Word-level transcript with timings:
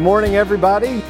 Good 0.00 0.04
morning, 0.04 0.36
everybody. 0.36 1.02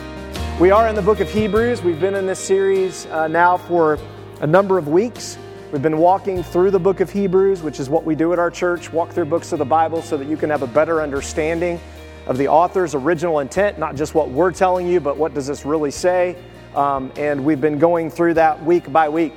We 0.59 0.73
are 0.73 0.89
in 0.89 0.97
the 0.97 1.01
book 1.01 1.21
of 1.21 1.31
Hebrews. 1.31 1.81
We've 1.81 2.01
been 2.01 2.17
in 2.17 2.27
this 2.27 2.41
series 2.41 3.07
uh, 3.07 3.29
now 3.29 3.57
for 3.57 4.01
a 4.41 4.47
number 4.49 4.79
of 4.79 4.89
weeks. 4.89 5.39
We've 5.71 5.81
been 5.81 5.99
walking 5.99 6.43
through 6.43 6.73
the 6.73 6.81
book 6.81 6.99
of 6.99 7.09
Hebrews, 7.09 7.63
which 7.63 7.79
is 7.79 7.89
what 7.89 8.03
we 8.05 8.17
do 8.17 8.33
at 8.33 8.41
our 8.41 8.51
church 8.51 8.93
walk 8.93 9.13
through 9.13 9.27
books 9.27 9.53
of 9.53 9.61
the 9.61 9.65
Bible 9.65 10.03
so 10.03 10.17
that 10.17 10.27
you 10.27 10.37
can 10.37 10.51
have 10.51 10.63
a 10.63 10.67
better 10.67 11.03
understanding 11.03 11.79
of 12.27 12.37
the 12.37 12.49
author's 12.49 12.97
original 12.97 13.39
intent, 13.39 13.79
not 13.79 13.95
just 13.95 14.17
what 14.17 14.29
we're 14.29 14.51
telling 14.51 14.89
you, 14.89 14.99
but 14.99 15.17
what 15.17 15.35
does 15.35 15.47
this 15.47 15.65
really 15.65 15.93
say. 15.93 16.37
Um, 16.75 17.13
and 17.17 17.45
we've 17.45 17.61
been 17.61 17.79
going 17.79 18.11
through 18.11 18.35
that 18.35 18.61
week 18.65 18.91
by 18.91 19.09
week. 19.09 19.35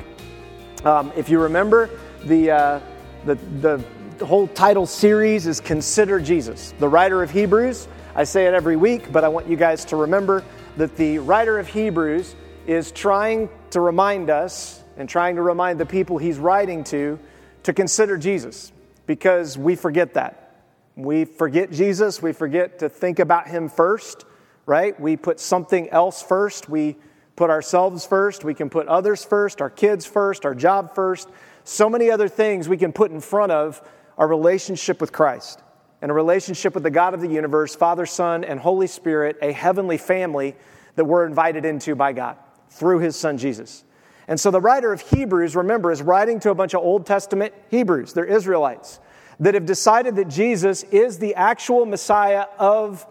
Um, 0.84 1.12
if 1.16 1.30
you 1.30 1.40
remember, 1.40 1.92
the, 2.24 2.50
uh, 2.50 2.80
the, 3.28 3.36
the, 3.62 3.86
the 4.18 4.26
whole 4.26 4.48
title 4.48 4.88
series 4.88 5.46
is 5.46 5.60
Consider 5.60 6.20
Jesus. 6.20 6.74
The 6.80 6.90
writer 6.90 7.22
of 7.22 7.30
Hebrews 7.30 7.88
I 8.16 8.26
say 8.26 8.46
it 8.46 8.54
every 8.54 8.76
week, 8.76 9.12
but 9.12 9.24
I 9.24 9.28
want 9.28 9.48
you 9.48 9.56
guys 9.56 9.86
to 9.86 9.96
remember 9.96 10.44
that 10.78 10.96
the 10.98 11.18
writer 11.18 11.58
of 11.58 11.68
Hebrews 11.68 12.36
is 12.68 12.92
trying 12.92 13.50
to 13.72 13.80
remind 13.80 14.30
us 14.30 14.84
and 14.98 15.10
trying 15.10 15.36
to 15.38 15.42
remind 15.42 15.80
the 15.80 15.88
people 15.88 16.20
he's 16.20 16.38
writing 16.38 16.84
to 16.86 17.18
to 17.64 17.74
consider 17.74 18.20
Jesus 18.20 18.72
because 19.08 19.58
we 19.58 19.76
forget 19.76 20.14
that. 20.14 20.62
We 20.96 21.26
forget 21.26 21.72
Jesus, 21.72 22.22
we 22.22 22.34
forget 22.34 22.80
to 22.80 22.90
think 22.90 23.18
about 23.18 23.48
him 23.48 23.68
first, 23.68 24.26
right? 24.68 25.00
We 25.00 25.18
put 25.18 25.40
something 25.40 25.90
else 25.90 26.22
first. 26.22 26.70
We 26.70 26.98
put 27.36 27.50
ourselves 27.50 28.06
first. 28.06 28.44
We 28.44 28.54
can 28.54 28.70
put 28.70 28.88
others 28.88 29.26
first, 29.26 29.60
our 29.60 29.72
kids 29.72 30.06
first, 30.06 30.46
our 30.46 30.54
job 30.54 30.94
first. 30.94 31.30
So 31.64 31.90
many 31.90 32.12
other 32.12 32.28
things 32.28 32.70
we 32.70 32.78
can 32.78 32.94
put 32.94 33.10
in 33.10 33.22
front 33.22 33.52
of 33.52 33.82
our 34.20 34.28
relationship 34.28 35.02
with 35.02 35.12
Christ 35.12 35.63
and 36.04 36.12
a 36.12 36.14
relationship 36.14 36.74
with 36.74 36.84
the 36.84 36.92
God 36.92 37.14
of 37.14 37.22
the 37.22 37.30
universe, 37.30 37.78
Father, 37.78 38.06
Son, 38.06 38.44
and 38.44 38.60
Holy 38.60 38.88
Spirit, 38.88 39.38
a 39.42 39.54
heavenly 39.54 39.98
family 39.98 40.54
that 40.96 41.06
we're 41.06 41.26
invited 41.26 41.64
into 41.64 41.96
by 41.96 42.12
God 42.12 42.36
through 42.68 43.00
his 43.00 43.16
son 43.16 43.38
Jesus. 43.38 43.86
And 44.28 44.38
so 44.38 44.52
the 44.52 44.60
writer 44.60 44.92
of 44.92 45.00
Hebrews, 45.00 45.56
remember, 45.56 45.94
is 45.94 46.02
writing 46.02 46.42
to 46.42 46.50
a 46.50 46.56
bunch 46.56 46.74
of 46.74 46.82
Old 46.82 47.06
Testament 47.06 47.54
Hebrews. 47.70 48.12
They're 48.12 48.26
Israelites 48.26 49.00
that 49.40 49.54
have 49.54 49.66
decided 49.66 50.18
that 50.18 50.28
Jesus 50.28 50.84
is 50.84 51.20
the 51.20 51.36
actual 51.36 51.86
Messiah 51.86 52.48
of 52.60 53.08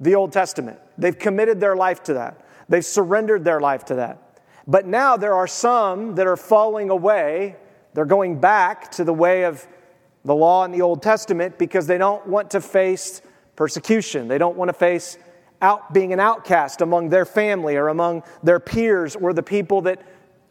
the 0.00 0.16
Old 0.16 0.32
Testament. 0.32 0.80
They've 0.98 1.16
committed 1.16 1.60
their 1.60 1.76
life 1.76 2.02
to 2.04 2.14
that, 2.14 2.44
they've 2.68 2.84
surrendered 2.84 3.44
their 3.44 3.60
life 3.60 3.84
to 3.84 3.94
that. 3.94 4.40
But 4.66 4.84
now 4.84 5.16
there 5.16 5.34
are 5.34 5.46
some 5.46 6.16
that 6.16 6.26
are 6.26 6.36
falling 6.36 6.90
away. 6.90 7.54
They're 7.94 8.04
going 8.04 8.40
back 8.40 8.90
to 8.92 9.04
the 9.04 9.14
way 9.14 9.44
of 9.44 9.64
the 10.24 10.34
law 10.34 10.64
in 10.64 10.70
the 10.70 10.82
Old 10.82 11.02
Testament 11.02 11.58
because 11.58 11.86
they 11.86 11.98
don't 11.98 12.26
want 12.26 12.50
to 12.52 12.60
face 12.60 13.22
persecution. 13.56 14.28
They 14.28 14.38
don't 14.38 14.56
want 14.56 14.68
to 14.68 14.72
face 14.72 15.18
out 15.60 15.92
being 15.92 16.12
an 16.12 16.20
outcast 16.20 16.80
among 16.80 17.08
their 17.08 17.24
family 17.24 17.76
or 17.76 17.88
among 17.88 18.22
their 18.42 18.60
peers 18.60 19.14
or 19.16 19.32
the 19.32 19.42
people 19.42 19.82
that 19.82 20.02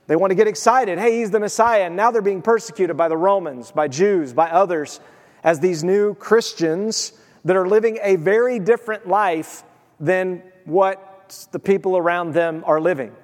they 0.08 0.16
want 0.16 0.32
to 0.32 0.36
get 0.36 0.48
excited. 0.48 1.00
Hey, 1.00 1.20
he's 1.20 1.32
the 1.32 1.40
Messiah. 1.40 1.84
And 1.84 1.96
now 1.96 2.12
they're 2.12 2.22
being 2.22 2.42
persecuted 2.42 2.98
by 2.98 3.08
the 3.08 3.18
Romans, 3.18 3.72
by 3.72 3.88
Jews, 3.88 4.34
by 4.34 4.50
others 4.50 5.00
as 5.44 5.60
these 5.60 5.84
new 5.84 6.16
Christians 6.16 7.14
that 7.46 7.56
are 7.56 7.68
living 7.68 7.98
a 8.02 8.16
very 8.18 8.60
different 8.60 9.08
life 9.08 9.64
than 10.00 10.44
what 10.66 11.48
the 11.52 11.60
people 11.60 11.98
around 11.98 12.34
them 12.34 12.64
are 12.66 12.80
living. 12.80 13.16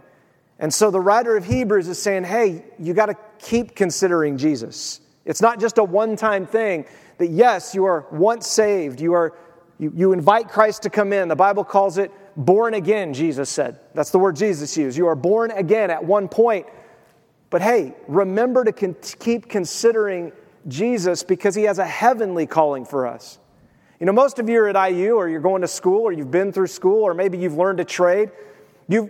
And 0.60 0.74
so 0.74 0.90
the 0.92 1.00
writer 1.00 1.38
of 1.38 1.46
Hebrews 1.46 1.88
is 1.88 2.02
saying, 2.02 2.24
hey, 2.24 2.64
you 2.80 2.94
got 2.94 3.08
to 3.08 3.18
keep 3.40 3.76
considering 3.76 4.38
Jesus. 4.38 5.02
It's 5.28 5.42
not 5.42 5.60
just 5.60 5.78
a 5.78 5.84
one 5.84 6.16
time 6.16 6.48
thing 6.48 6.86
that, 7.18 7.30
yes, 7.30 7.76
you 7.76 7.86
are 7.86 8.08
once 8.12 8.48
saved, 8.48 9.02
you, 9.02 9.14
are, 9.14 9.34
you, 9.78 9.92
you 9.94 10.14
invite 10.14 10.48
Christ 10.48 10.84
to 10.84 10.90
come 10.90 11.12
in. 11.12 11.28
The 11.28 11.36
Bible 11.36 11.66
calls 11.66 11.98
it 11.98 12.12
born 12.38 12.74
again, 12.74 13.14
Jesus 13.14 13.50
said. 13.50 13.80
That's 13.94 14.10
the 14.10 14.20
word 14.20 14.38
Jesus 14.38 14.76
used. 14.78 14.98
You 14.98 15.08
are 15.08 15.16
born 15.16 15.52
again 15.52 15.92
at 15.92 16.04
one 16.04 16.30
point. 16.30 16.66
But 17.50 17.62
hey, 17.62 17.94
remember 18.08 18.64
to 18.64 18.72
con- 18.72 18.96
keep 19.20 19.50
considering 19.50 20.32
Jesus 20.68 21.24
because 21.24 21.56
he 21.56 21.64
has 21.64 21.78
a 21.78 21.86
heavenly 21.86 22.48
calling 22.48 22.86
for 22.86 23.06
us. 23.06 23.38
You 24.00 24.06
know, 24.06 24.14
most 24.14 24.40
of 24.40 24.48
you 24.48 24.62
are 24.62 24.70
at 24.70 24.92
IU 24.92 25.16
or 25.16 25.28
you're 25.28 25.42
going 25.42 25.62
to 25.62 25.68
school 25.68 26.02
or 26.04 26.14
you've 26.14 26.32
been 26.32 26.54
through 26.54 26.68
school 26.68 27.04
or 27.04 27.14
maybe 27.14 27.38
you've 27.38 27.58
learned 27.58 27.82
a 27.82 27.86
trade. 27.86 28.32
You've, 28.88 29.10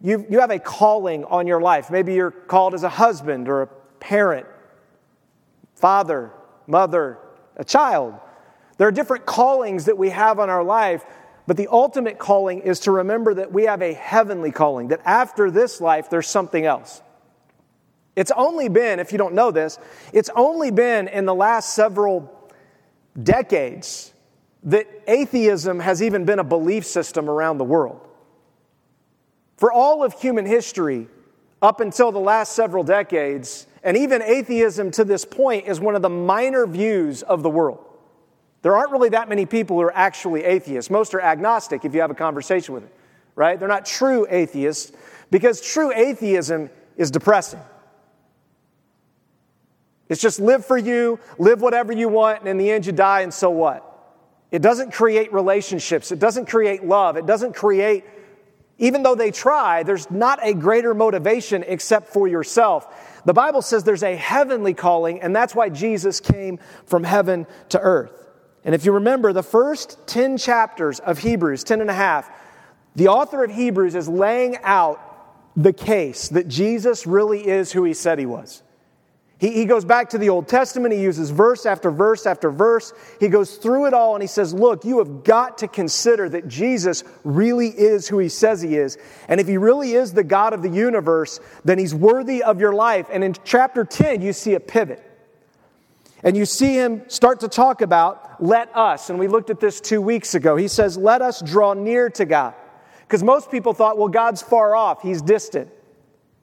you 0.00 0.24
you 0.30 0.40
have 0.40 0.50
a 0.50 0.58
calling 0.58 1.24
on 1.24 1.46
your 1.46 1.60
life. 1.60 1.90
Maybe 1.90 2.14
you're 2.14 2.30
called 2.30 2.72
as 2.72 2.82
a 2.82 2.88
husband 2.88 3.48
or 3.48 3.62
a 3.62 3.66
parent 3.98 4.46
father, 5.80 6.30
mother, 6.66 7.18
a 7.56 7.64
child. 7.64 8.14
There 8.76 8.86
are 8.88 8.92
different 8.92 9.26
callings 9.26 9.86
that 9.86 9.98
we 9.98 10.10
have 10.10 10.38
on 10.38 10.48
our 10.48 10.64
life, 10.64 11.04
but 11.46 11.56
the 11.56 11.68
ultimate 11.68 12.18
calling 12.18 12.60
is 12.60 12.80
to 12.80 12.92
remember 12.92 13.34
that 13.34 13.52
we 13.52 13.64
have 13.64 13.82
a 13.82 13.92
heavenly 13.92 14.52
calling, 14.52 14.88
that 14.88 15.00
after 15.04 15.50
this 15.50 15.80
life, 15.80 16.08
there's 16.08 16.28
something 16.28 16.64
else. 16.64 17.02
It's 18.16 18.30
only 18.30 18.68
been, 18.68 19.00
if 19.00 19.12
you 19.12 19.18
don't 19.18 19.34
know 19.34 19.50
this, 19.50 19.78
it's 20.12 20.30
only 20.36 20.70
been 20.70 21.08
in 21.08 21.26
the 21.26 21.34
last 21.34 21.74
several 21.74 22.50
decades 23.20 24.12
that 24.64 24.86
atheism 25.06 25.80
has 25.80 26.02
even 26.02 26.24
been 26.24 26.38
a 26.38 26.44
belief 26.44 26.84
system 26.84 27.28
around 27.28 27.58
the 27.58 27.64
world. 27.64 28.06
For 29.56 29.72
all 29.72 30.04
of 30.04 30.12
human 30.20 30.46
history, 30.46 31.08
up 31.62 31.80
until 31.80 32.12
the 32.12 32.20
last 32.20 32.52
several 32.52 32.84
decades, 32.84 33.66
and 33.82 33.96
even 33.96 34.22
atheism 34.22 34.90
to 34.92 35.04
this 35.04 35.24
point 35.24 35.66
is 35.66 35.80
one 35.80 35.96
of 35.96 36.02
the 36.02 36.10
minor 36.10 36.66
views 36.66 37.22
of 37.22 37.42
the 37.42 37.50
world. 37.50 37.84
There 38.62 38.76
aren't 38.76 38.90
really 38.92 39.08
that 39.10 39.28
many 39.28 39.46
people 39.46 39.76
who 39.76 39.82
are 39.82 39.96
actually 39.96 40.44
atheists. 40.44 40.90
Most 40.90 41.14
are 41.14 41.20
agnostic 41.20 41.84
if 41.84 41.94
you 41.94 42.02
have 42.02 42.10
a 42.10 42.14
conversation 42.14 42.74
with 42.74 42.82
them, 42.82 42.92
right? 43.34 43.58
They're 43.58 43.68
not 43.68 43.86
true 43.86 44.26
atheists 44.28 44.92
because 45.30 45.60
true 45.60 45.92
atheism 45.94 46.68
is 46.96 47.10
depressing. 47.10 47.60
It's 50.10 50.20
just 50.20 50.40
live 50.40 50.66
for 50.66 50.76
you, 50.76 51.20
live 51.38 51.62
whatever 51.62 51.92
you 51.92 52.08
want, 52.08 52.40
and 52.40 52.48
in 52.48 52.58
the 52.58 52.70
end 52.70 52.84
you 52.84 52.92
die, 52.92 53.20
and 53.20 53.32
so 53.32 53.48
what? 53.48 53.86
It 54.50 54.60
doesn't 54.60 54.92
create 54.92 55.32
relationships, 55.32 56.10
it 56.10 56.18
doesn't 56.18 56.46
create 56.46 56.84
love, 56.84 57.16
it 57.16 57.26
doesn't 57.26 57.54
create, 57.54 58.04
even 58.78 59.04
though 59.04 59.14
they 59.14 59.30
try, 59.30 59.84
there's 59.84 60.10
not 60.10 60.40
a 60.42 60.52
greater 60.52 60.94
motivation 60.94 61.64
except 61.66 62.08
for 62.08 62.26
yourself. 62.26 62.92
The 63.24 63.34
Bible 63.34 63.62
says 63.62 63.84
there's 63.84 64.02
a 64.02 64.16
heavenly 64.16 64.74
calling, 64.74 65.20
and 65.20 65.34
that's 65.34 65.54
why 65.54 65.68
Jesus 65.68 66.20
came 66.20 66.58
from 66.86 67.04
heaven 67.04 67.46
to 67.70 67.80
earth. 67.80 68.28
And 68.64 68.74
if 68.74 68.84
you 68.84 68.92
remember 68.92 69.32
the 69.32 69.42
first 69.42 69.98
10 70.06 70.36
chapters 70.36 71.00
of 71.00 71.18
Hebrews, 71.18 71.64
10 71.64 71.80
and 71.80 71.90
a 71.90 71.94
half, 71.94 72.30
the 72.94 73.08
author 73.08 73.44
of 73.44 73.50
Hebrews 73.50 73.94
is 73.94 74.08
laying 74.08 74.56
out 74.62 75.00
the 75.56 75.72
case 75.72 76.28
that 76.28 76.48
Jesus 76.48 77.06
really 77.06 77.46
is 77.46 77.72
who 77.72 77.84
he 77.84 77.94
said 77.94 78.18
he 78.18 78.26
was. 78.26 78.62
He, 79.40 79.52
he 79.52 79.64
goes 79.64 79.86
back 79.86 80.10
to 80.10 80.18
the 80.18 80.28
Old 80.28 80.46
Testament. 80.46 80.92
He 80.92 81.00
uses 81.00 81.30
verse 81.30 81.64
after 81.64 81.90
verse 81.90 82.26
after 82.26 82.50
verse. 82.50 82.92
He 83.18 83.28
goes 83.28 83.56
through 83.56 83.86
it 83.86 83.94
all 83.94 84.14
and 84.14 84.22
he 84.22 84.28
says, 84.28 84.52
Look, 84.52 84.84
you 84.84 84.98
have 84.98 85.24
got 85.24 85.58
to 85.58 85.68
consider 85.68 86.28
that 86.28 86.46
Jesus 86.46 87.02
really 87.24 87.68
is 87.68 88.06
who 88.06 88.18
he 88.18 88.28
says 88.28 88.60
he 88.60 88.76
is. 88.76 88.98
And 89.28 89.40
if 89.40 89.48
he 89.48 89.56
really 89.56 89.92
is 89.92 90.12
the 90.12 90.22
God 90.22 90.52
of 90.52 90.62
the 90.62 90.68
universe, 90.68 91.40
then 91.64 91.78
he's 91.78 91.94
worthy 91.94 92.42
of 92.42 92.60
your 92.60 92.74
life. 92.74 93.06
And 93.10 93.24
in 93.24 93.34
chapter 93.42 93.84
10, 93.84 94.20
you 94.20 94.34
see 94.34 94.54
a 94.54 94.60
pivot. 94.60 95.02
And 96.22 96.36
you 96.36 96.44
see 96.44 96.74
him 96.74 97.08
start 97.08 97.40
to 97.40 97.48
talk 97.48 97.80
about 97.80 98.42
let 98.42 98.76
us. 98.76 99.08
And 99.08 99.18
we 99.18 99.26
looked 99.26 99.48
at 99.48 99.58
this 99.58 99.80
two 99.80 100.02
weeks 100.02 100.34
ago. 100.34 100.54
He 100.56 100.68
says, 100.68 100.98
Let 100.98 101.22
us 101.22 101.40
draw 101.40 101.72
near 101.72 102.10
to 102.10 102.26
God. 102.26 102.54
Because 103.10 103.24
most 103.24 103.50
people 103.50 103.72
thought, 103.72 103.98
well, 103.98 104.06
God's 104.06 104.40
far 104.40 104.76
off, 104.76 105.02
he's 105.02 105.20
distant. 105.20 105.68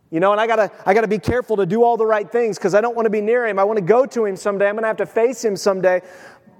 You 0.09 0.21
know, 0.21 0.31
and 0.31 0.39
I 0.39 0.47
gotta, 0.47 0.71
I 0.85 0.93
gotta 0.93 1.07
be 1.07 1.19
careful 1.19 1.57
to 1.57 1.65
do 1.65 1.83
all 1.83 1.97
the 1.97 2.05
right 2.05 2.29
things 2.31 2.57
because 2.57 2.73
I 2.73 2.81
don't 2.81 2.95
want 2.95 3.07
to 3.07 3.09
be 3.09 3.19
near 3.19 3.45
him. 3.45 3.59
I 3.59 3.65
want 3.65 3.77
to 3.77 3.83
go 3.83 4.05
to 4.05 4.25
him 4.25 4.37
someday. 4.37 4.69
I'm 4.69 4.75
gonna 4.75 4.87
have 4.87 4.97
to 4.97 5.05
face 5.05 5.43
him 5.43 5.57
someday. 5.57 6.01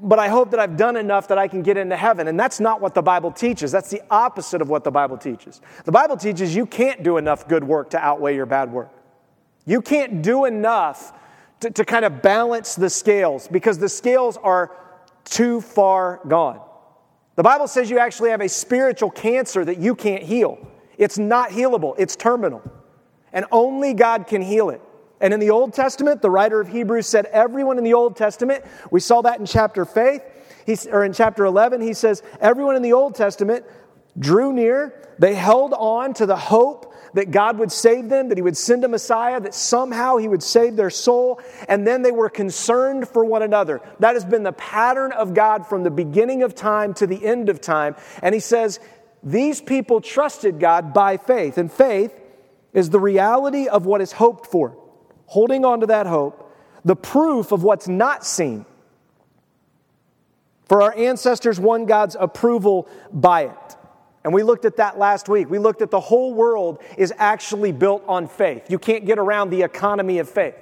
But 0.02 0.20
I 0.20 0.28
hope 0.28 0.52
that 0.52 0.60
I've 0.60 0.78
done 0.78 0.96
enough 0.96 1.30
that 1.30 1.38
I 1.38 1.48
can 1.48 1.64
get 1.64 1.78
into 1.78 1.96
heaven. 1.96 2.28
And 2.28 2.40
that's 2.40 2.60
not 2.60 2.82
what 2.82 2.94
the 2.94 3.02
Bible 3.02 3.32
teaches. 3.32 3.72
That's 3.72 3.90
the 3.90 4.02
opposite 4.12 4.62
of 4.62 4.70
what 4.70 4.84
the 4.84 4.92
Bible 4.92 5.18
teaches. 5.18 5.62
The 5.86 5.92
Bible 5.92 6.18
teaches 6.18 6.56
you 6.56 6.66
can't 6.66 7.04
do 7.04 7.18
enough 7.18 7.48
good 7.48 7.64
work 7.64 7.90
to 7.92 8.00
outweigh 8.00 8.36
your 8.36 8.46
bad 8.46 8.72
work. 8.72 8.92
You 9.66 9.82
can't 9.82 10.22
do 10.22 10.46
enough 10.46 11.14
to, 11.62 11.72
to 11.72 11.84
kind 11.84 12.06
of 12.06 12.22
balance 12.22 12.76
the 12.76 12.90
scales 12.90 13.48
because 13.48 13.80
the 13.80 13.90
scales 13.90 14.38
are 14.38 14.76
too 15.24 15.62
far 15.62 16.20
gone. 16.28 16.62
The 17.36 17.44
Bible 17.44 17.68
says 17.68 17.90
you 17.90 17.98
actually 17.98 18.30
have 18.30 18.42
a 18.42 18.50
spiritual 18.50 19.10
cancer 19.10 19.66
that 19.66 19.78
you 19.80 19.96
can't 19.96 20.22
heal. 20.22 20.60
It's 20.98 21.18
not 21.18 21.50
healable, 21.50 21.96
it's 21.98 22.16
terminal 22.16 22.62
and 23.34 23.46
only 23.52 23.94
God 23.94 24.28
can 24.28 24.42
heal 24.42 24.70
it. 24.70 24.82
And 25.20 25.34
in 25.34 25.40
the 25.40 25.50
Old 25.50 25.74
Testament, 25.74 26.22
the 26.22 26.30
writer 26.30 26.62
of 26.62 26.68
Hebrews 26.68 27.08
said, 27.08 27.26
everyone 27.26 27.78
in 27.78 27.84
the 27.84 27.94
Old 27.94 28.16
Testament, 28.16 28.64
we 28.92 29.00
saw 29.00 29.22
that 29.24 29.40
in 29.40 29.46
chapter 29.46 29.84
faith, 29.84 30.22
or 30.92 31.04
in 31.04 31.14
chapter 31.14 31.46
11, 31.46 31.82
he 31.82 31.94
says, 31.94 32.22
everyone 32.40 32.76
in 32.76 32.82
the 32.82 32.94
Old 32.94 33.16
Testament 33.16 33.66
drew 34.20 34.54
near, 34.54 34.94
they 35.20 35.34
held 35.34 35.74
on 35.74 36.14
to 36.16 36.26
the 36.26 36.36
hope 36.36 36.94
that 37.14 37.32
God 37.32 37.58
would 37.58 37.72
save 37.72 38.10
them, 38.10 38.30
that 38.30 38.38
He 38.38 38.42
would 38.42 38.58
send 38.58 38.84
a 38.84 38.88
Messiah, 38.88 39.40
that 39.40 39.56
somehow 39.56 40.18
He 40.18 40.28
would 40.28 40.44
save 40.44 40.76
their 40.76 40.90
soul, 40.90 41.42
and 41.68 41.88
then 41.88 42.04
they 42.04 42.12
were 42.12 42.30
concerned 42.30 43.08
for 43.08 43.26
one 43.26 43.42
another. 43.42 43.82
That 44.00 44.14
has 44.14 44.26
been 44.26 44.44
the 44.44 44.52
pattern 44.52 45.12
of 45.14 45.34
God 45.34 45.66
from 45.66 45.84
the 45.84 45.90
beginning 45.90 46.44
of 46.44 46.54
time 46.54 46.94
to 46.96 47.08
the 47.08 47.26
end 47.26 47.50
of 47.50 47.62
time. 47.62 47.96
And 48.22 48.36
He 48.36 48.42
says, 48.42 48.80
these 49.24 49.62
people 49.62 50.00
trusted 50.02 50.60
God 50.60 50.94
by 50.94 51.18
faith. 51.18 51.58
And 51.58 51.72
faith 51.72 52.14
is 52.74 52.90
the 52.90 53.00
reality 53.00 53.68
of 53.68 53.86
what 53.86 54.02
is 54.02 54.12
hoped 54.12 54.48
for, 54.48 54.78
holding 55.26 55.66
on 55.66 55.82
to 55.82 55.88
that 55.88 56.08
hope, 56.08 56.54
the 56.86 56.96
proof 56.96 57.52
of 57.52 57.64
what's 57.64 57.88
not 57.88 58.26
seen. 58.26 58.66
For 60.66 60.82
our 60.82 60.96
ancestors 60.96 61.60
won 61.60 61.86
God's 61.86 62.16
approval 62.20 62.88
by 63.12 63.44
it. 63.44 63.76
And 64.24 64.34
we 64.34 64.44
looked 64.44 64.66
at 64.66 64.78
that 64.78 65.00
last 65.00 65.30
week. 65.30 65.50
We 65.50 65.60
looked 65.60 65.82
at 65.82 65.90
the 65.90 66.02
whole 66.02 66.34
world 66.34 66.82
is 66.98 67.14
actually 67.18 67.72
built 67.72 68.04
on 68.08 68.28
faith. 68.28 68.70
You 68.70 68.78
can't 68.78 69.06
get 69.06 69.20
around 69.20 69.50
the 69.50 69.62
economy 69.62 70.20
of 70.20 70.30
faith, 70.30 70.56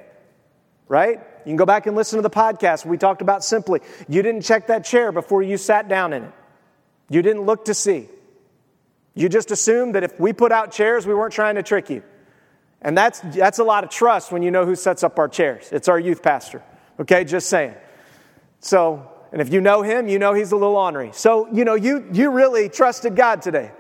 right? 0.88 1.18
You 1.18 1.50
can 1.50 1.56
go 1.56 1.66
back 1.66 1.88
and 1.88 1.96
listen 1.96 2.18
to 2.18 2.22
the 2.22 2.30
podcast. 2.30 2.86
We 2.86 2.98
talked 2.98 3.24
about 3.24 3.44
simply, 3.44 3.81
you 4.08 4.22
didn't 4.22 4.42
check 4.42 4.68
that 4.68 4.86
chair 4.86 5.12
before 5.12 5.42
you 5.42 5.58
sat 5.58 5.88
down 5.88 6.13
in 6.13 6.25
it. 6.25 6.31
You 7.10 7.24
didn't 7.24 7.44
look 7.44 7.66
to 7.66 7.74
see. 7.74 8.08
You 9.15 9.29
just 9.29 9.50
assumed 9.50 9.95
that 9.95 10.03
if 10.03 10.19
we 10.19 10.33
put 10.33 10.51
out 10.51 10.71
chairs, 10.71 11.07
we 11.07 11.13
weren't 11.13 11.33
trying 11.33 11.56
to 11.56 11.63
trick 11.63 11.89
you. 11.89 12.03
And 12.81 12.95
that's, 12.95 13.19
that's 13.21 13.59
a 13.59 13.63
lot 13.63 13.83
of 13.83 13.89
trust 13.89 14.31
when 14.31 14.44
you 14.44 14.51
know 14.51 14.65
who 14.65 14.75
sets 14.75 15.03
up 15.03 15.17
our 15.17 15.27
chairs. 15.27 15.69
It's 15.71 15.88
our 15.88 16.00
youth 16.00 16.21
pastor. 16.21 16.62
Okay, 17.00 17.23
just 17.23 17.50
saying. 17.50 17.73
So, 18.59 19.09
and 19.31 19.41
if 19.41 19.51
you 19.51 19.62
know 19.62 19.81
him, 19.81 20.07
you 20.07 20.19
know 20.19 20.33
he's 20.33 20.51
a 20.51 20.56
little 20.56 20.75
ornery. 20.75 21.12
So, 21.13 21.51
you 21.51 21.65
know, 21.65 21.75
you, 21.75 22.07
you 22.13 22.29
really 22.29 22.69
trusted 22.69 23.15
God 23.15 23.41
today. 23.41 23.71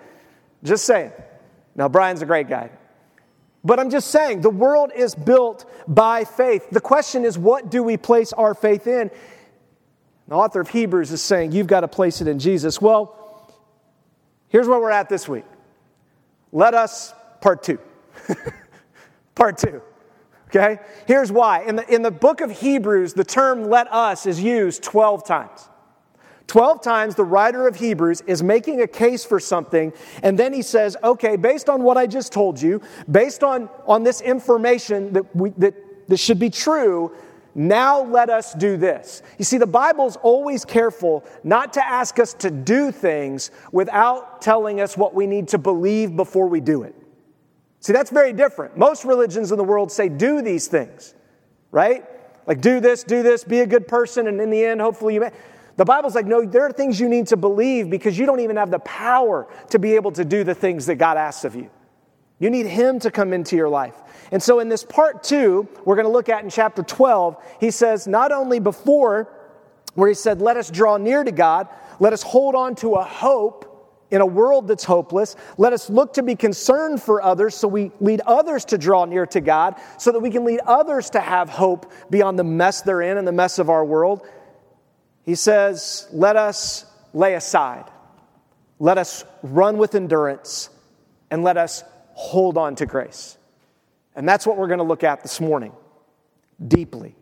Just 0.63 0.85
saying. 0.85 1.11
Now, 1.75 1.89
Brian's 1.89 2.21
a 2.21 2.25
great 2.25 2.47
guy. 2.47 2.71
But 3.63 3.79
I'm 3.79 3.89
just 3.89 4.09
saying, 4.09 4.41
the 4.41 4.49
world 4.49 4.91
is 4.95 5.15
built 5.15 5.69
by 5.87 6.23
faith. 6.23 6.69
The 6.69 6.81
question 6.81 7.25
is, 7.25 7.37
what 7.37 7.69
do 7.69 7.83
we 7.83 7.97
place 7.97 8.31
our 8.31 8.53
faith 8.53 8.87
in? 8.87 9.11
The 10.27 10.35
author 10.35 10.61
of 10.61 10.69
Hebrews 10.69 11.11
is 11.11 11.21
saying, 11.21 11.51
you've 11.51 11.67
got 11.67 11.81
to 11.81 11.87
place 11.87 12.21
it 12.21 12.27
in 12.27 12.39
Jesus. 12.39 12.79
Well, 12.79 13.24
Here's 14.55 14.69
where 14.69 14.79
we're 14.79 14.89
at 14.89 15.09
this 15.09 15.27
week. 15.27 15.43
Let 16.53 16.73
us, 16.73 17.13
part 17.41 17.61
two. 17.61 17.77
part 19.35 19.57
two. 19.57 19.81
Okay? 20.47 20.79
Here's 21.05 21.29
why. 21.29 21.63
In 21.63 21.75
the, 21.75 21.93
in 21.93 22.03
the 22.03 22.09
book 22.09 22.39
of 22.39 22.51
Hebrews, 22.51 23.11
the 23.15 23.25
term 23.25 23.65
let 23.65 23.91
us 23.91 24.25
is 24.25 24.41
used 24.41 24.81
12 24.81 25.27
times. 25.27 25.67
12 26.47 26.81
times 26.81 27.15
the 27.15 27.25
writer 27.25 27.67
of 27.67 27.75
Hebrews 27.75 28.21
is 28.27 28.41
making 28.41 28.79
a 28.79 28.87
case 28.87 29.25
for 29.25 29.41
something, 29.41 29.91
and 30.23 30.39
then 30.39 30.53
he 30.53 30.61
says, 30.61 30.95
okay, 31.03 31.35
based 31.35 31.67
on 31.67 31.83
what 31.83 31.97
I 31.97 32.07
just 32.07 32.31
told 32.31 32.61
you, 32.61 32.81
based 33.11 33.43
on, 33.43 33.67
on 33.85 34.03
this 34.03 34.21
information 34.21 35.11
that, 35.11 35.35
we, 35.35 35.49
that, 35.57 35.73
that 36.07 36.15
should 36.15 36.39
be 36.39 36.49
true, 36.49 37.11
now 37.57 38.03
let 38.03 38.29
us 38.29 38.53
do 38.53 38.75
this. 38.75 39.23
You 39.39 39.45
see, 39.45 39.57
the 39.57 39.65
Bible's 39.65 40.17
always 40.17 40.65
careful 40.65 41.23
not 41.45 41.71
to 41.73 41.85
ask 41.85 42.19
us 42.19 42.33
to 42.35 42.51
do 42.51 42.91
things 42.91 43.49
without 43.71 44.41
telling 44.41 44.81
us 44.81 44.97
what 44.97 45.13
we 45.15 45.25
need 45.25 45.47
to 45.49 45.57
believe 45.57 46.17
before 46.17 46.47
we 46.47 46.59
do 46.59 46.83
it. 46.83 46.93
See, 47.79 47.93
that's 47.93 48.11
very 48.11 48.33
different. 48.33 48.77
Most 48.77 49.05
religions 49.05 49.51
in 49.51 49.57
the 49.57 49.63
world 49.63 49.89
say, 49.89 50.09
do 50.09 50.41
these 50.41 50.67
things, 50.67 51.13
right? 51.71 52.03
Like, 52.45 52.59
do 52.59 52.81
this, 52.81 53.03
do 53.03 53.23
this, 53.23 53.45
be 53.45 53.61
a 53.61 53.67
good 53.67 53.87
person, 53.87 54.27
and 54.27 54.41
in 54.41 54.49
the 54.49 54.65
end, 54.65 54.81
hopefully 54.81 55.13
you 55.13 55.21
may. 55.21 55.31
The 55.77 55.85
Bible's 55.85 56.15
like, 56.15 56.25
no, 56.25 56.45
there 56.45 56.65
are 56.65 56.71
things 56.71 56.99
you 56.99 57.07
need 57.07 57.27
to 57.27 57.37
believe 57.37 57.89
because 57.89 58.17
you 58.17 58.25
don't 58.25 58.39
even 58.41 58.55
have 58.57 58.71
the 58.71 58.79
power 58.79 59.47
to 59.69 59.79
be 59.79 59.95
able 59.95 60.11
to 60.13 60.25
do 60.25 60.43
the 60.43 60.55
things 60.55 60.85
that 60.87 60.95
God 60.95 61.17
asks 61.17 61.45
of 61.45 61.55
you. 61.55 61.69
You 62.39 62.49
need 62.49 62.65
Him 62.65 62.99
to 62.99 63.11
come 63.11 63.33
into 63.33 63.55
your 63.55 63.69
life. 63.69 63.95
And 64.31 64.41
so, 64.41 64.59
in 64.59 64.69
this 64.69 64.83
part 64.83 65.23
two, 65.23 65.67
we're 65.85 65.95
going 65.95 66.07
to 66.07 66.11
look 66.11 66.29
at 66.29 66.43
in 66.43 66.49
chapter 66.49 66.83
12, 66.83 67.37
he 67.59 67.71
says, 67.71 68.07
not 68.07 68.31
only 68.31 68.59
before, 68.59 69.29
where 69.93 70.09
he 70.09 70.15
said, 70.15 70.41
Let 70.41 70.57
us 70.57 70.69
draw 70.69 70.97
near 70.97 71.23
to 71.23 71.31
God, 71.31 71.67
let 71.99 72.13
us 72.13 72.23
hold 72.23 72.55
on 72.55 72.75
to 72.75 72.93
a 72.93 73.03
hope 73.03 73.71
in 74.11 74.21
a 74.21 74.25
world 74.25 74.67
that's 74.67 74.83
hopeless. 74.83 75.35
Let 75.57 75.73
us 75.73 75.89
look 75.89 76.13
to 76.13 76.23
be 76.23 76.35
concerned 76.35 77.01
for 77.01 77.21
others 77.21 77.55
so 77.55 77.67
we 77.67 77.91
lead 77.99 78.21
others 78.21 78.65
to 78.65 78.77
draw 78.77 79.05
near 79.05 79.25
to 79.27 79.41
God, 79.41 79.75
so 79.97 80.11
that 80.11 80.19
we 80.19 80.29
can 80.29 80.45
lead 80.45 80.59
others 80.65 81.09
to 81.11 81.19
have 81.19 81.49
hope 81.49 81.91
beyond 82.09 82.37
the 82.37 82.43
mess 82.43 82.81
they're 82.81 83.01
in 83.01 83.17
and 83.17 83.27
the 83.27 83.31
mess 83.31 83.59
of 83.59 83.69
our 83.69 83.83
world. 83.83 84.27
He 85.23 85.35
says, 85.35 86.07
Let 86.11 86.35
us 86.35 86.85
lay 87.13 87.33
aside, 87.33 87.85
let 88.79 88.97
us 88.97 89.23
run 89.41 89.77
with 89.77 89.95
endurance, 89.95 90.69
and 91.31 91.43
let 91.43 91.57
us 91.57 91.83
hold 92.13 92.57
on 92.57 92.75
to 92.75 92.85
grace. 92.85 93.37
And 94.15 94.27
that's 94.27 94.47
what 94.47 94.57
we're 94.57 94.67
going 94.67 94.79
to 94.79 94.85
look 94.85 95.03
at 95.03 95.21
this 95.21 95.41
morning 95.41 95.73
deeply. 96.65 97.15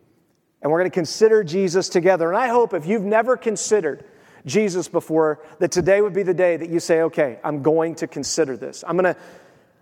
And 0.62 0.70
we're 0.70 0.78
going 0.78 0.90
to 0.90 0.94
consider 0.94 1.44
Jesus 1.44 1.88
together. 1.88 2.28
And 2.28 2.38
I 2.38 2.48
hope 2.48 2.72
if 2.72 2.86
you've 2.86 3.02
never 3.02 3.36
considered 3.36 4.04
Jesus 4.46 4.88
before, 4.88 5.40
that 5.58 5.72
today 5.72 6.00
would 6.00 6.14
be 6.14 6.22
the 6.22 6.34
day 6.34 6.56
that 6.56 6.70
you 6.70 6.80
say, 6.80 7.02
okay, 7.02 7.38
I'm 7.44 7.62
going 7.62 7.96
to 7.96 8.06
consider 8.06 8.56
this. 8.56 8.84
I'm 8.86 8.96
going 8.96 9.12
to, 9.14 9.20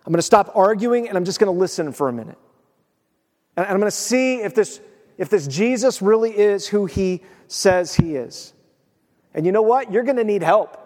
I'm 0.06 0.12
going 0.12 0.18
to 0.18 0.22
stop 0.22 0.50
arguing 0.54 1.08
and 1.08 1.16
I'm 1.16 1.24
just 1.24 1.38
going 1.38 1.52
to 1.52 1.58
listen 1.58 1.92
for 1.92 2.08
a 2.08 2.12
minute. 2.12 2.38
And 3.56 3.66
I'm 3.66 3.78
going 3.78 3.90
to 3.90 3.90
see 3.90 4.36
if 4.36 4.54
this, 4.54 4.80
if 5.18 5.28
this 5.28 5.46
Jesus 5.46 6.00
really 6.00 6.36
is 6.36 6.66
who 6.66 6.86
he 6.86 7.22
says 7.46 7.94
he 7.94 8.16
is. 8.16 8.54
And 9.34 9.46
you 9.46 9.52
know 9.52 9.62
what? 9.62 9.92
You're 9.92 10.02
going 10.02 10.16
to 10.16 10.24
need 10.24 10.42
help. 10.42 10.78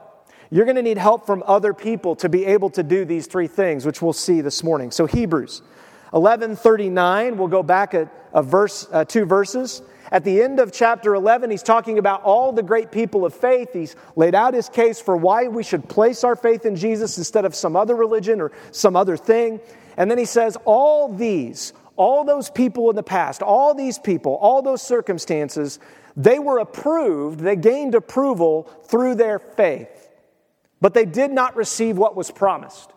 You're 0.51 0.65
going 0.65 0.77
to 0.77 0.83
need 0.83 0.99
help 0.99 1.27
from 1.27 1.43
other 1.47 1.73
people 1.75 2.17
to 2.17 2.29
be 2.29 2.45
able 2.45 2.71
to 2.71 2.83
do 2.83 3.05
these 3.05 3.27
three 3.27 3.49
things, 3.49 3.85
which 3.85 4.01
we'll 4.01 4.13
see 4.13 4.41
this 4.41 4.63
morning. 4.63 4.91
So, 4.91 5.07
Hebrews 5.07 5.63
1139, 6.11 7.37
we'll 7.37 7.49
go 7.49 7.63
back 7.63 7.95
a, 7.95 8.11
a 8.33 8.43
verse, 8.43 8.87
uh, 8.93 9.05
two 9.05 9.25
verses. 9.25 9.83
At 10.13 10.23
the 10.23 10.41
end 10.41 10.61
of 10.61 10.73
chapter 10.73 11.15
11, 11.15 11.51
he's 11.51 11.63
talking 11.63 11.99
about 11.99 12.23
all 12.23 12.53
the 12.53 12.63
great 12.63 12.93
people 12.93 13.25
of 13.25 13.35
faith. 13.35 13.73
He's 13.73 13.97
laid 14.15 14.35
out 14.35 14.55
his 14.55 14.69
case 14.69 15.01
for 15.01 15.17
why 15.17 15.49
we 15.49 15.65
should 15.65 15.89
place 15.89 16.23
our 16.23 16.37
faith 16.37 16.65
in 16.65 16.77
Jesus 16.77 17.19
instead 17.19 17.45
of 17.45 17.55
some 17.55 17.75
other 17.75 17.97
religion 17.97 18.41
or 18.41 18.53
some 18.71 18.95
other 18.95 19.17
thing. 19.17 19.61
And 19.97 20.11
then 20.11 20.19
he 20.19 20.25
says, 20.25 20.57
All 20.65 21.13
these, 21.13 21.73
all 21.97 22.25
those 22.25 22.51
people 22.51 22.89
in 22.91 22.97
the 22.97 23.03
past, 23.03 23.43
all 23.43 23.75
these 23.75 23.99
people, 23.99 24.37
all 24.37 24.63
those 24.63 24.83
circumstances, 24.83 25.81
they 26.17 26.39
were 26.39 26.59
approved, 26.59 27.41
they 27.41 27.57
gained 27.57 27.95
approval 27.95 28.71
through 28.85 29.17
their 29.17 29.39
faith. 29.39 30.09
But 30.81 30.95
they 30.95 31.05
did 31.05 31.31
not 31.31 31.57
receive 31.57 31.99
what 31.99 32.15
was 32.15 32.31
promised. 32.31 32.93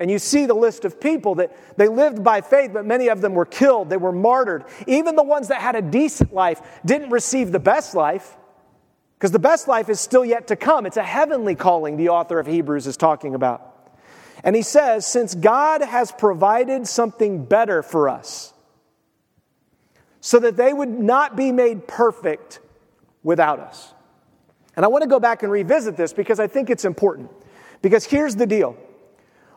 And 0.00 0.10
you 0.10 0.18
see 0.18 0.46
the 0.46 0.54
list 0.54 0.86
of 0.86 0.98
people 0.98 1.34
that 1.36 1.54
they 1.76 1.86
lived 1.86 2.24
by 2.24 2.40
faith, 2.40 2.70
but 2.72 2.86
many 2.86 3.08
of 3.08 3.20
them 3.20 3.34
were 3.34 3.44
killed, 3.44 3.90
they 3.90 3.98
were 3.98 4.12
martyred. 4.12 4.64
Even 4.86 5.14
the 5.14 5.22
ones 5.22 5.48
that 5.48 5.60
had 5.60 5.76
a 5.76 5.82
decent 5.82 6.32
life 6.32 6.62
didn't 6.86 7.10
receive 7.10 7.52
the 7.52 7.60
best 7.60 7.94
life, 7.94 8.38
because 9.18 9.30
the 9.30 9.38
best 9.38 9.68
life 9.68 9.90
is 9.90 10.00
still 10.00 10.24
yet 10.24 10.46
to 10.46 10.56
come. 10.56 10.86
It's 10.86 10.96
a 10.96 11.02
heavenly 11.02 11.54
calling, 11.54 11.98
the 11.98 12.08
author 12.08 12.38
of 12.38 12.46
Hebrews 12.46 12.86
is 12.86 12.96
talking 12.96 13.34
about. 13.34 13.66
And 14.42 14.56
he 14.56 14.62
says, 14.62 15.06
Since 15.06 15.34
God 15.34 15.82
has 15.82 16.10
provided 16.10 16.88
something 16.88 17.44
better 17.44 17.82
for 17.82 18.08
us, 18.08 18.54
so 20.22 20.38
that 20.38 20.56
they 20.56 20.72
would 20.72 20.88
not 20.88 21.36
be 21.36 21.52
made 21.52 21.86
perfect 21.86 22.60
without 23.22 23.60
us. 23.60 23.92
And 24.76 24.84
I 24.86 24.88
want 24.88 25.02
to 25.02 25.08
go 25.08 25.20
back 25.20 25.42
and 25.42 25.52
revisit 25.52 25.98
this 25.98 26.14
because 26.14 26.40
I 26.40 26.46
think 26.46 26.70
it's 26.70 26.86
important. 26.86 27.30
Because 27.82 28.06
here's 28.06 28.34
the 28.36 28.46
deal 28.46 28.78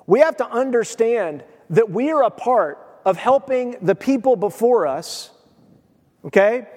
we 0.07 0.19
have 0.19 0.37
to 0.37 0.49
understand 0.49 1.43
that 1.69 1.89
we 1.89 2.11
are 2.11 2.23
a 2.23 2.29
part 2.29 3.01
of 3.05 3.17
helping 3.17 3.77
the 3.81 3.95
people 3.95 4.35
before 4.35 4.87
us, 4.87 5.31
okay, 6.25 6.67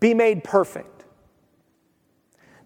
be 0.00 0.14
made 0.14 0.44
perfect. 0.44 1.04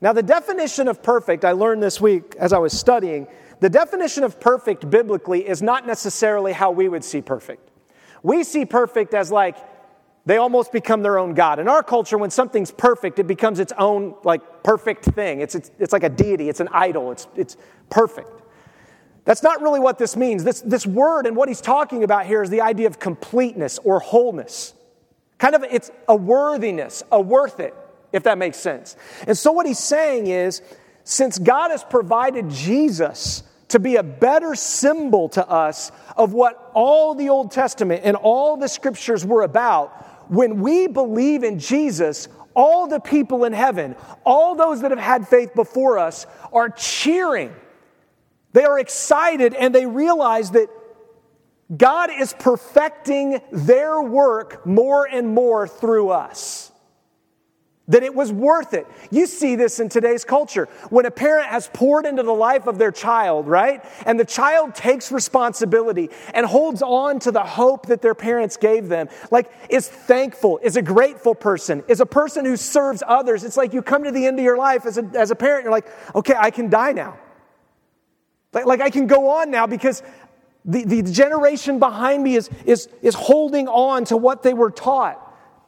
Now, 0.00 0.12
the 0.12 0.22
definition 0.22 0.88
of 0.88 1.02
perfect, 1.02 1.44
I 1.44 1.52
learned 1.52 1.82
this 1.82 2.00
week 2.00 2.34
as 2.38 2.52
I 2.52 2.58
was 2.58 2.72
studying, 2.72 3.26
the 3.60 3.68
definition 3.68 4.24
of 4.24 4.40
perfect 4.40 4.88
biblically 4.88 5.46
is 5.46 5.60
not 5.60 5.86
necessarily 5.86 6.52
how 6.52 6.70
we 6.70 6.88
would 6.88 7.04
see 7.04 7.20
perfect. 7.20 7.70
We 8.22 8.42
see 8.44 8.64
perfect 8.64 9.12
as 9.14 9.30
like 9.30 9.56
they 10.24 10.38
almost 10.38 10.72
become 10.72 11.02
their 11.02 11.18
own 11.18 11.34
God. 11.34 11.58
In 11.58 11.68
our 11.68 11.82
culture, 11.82 12.16
when 12.16 12.30
something's 12.30 12.70
perfect, 12.70 13.18
it 13.18 13.26
becomes 13.26 13.58
its 13.58 13.72
own 13.76 14.14
like 14.24 14.62
perfect 14.62 15.04
thing. 15.04 15.40
It's, 15.40 15.54
it's, 15.54 15.70
it's 15.78 15.92
like 15.92 16.02
a 16.02 16.08
deity, 16.08 16.48
it's 16.48 16.60
an 16.60 16.68
idol, 16.72 17.12
it's, 17.12 17.26
it's 17.36 17.56
perfect. 17.90 18.39
That's 19.24 19.42
not 19.42 19.60
really 19.60 19.80
what 19.80 19.98
this 19.98 20.16
means. 20.16 20.44
This, 20.44 20.60
this 20.62 20.86
word 20.86 21.26
and 21.26 21.36
what 21.36 21.48
he's 21.48 21.60
talking 21.60 22.04
about 22.04 22.26
here 22.26 22.42
is 22.42 22.50
the 22.50 22.62
idea 22.62 22.86
of 22.86 22.98
completeness 22.98 23.78
or 23.84 24.00
wholeness. 24.00 24.74
Kind 25.38 25.54
of, 25.54 25.64
it's 25.64 25.90
a 26.08 26.16
worthiness, 26.16 27.02
a 27.10 27.20
worth 27.20 27.60
it, 27.60 27.74
if 28.12 28.24
that 28.24 28.38
makes 28.38 28.58
sense. 28.58 28.96
And 29.26 29.36
so, 29.36 29.52
what 29.52 29.66
he's 29.66 29.78
saying 29.78 30.26
is, 30.26 30.62
since 31.04 31.38
God 31.38 31.70
has 31.70 31.82
provided 31.82 32.50
Jesus 32.50 33.42
to 33.68 33.78
be 33.78 33.96
a 33.96 34.02
better 34.02 34.54
symbol 34.54 35.28
to 35.30 35.48
us 35.48 35.92
of 36.16 36.32
what 36.32 36.70
all 36.74 37.14
the 37.14 37.28
Old 37.28 37.52
Testament 37.52 38.02
and 38.04 38.16
all 38.16 38.56
the 38.56 38.68
scriptures 38.68 39.24
were 39.24 39.42
about, 39.42 40.30
when 40.30 40.60
we 40.60 40.86
believe 40.86 41.42
in 41.42 41.58
Jesus, 41.58 42.28
all 42.54 42.86
the 42.86 43.00
people 43.00 43.44
in 43.44 43.52
heaven, 43.52 43.96
all 44.24 44.54
those 44.54 44.82
that 44.82 44.90
have 44.90 45.00
had 45.00 45.26
faith 45.26 45.54
before 45.54 45.98
us, 45.98 46.26
are 46.52 46.68
cheering 46.68 47.54
they 48.52 48.64
are 48.64 48.78
excited 48.78 49.54
and 49.54 49.74
they 49.74 49.86
realize 49.86 50.50
that 50.52 50.68
God 51.76 52.10
is 52.10 52.34
perfecting 52.38 53.40
their 53.52 54.02
work 54.02 54.66
more 54.66 55.06
and 55.06 55.28
more 55.34 55.68
through 55.68 56.10
us. 56.10 56.72
that 57.90 58.04
it 58.04 58.14
was 58.14 58.32
worth 58.32 58.72
it. 58.72 58.86
You 59.10 59.26
see 59.26 59.56
this 59.56 59.80
in 59.80 59.88
today's 59.88 60.24
culture. 60.24 60.66
When 60.90 61.06
a 61.06 61.10
parent 61.10 61.48
has 61.48 61.68
poured 61.72 62.06
into 62.06 62.22
the 62.22 62.32
life 62.32 62.68
of 62.68 62.78
their 62.78 62.92
child, 62.92 63.48
right? 63.48 63.84
And 64.06 64.18
the 64.18 64.24
child 64.24 64.76
takes 64.76 65.10
responsibility 65.10 66.10
and 66.32 66.46
holds 66.46 66.82
on 66.82 67.18
to 67.20 67.32
the 67.32 67.42
hope 67.42 67.86
that 67.86 68.00
their 68.00 68.14
parents 68.14 68.56
gave 68.56 68.88
them, 68.88 69.08
like 69.32 69.50
is 69.68 69.88
thankful, 69.88 70.60
is 70.62 70.76
a 70.76 70.82
grateful 70.82 71.34
person, 71.34 71.82
is 71.88 72.00
a 72.00 72.06
person 72.06 72.44
who 72.44 72.56
serves 72.56 73.02
others. 73.06 73.42
It's 73.42 73.56
like 73.56 73.72
you 73.74 73.82
come 73.82 74.04
to 74.04 74.12
the 74.12 74.24
end 74.24 74.38
of 74.38 74.44
your 74.44 74.56
life 74.56 74.86
as 74.86 74.96
a, 74.96 75.10
as 75.14 75.32
a 75.32 75.36
parent, 75.36 75.64
you're 75.64 75.72
like, 75.72 75.88
okay, 76.14 76.34
I 76.38 76.50
can 76.50 76.70
die 76.70 76.92
now. 76.92 77.18
Like, 78.52 78.66
like 78.66 78.80
I 78.80 78.90
can 78.90 79.06
go 79.06 79.30
on 79.30 79.50
now 79.50 79.66
because 79.66 80.02
the, 80.64 80.84
the 80.84 81.02
generation 81.02 81.78
behind 81.78 82.22
me 82.22 82.36
is, 82.36 82.50
is, 82.64 82.88
is 83.02 83.14
holding 83.14 83.68
on 83.68 84.04
to 84.06 84.16
what 84.16 84.42
they 84.42 84.54
were 84.54 84.70
taught. 84.70 85.26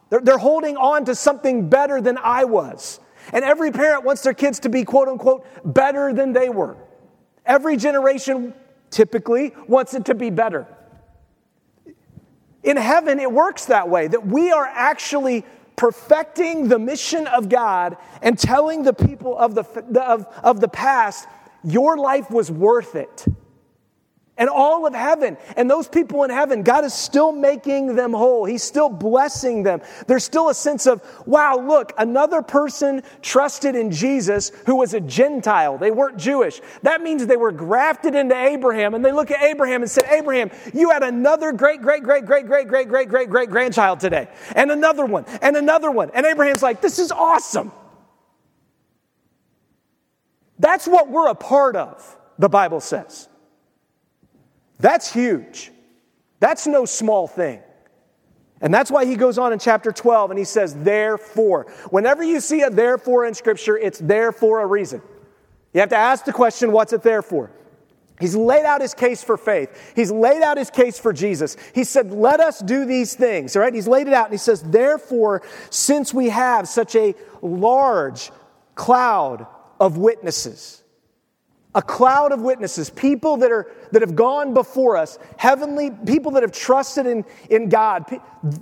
They're, 0.09 0.21
they're 0.21 0.37
holding 0.37 0.77
on 0.77 1.05
to 1.05 1.15
something 1.15 1.69
better 1.69 2.01
than 2.01 2.17
I 2.17 2.45
was. 2.45 2.99
And 3.31 3.43
every 3.43 3.71
parent 3.71 4.03
wants 4.03 4.21
their 4.21 4.33
kids 4.33 4.59
to 4.59 4.69
be, 4.69 4.83
quote 4.83 5.07
unquote, 5.07 5.45
better 5.63 6.13
than 6.13 6.33
they 6.33 6.49
were. 6.49 6.77
Every 7.45 7.77
generation 7.77 8.53
typically 8.89 9.53
wants 9.67 9.93
it 9.93 10.05
to 10.05 10.15
be 10.15 10.29
better. 10.29 10.67
In 12.63 12.77
heaven, 12.77 13.19
it 13.19 13.31
works 13.31 13.65
that 13.65 13.89
way 13.89 14.07
that 14.07 14.25
we 14.25 14.51
are 14.51 14.65
actually 14.65 15.43
perfecting 15.75 16.67
the 16.67 16.79
mission 16.79 17.27
of 17.27 17.49
God 17.49 17.97
and 18.21 18.37
telling 18.37 18.83
the 18.83 18.93
people 18.93 19.37
of 19.37 19.55
the, 19.55 19.63
of, 20.01 20.27
of 20.43 20.59
the 20.61 20.67
past, 20.67 21.27
your 21.63 21.97
life 21.97 22.29
was 22.29 22.51
worth 22.51 22.95
it 22.95 23.25
and 24.37 24.49
all 24.49 24.87
of 24.87 24.93
heaven. 24.93 25.37
And 25.55 25.69
those 25.69 25.87
people 25.87 26.23
in 26.23 26.29
heaven, 26.29 26.63
God 26.63 26.83
is 26.85 26.93
still 26.93 27.31
making 27.31 27.95
them 27.95 28.13
whole. 28.13 28.45
He's 28.45 28.63
still 28.63 28.89
blessing 28.89 29.63
them. 29.63 29.81
There's 30.07 30.23
still 30.23 30.49
a 30.49 30.53
sense 30.53 30.87
of, 30.87 31.01
wow, 31.27 31.57
look, 31.57 31.93
another 31.97 32.41
person 32.41 33.03
trusted 33.21 33.75
in 33.75 33.91
Jesus 33.91 34.51
who 34.65 34.75
was 34.75 34.93
a 34.93 34.99
Gentile. 34.99 35.77
They 35.77 35.91
weren't 35.91 36.17
Jewish. 36.17 36.61
That 36.81 37.01
means 37.01 37.25
they 37.25 37.37
were 37.37 37.51
grafted 37.51 38.15
into 38.15 38.35
Abraham. 38.35 38.95
And 38.95 39.05
they 39.05 39.11
look 39.11 39.29
at 39.29 39.41
Abraham 39.43 39.81
and 39.83 39.91
said, 39.91 40.05
Abraham, 40.09 40.49
you 40.73 40.89
had 40.89 41.03
another 41.03 41.51
great, 41.51 41.81
great, 41.81 42.03
great, 42.03 42.25
great, 42.25 42.47
great, 42.47 42.67
great, 42.67 42.89
great, 42.89 43.09
great, 43.09 43.29
great 43.29 43.49
grandchild 43.49 43.99
today. 43.99 44.27
And 44.55 44.71
another 44.71 45.05
one, 45.05 45.25
and 45.41 45.55
another 45.55 45.91
one. 45.91 46.09
And 46.13 46.25
Abraham's 46.25 46.63
like, 46.63 46.81
this 46.81 46.97
is 46.97 47.11
awesome. 47.11 47.71
That's 50.63 50.87
what 50.87 51.09
we're 51.09 51.27
a 51.27 51.35
part 51.35 51.75
of, 51.75 52.17
the 52.39 52.47
Bible 52.47 52.79
says. 52.79 53.27
That's 54.79 55.11
huge. 55.11 55.73
That's 56.39 56.65
no 56.65 56.85
small 56.85 57.27
thing. 57.27 57.61
And 58.61 58.73
that's 58.73 58.89
why 58.89 59.03
he 59.03 59.17
goes 59.17 59.37
on 59.37 59.51
in 59.51 59.59
chapter 59.59 59.91
12 59.91 60.31
and 60.31 60.39
he 60.39 60.45
says, 60.45 60.73
therefore. 60.73 61.69
Whenever 61.89 62.23
you 62.23 62.39
see 62.39 62.61
a 62.61 62.69
therefore 62.69 63.25
in 63.25 63.33
Scripture, 63.33 63.77
it's 63.77 63.99
there 63.99 64.31
for 64.31 64.61
a 64.61 64.65
reason. 64.65 65.01
You 65.73 65.81
have 65.81 65.89
to 65.89 65.97
ask 65.97 66.23
the 66.23 66.31
question, 66.31 66.71
what's 66.71 66.93
it 66.93 67.03
there 67.03 67.21
for? 67.21 67.51
He's 68.21 68.33
laid 68.33 68.63
out 68.63 68.79
his 68.79 68.93
case 68.93 69.21
for 69.21 69.35
faith. 69.35 69.91
He's 69.97 70.11
laid 70.11 70.43
out 70.43 70.57
his 70.57 70.69
case 70.69 70.97
for 70.97 71.11
Jesus. 71.11 71.57
He 71.75 71.83
said, 71.83 72.13
Let 72.13 72.39
us 72.39 72.59
do 72.59 72.85
these 72.85 73.15
things. 73.15 73.57
All 73.57 73.63
right? 73.63 73.73
He's 73.73 73.87
laid 73.87 74.07
it 74.07 74.13
out 74.13 74.27
and 74.27 74.33
he 74.33 74.37
says, 74.37 74.61
Therefore, 74.61 75.41
since 75.71 76.13
we 76.13 76.29
have 76.29 76.69
such 76.69 76.95
a 76.95 77.15
large 77.41 78.31
cloud 78.75 79.45
of 79.83 79.97
witnesses, 79.97 80.81
a 81.75 81.81
cloud 81.81 82.31
of 82.31 82.41
witnesses, 82.41 82.89
people 82.89 83.35
that, 83.35 83.51
are, 83.51 83.69
that 83.91 84.01
have 84.01 84.15
gone 84.15 84.53
before 84.53 84.95
us, 84.95 85.19
heavenly 85.37 85.91
people 86.05 86.31
that 86.31 86.41
have 86.41 86.53
trusted 86.53 87.05
in, 87.05 87.25
in 87.49 87.67
God, 87.67 88.05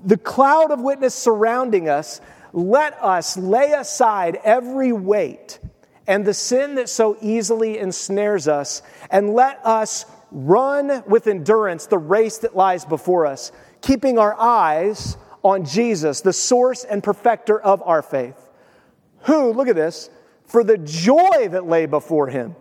the 0.03 0.17
cloud 0.17 0.71
of 0.71 0.81
witness 0.81 1.13
surrounding 1.13 1.89
us, 1.89 2.21
let 2.53 2.93
us 3.03 3.37
lay 3.37 3.71
aside 3.73 4.39
every 4.43 4.91
weight 4.91 5.59
and 6.07 6.25
the 6.25 6.33
sin 6.33 6.73
that 6.73 6.89
so 6.89 7.15
easily 7.21 7.77
ensnares 7.77 8.47
us, 8.47 8.81
and 9.11 9.35
let 9.35 9.63
us 9.63 10.07
run 10.31 11.03
with 11.05 11.27
endurance 11.27 11.85
the 11.85 11.99
race 11.99 12.39
that 12.39 12.55
lies 12.55 12.83
before 12.83 13.27
us, 13.27 13.51
keeping 13.81 14.17
our 14.17 14.33
eyes 14.39 15.17
on 15.43 15.65
Jesus, 15.65 16.21
the 16.21 16.33
source 16.33 16.83
and 16.83 17.03
perfecter 17.03 17.61
of 17.61 17.83
our 17.83 18.01
faith, 18.01 18.49
who, 19.25 19.53
look 19.53 19.67
at 19.67 19.75
this, 19.75 20.09
for 20.51 20.65
the 20.65 20.77
joy 20.77 21.47
that 21.47 21.65
lay 21.65 21.85
before 21.85 22.27
him 22.27 22.57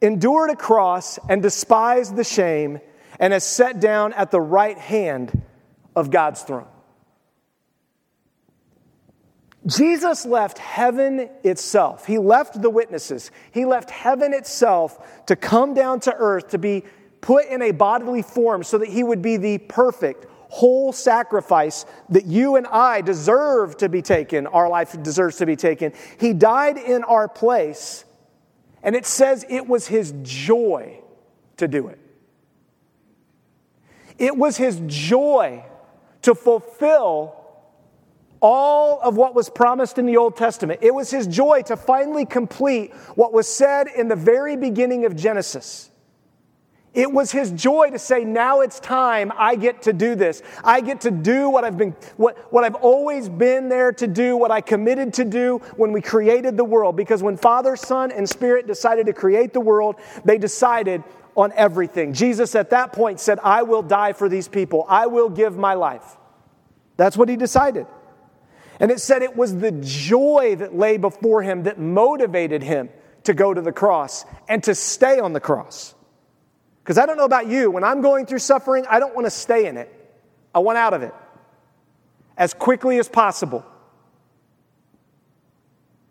endured 0.00 0.50
a 0.50 0.54
cross 0.54 1.18
and 1.28 1.42
despised 1.42 2.14
the 2.14 2.22
shame 2.22 2.78
and 3.18 3.32
has 3.32 3.44
sat 3.44 3.80
down 3.80 4.12
at 4.12 4.30
the 4.30 4.40
right 4.40 4.78
hand 4.78 5.42
of 5.96 6.10
God's 6.12 6.42
throne. 6.42 6.68
Jesus 9.66 10.24
left 10.24 10.58
heaven 10.58 11.28
itself. 11.42 12.06
He 12.06 12.18
left 12.18 12.62
the 12.62 12.70
witnesses. 12.70 13.32
He 13.50 13.64
left 13.64 13.90
heaven 13.90 14.32
itself 14.32 15.26
to 15.26 15.34
come 15.34 15.74
down 15.74 15.98
to 16.00 16.14
earth 16.14 16.50
to 16.50 16.58
be 16.58 16.84
put 17.20 17.46
in 17.46 17.60
a 17.60 17.72
bodily 17.72 18.22
form 18.22 18.62
so 18.62 18.78
that 18.78 18.88
he 18.88 19.02
would 19.02 19.20
be 19.22 19.36
the 19.36 19.58
perfect, 19.58 20.26
whole 20.54 20.92
sacrifice 20.92 21.84
that 22.10 22.26
you 22.26 22.54
and 22.54 22.66
I 22.68 23.00
deserve 23.00 23.76
to 23.78 23.88
be 23.88 24.02
taken. 24.02 24.46
Our 24.46 24.68
life 24.68 24.96
deserves 25.02 25.38
to 25.38 25.46
be 25.46 25.56
taken. 25.56 25.92
He 26.20 26.32
died 26.32 26.78
in 26.78 27.02
our 27.02 27.26
place 27.26 28.04
and 28.84 28.94
it 28.94 29.04
says 29.04 29.44
it 29.48 29.66
was 29.66 29.88
his 29.88 30.14
joy 30.22 31.00
to 31.56 31.66
do 31.66 31.88
it. 31.88 31.98
It 34.16 34.36
was 34.36 34.56
his 34.56 34.80
joy 34.86 35.64
to 36.22 36.36
fulfill 36.36 37.34
all 38.40 39.00
of 39.00 39.16
what 39.16 39.34
was 39.34 39.50
promised 39.50 39.98
in 39.98 40.06
the 40.06 40.18
Old 40.18 40.36
Testament. 40.36 40.80
It 40.82 40.94
was 40.94 41.10
his 41.10 41.26
joy 41.26 41.62
to 41.62 41.76
finally 41.76 42.26
complete 42.26 42.94
what 43.16 43.32
was 43.32 43.48
said 43.48 43.88
in 43.88 44.06
the 44.06 44.16
very 44.16 44.56
beginning 44.56 45.04
of 45.04 45.16
Genesis. 45.16 45.90
It 46.94 47.10
was 47.10 47.32
his 47.32 47.50
joy 47.50 47.90
to 47.90 47.98
say, 47.98 48.24
now 48.24 48.60
it's 48.60 48.78
time. 48.78 49.32
I 49.36 49.56
get 49.56 49.82
to 49.82 49.92
do 49.92 50.14
this. 50.14 50.42
I 50.62 50.80
get 50.80 51.00
to 51.02 51.10
do 51.10 51.50
what 51.50 51.64
I've 51.64 51.76
been, 51.76 51.96
what, 52.16 52.52
what 52.52 52.62
I've 52.62 52.76
always 52.76 53.28
been 53.28 53.68
there 53.68 53.92
to 53.94 54.06
do, 54.06 54.36
what 54.36 54.52
I 54.52 54.60
committed 54.60 55.12
to 55.14 55.24
do 55.24 55.58
when 55.76 55.90
we 55.90 56.00
created 56.00 56.56
the 56.56 56.64
world. 56.64 56.96
Because 56.96 57.20
when 57.20 57.36
Father, 57.36 57.74
Son, 57.74 58.12
and 58.12 58.28
Spirit 58.28 58.68
decided 58.68 59.06
to 59.06 59.12
create 59.12 59.52
the 59.52 59.60
world, 59.60 59.96
they 60.24 60.38
decided 60.38 61.02
on 61.36 61.52
everything. 61.56 62.12
Jesus 62.12 62.54
at 62.54 62.70
that 62.70 62.92
point 62.92 63.18
said, 63.18 63.40
I 63.42 63.62
will 63.62 63.82
die 63.82 64.12
for 64.12 64.28
these 64.28 64.46
people. 64.46 64.86
I 64.88 65.08
will 65.08 65.28
give 65.28 65.56
my 65.56 65.74
life. 65.74 66.16
That's 66.96 67.16
what 67.16 67.28
he 67.28 67.36
decided. 67.36 67.88
And 68.78 68.92
it 68.92 69.00
said 69.00 69.22
it 69.22 69.36
was 69.36 69.56
the 69.56 69.72
joy 69.72 70.54
that 70.58 70.76
lay 70.76 70.96
before 70.96 71.42
him 71.42 71.64
that 71.64 71.80
motivated 71.80 72.62
him 72.62 72.90
to 73.24 73.34
go 73.34 73.52
to 73.52 73.60
the 73.60 73.72
cross 73.72 74.24
and 74.48 74.62
to 74.64 74.76
stay 74.76 75.18
on 75.18 75.32
the 75.32 75.40
cross. 75.40 75.94
Because 76.84 76.98
I 76.98 77.06
don't 77.06 77.16
know 77.16 77.24
about 77.24 77.46
you, 77.46 77.70
when 77.70 77.82
I'm 77.82 78.02
going 78.02 78.26
through 78.26 78.40
suffering, 78.40 78.84
I 78.90 79.00
don't 79.00 79.14
want 79.14 79.26
to 79.26 79.30
stay 79.30 79.66
in 79.66 79.78
it. 79.78 79.90
I 80.54 80.58
want 80.58 80.76
out 80.76 80.92
of 80.92 81.02
it 81.02 81.14
as 82.36 82.52
quickly 82.52 82.98
as 82.98 83.08
possible. 83.08 83.64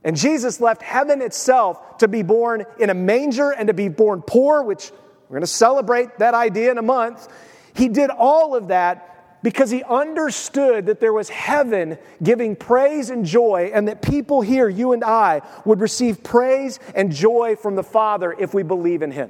And 0.03 0.17
Jesus 0.17 0.59
left 0.59 0.81
heaven 0.81 1.21
itself 1.21 1.99
to 1.99 2.07
be 2.07 2.23
born 2.23 2.65
in 2.79 2.89
a 2.89 2.93
manger 2.95 3.51
and 3.51 3.67
to 3.67 3.73
be 3.75 3.87
born 3.87 4.23
poor, 4.23 4.63
which 4.63 4.91
we're 5.29 5.35
going 5.35 5.41
to 5.41 5.47
celebrate 5.47 6.17
that 6.17 6.33
idea 6.33 6.71
in 6.71 6.79
a 6.79 6.81
month. 6.83 7.27
He 7.75 7.87
did 7.87 8.09
all 8.09 8.55
of 8.55 8.69
that 8.69 9.41
because 9.43 9.69
he 9.69 9.83
understood 9.83 10.87
that 10.87 10.99
there 10.99 11.13
was 11.13 11.29
heaven 11.29 11.99
giving 12.23 12.55
praise 12.55 13.11
and 13.11 13.25
joy, 13.25 13.69
and 13.73 13.89
that 13.89 14.01
people 14.01 14.41
here, 14.41 14.69
you 14.69 14.93
and 14.93 15.03
I, 15.03 15.41
would 15.65 15.81
receive 15.81 16.23
praise 16.23 16.79
and 16.95 17.11
joy 17.11 17.57
from 17.57 17.75
the 17.75 17.83
Father 17.83 18.33
if 18.39 18.53
we 18.53 18.63
believe 18.63 19.03
in 19.03 19.11
him. 19.11 19.29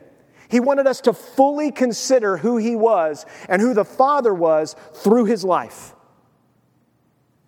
He 0.53 0.59
wanted 0.59 0.85
us 0.85 1.01
to 1.01 1.13
fully 1.13 1.71
consider 1.71 2.37
who 2.37 2.57
He 2.57 2.75
was 2.75 3.25
and 3.49 3.59
who 3.59 3.73
the 3.73 3.83
Father 3.83 4.31
was 4.31 4.75
through 4.93 5.25
His 5.25 5.43
life. 5.43 5.95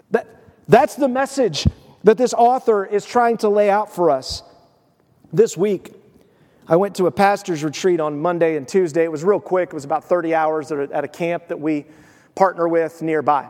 That, 0.10 0.26
that's 0.68 0.96
the 0.96 1.08
message 1.08 1.68
that 2.04 2.18
this 2.18 2.34
author 2.34 2.84
is 2.84 3.06
trying 3.06 3.38
to 3.38 3.50
lay 3.50 3.70
out 3.70 3.94
for 3.94 4.10
us. 4.10 4.42
This 5.32 5.56
week, 5.56 5.94
I 6.68 6.78
went 6.78 6.96
to 6.96 7.06
a 7.06 7.12
pastor's 7.12 7.64
retreat 7.64 8.00
on 8.00 8.20
Monday 8.20 8.58
and 8.58 8.68
Tuesday. 8.68 9.04
It 9.04 9.12
was 9.12 9.24
real 9.24 9.40
quick, 9.40 9.70
it 9.70 9.76
was 9.76 9.86
about 9.86 10.06
30 10.06 10.34
hours 10.34 10.72
at 10.72 11.04
a 11.04 11.08
camp 11.08 11.50
that 11.50 11.60
we 11.60 11.86
partner 12.34 12.68
with 12.68 13.04
nearby. 13.04 13.48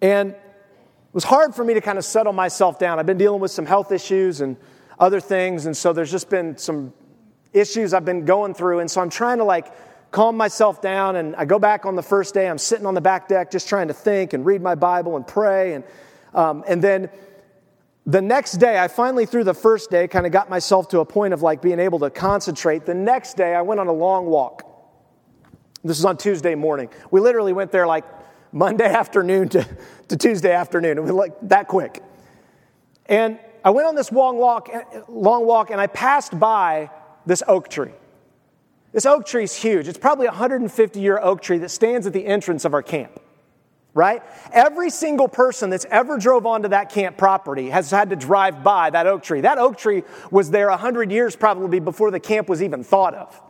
And 0.00 0.30
it 0.30 0.40
was 1.12 1.24
hard 1.24 1.52
for 1.56 1.64
me 1.64 1.74
to 1.74 1.80
kind 1.80 1.98
of 1.98 2.04
settle 2.04 2.32
myself 2.32 2.78
down. 2.78 3.00
I've 3.00 3.06
been 3.06 3.18
dealing 3.18 3.40
with 3.40 3.50
some 3.50 3.66
health 3.66 3.90
issues 3.90 4.40
and 4.40 4.56
other 5.00 5.18
things, 5.18 5.66
and 5.66 5.76
so 5.76 5.92
there's 5.92 6.12
just 6.12 6.30
been 6.30 6.56
some 6.56 6.92
issues 7.52 7.94
I've 7.94 8.04
been 8.04 8.24
going 8.24 8.54
through. 8.54 8.80
And 8.80 8.90
so 8.90 9.00
I'm 9.00 9.10
trying 9.10 9.38
to 9.38 9.44
like 9.44 9.72
calm 10.10 10.36
myself 10.36 10.80
down. 10.80 11.16
And 11.16 11.36
I 11.36 11.44
go 11.44 11.58
back 11.58 11.86
on 11.86 11.96
the 11.96 12.02
first 12.02 12.34
day, 12.34 12.48
I'm 12.48 12.58
sitting 12.58 12.86
on 12.86 12.94
the 12.94 13.00
back 13.00 13.28
deck 13.28 13.50
just 13.50 13.68
trying 13.68 13.88
to 13.88 13.94
think 13.94 14.32
and 14.32 14.44
read 14.44 14.62
my 14.62 14.74
Bible 14.74 15.16
and 15.16 15.26
pray. 15.26 15.74
And, 15.74 15.84
um, 16.34 16.64
and 16.66 16.82
then 16.82 17.10
the 18.06 18.22
next 18.22 18.52
day, 18.52 18.78
I 18.78 18.88
finally, 18.88 19.26
through 19.26 19.44
the 19.44 19.54
first 19.54 19.90
day, 19.90 20.08
kind 20.08 20.26
of 20.26 20.32
got 20.32 20.48
myself 20.48 20.88
to 20.88 21.00
a 21.00 21.04
point 21.04 21.34
of 21.34 21.42
like 21.42 21.62
being 21.62 21.78
able 21.78 21.98
to 22.00 22.10
concentrate. 22.10 22.86
The 22.86 22.94
next 22.94 23.36
day, 23.36 23.54
I 23.54 23.62
went 23.62 23.80
on 23.80 23.86
a 23.86 23.92
long 23.92 24.26
walk. 24.26 24.66
This 25.82 25.98
was 25.98 26.04
on 26.04 26.16
Tuesday 26.16 26.54
morning. 26.54 26.88
We 27.10 27.20
literally 27.20 27.52
went 27.52 27.72
there 27.72 27.86
like 27.86 28.04
Monday 28.52 28.84
afternoon 28.92 29.48
to, 29.50 29.66
to 30.08 30.16
Tuesday 30.16 30.52
afternoon. 30.52 30.98
It 30.98 31.02
was 31.02 31.12
like 31.12 31.32
that 31.42 31.68
quick. 31.68 32.02
And 33.06 33.38
I 33.64 33.70
went 33.70 33.86
on 33.86 33.94
this 33.94 34.10
long 34.10 34.38
walk, 34.38 34.70
long 35.08 35.44
walk 35.46 35.70
and 35.70 35.80
I 35.80 35.86
passed 35.86 36.38
by 36.38 36.90
this 37.26 37.42
oak 37.46 37.68
tree. 37.68 37.92
This 38.92 39.06
oak 39.06 39.26
tree 39.26 39.44
is 39.44 39.54
huge. 39.54 39.86
It's 39.88 39.98
probably 39.98 40.26
a 40.26 40.30
150 40.30 41.00
year 41.00 41.18
oak 41.18 41.42
tree 41.42 41.58
that 41.58 41.68
stands 41.68 42.06
at 42.06 42.12
the 42.12 42.26
entrance 42.26 42.64
of 42.64 42.74
our 42.74 42.82
camp, 42.82 43.20
right? 43.94 44.22
Every 44.52 44.90
single 44.90 45.28
person 45.28 45.70
that's 45.70 45.86
ever 45.90 46.18
drove 46.18 46.44
onto 46.44 46.68
that 46.68 46.90
camp 46.90 47.16
property 47.16 47.70
has 47.70 47.90
had 47.90 48.10
to 48.10 48.16
drive 48.16 48.64
by 48.64 48.90
that 48.90 49.06
oak 49.06 49.22
tree. 49.22 49.42
That 49.42 49.58
oak 49.58 49.78
tree 49.78 50.02
was 50.30 50.50
there 50.50 50.68
100 50.70 51.12
years 51.12 51.36
probably 51.36 51.78
before 51.78 52.10
the 52.10 52.20
camp 52.20 52.48
was 52.48 52.62
even 52.62 52.82
thought 52.82 53.14
of. 53.14 53.40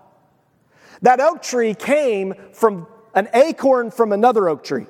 That 1.03 1.21
oak 1.21 1.43
tree 1.43 1.75
came 1.75 2.35
from 2.53 2.87
an 3.15 3.29
acorn 3.33 3.91
from 3.91 4.13
another 4.13 4.49
oak 4.49 4.63
tree, 4.63 4.87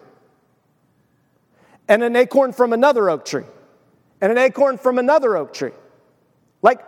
and 1.89 2.03
an 2.03 2.17
acorn 2.17 2.53
from 2.53 2.73
another 2.73 3.09
oak 3.09 3.25
tree, 3.25 3.45
and 4.21 4.33
an 4.33 4.39
acorn 4.39 4.79
from 4.79 4.99
another 4.99 5.37
oak 5.37 5.53
tree. 5.53 5.73
Like, 6.61 6.81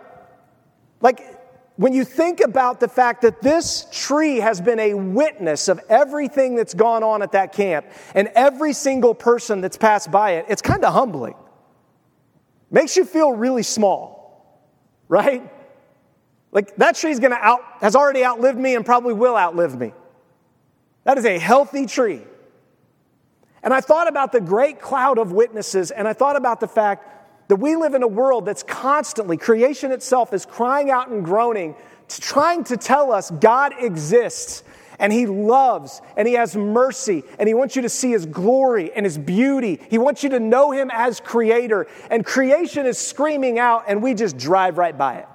like 1.01 1.42
when 1.75 1.93
you 1.93 2.05
think 2.05 2.39
about 2.39 2.79
the 2.79 2.87
fact 2.87 3.23
that 3.23 3.41
this 3.41 3.87
tree 3.91 4.37
has 4.37 4.61
been 4.61 4.79
a 4.79 4.93
witness 4.93 5.67
of 5.67 5.79
everything 5.89 6.55
that's 6.55 6.73
gone 6.73 7.01
on 7.03 7.23
at 7.23 7.31
that 7.31 7.51
camp 7.53 7.87
and 8.13 8.29
every 8.35 8.73
single 8.73 9.15
person 9.15 9.61
that's 9.61 9.77
passed 9.77 10.11
by 10.11 10.31
it, 10.33 10.45
it's 10.49 10.61
kind 10.61 10.85
of 10.85 10.93
humbling. 10.93 11.33
Makes 12.69 12.95
you 12.95 13.05
feel 13.05 13.33
really 13.33 13.63
small, 13.63 14.61
right? 15.07 15.51
Like 16.51 16.75
that 16.75 16.95
tree's 16.95 17.19
gonna 17.19 17.39
out, 17.41 17.61
has 17.81 17.95
already 17.95 18.23
outlived 18.23 18.59
me 18.59 18.75
and 18.75 18.85
probably 18.85 19.13
will 19.13 19.35
outlive 19.35 19.77
me. 19.77 19.93
That 21.05 21.17
is 21.17 21.25
a 21.25 21.39
healthy 21.39 21.87
tree. 21.87 22.21
And 23.63 23.73
I 23.73 23.81
thought 23.81 24.07
about 24.07 24.31
the 24.31 24.41
great 24.41 24.81
cloud 24.81 25.17
of 25.17 25.31
witnesses, 25.31 25.89
and 25.89 26.07
I 26.07 26.13
thought 26.13 26.35
about 26.35 26.59
the 26.59 26.67
fact 26.67 27.12
that 27.47 27.57
we 27.57 27.75
live 27.75 27.93
in 27.93 28.03
a 28.03 28.07
world 28.07 28.45
that's 28.45 28.63
constantly, 28.63 29.37
creation 29.37 29.91
itself 29.91 30.33
is 30.33 30.45
crying 30.45 30.89
out 30.89 31.09
and 31.09 31.23
groaning, 31.23 31.75
trying 32.07 32.63
to 32.65 32.77
tell 32.77 33.11
us 33.11 33.31
God 33.31 33.73
exists 33.79 34.63
and 34.99 35.11
He 35.11 35.25
loves 35.25 36.01
and 36.15 36.27
He 36.27 36.35
has 36.35 36.55
mercy 36.55 37.23
and 37.39 37.47
He 37.47 37.53
wants 37.53 37.75
you 37.75 37.81
to 37.81 37.89
see 37.89 38.11
His 38.11 38.25
glory 38.25 38.91
and 38.93 39.05
His 39.05 39.17
beauty. 39.17 39.79
He 39.89 39.97
wants 39.97 40.23
you 40.23 40.29
to 40.29 40.39
know 40.39 40.71
Him 40.71 40.89
as 40.93 41.19
Creator. 41.19 41.87
And 42.09 42.25
creation 42.25 42.85
is 42.85 42.97
screaming 42.97 43.59
out, 43.59 43.85
and 43.87 44.01
we 44.01 44.13
just 44.13 44.37
drive 44.37 44.77
right 44.77 44.97
by 44.97 45.15
it. 45.15 45.27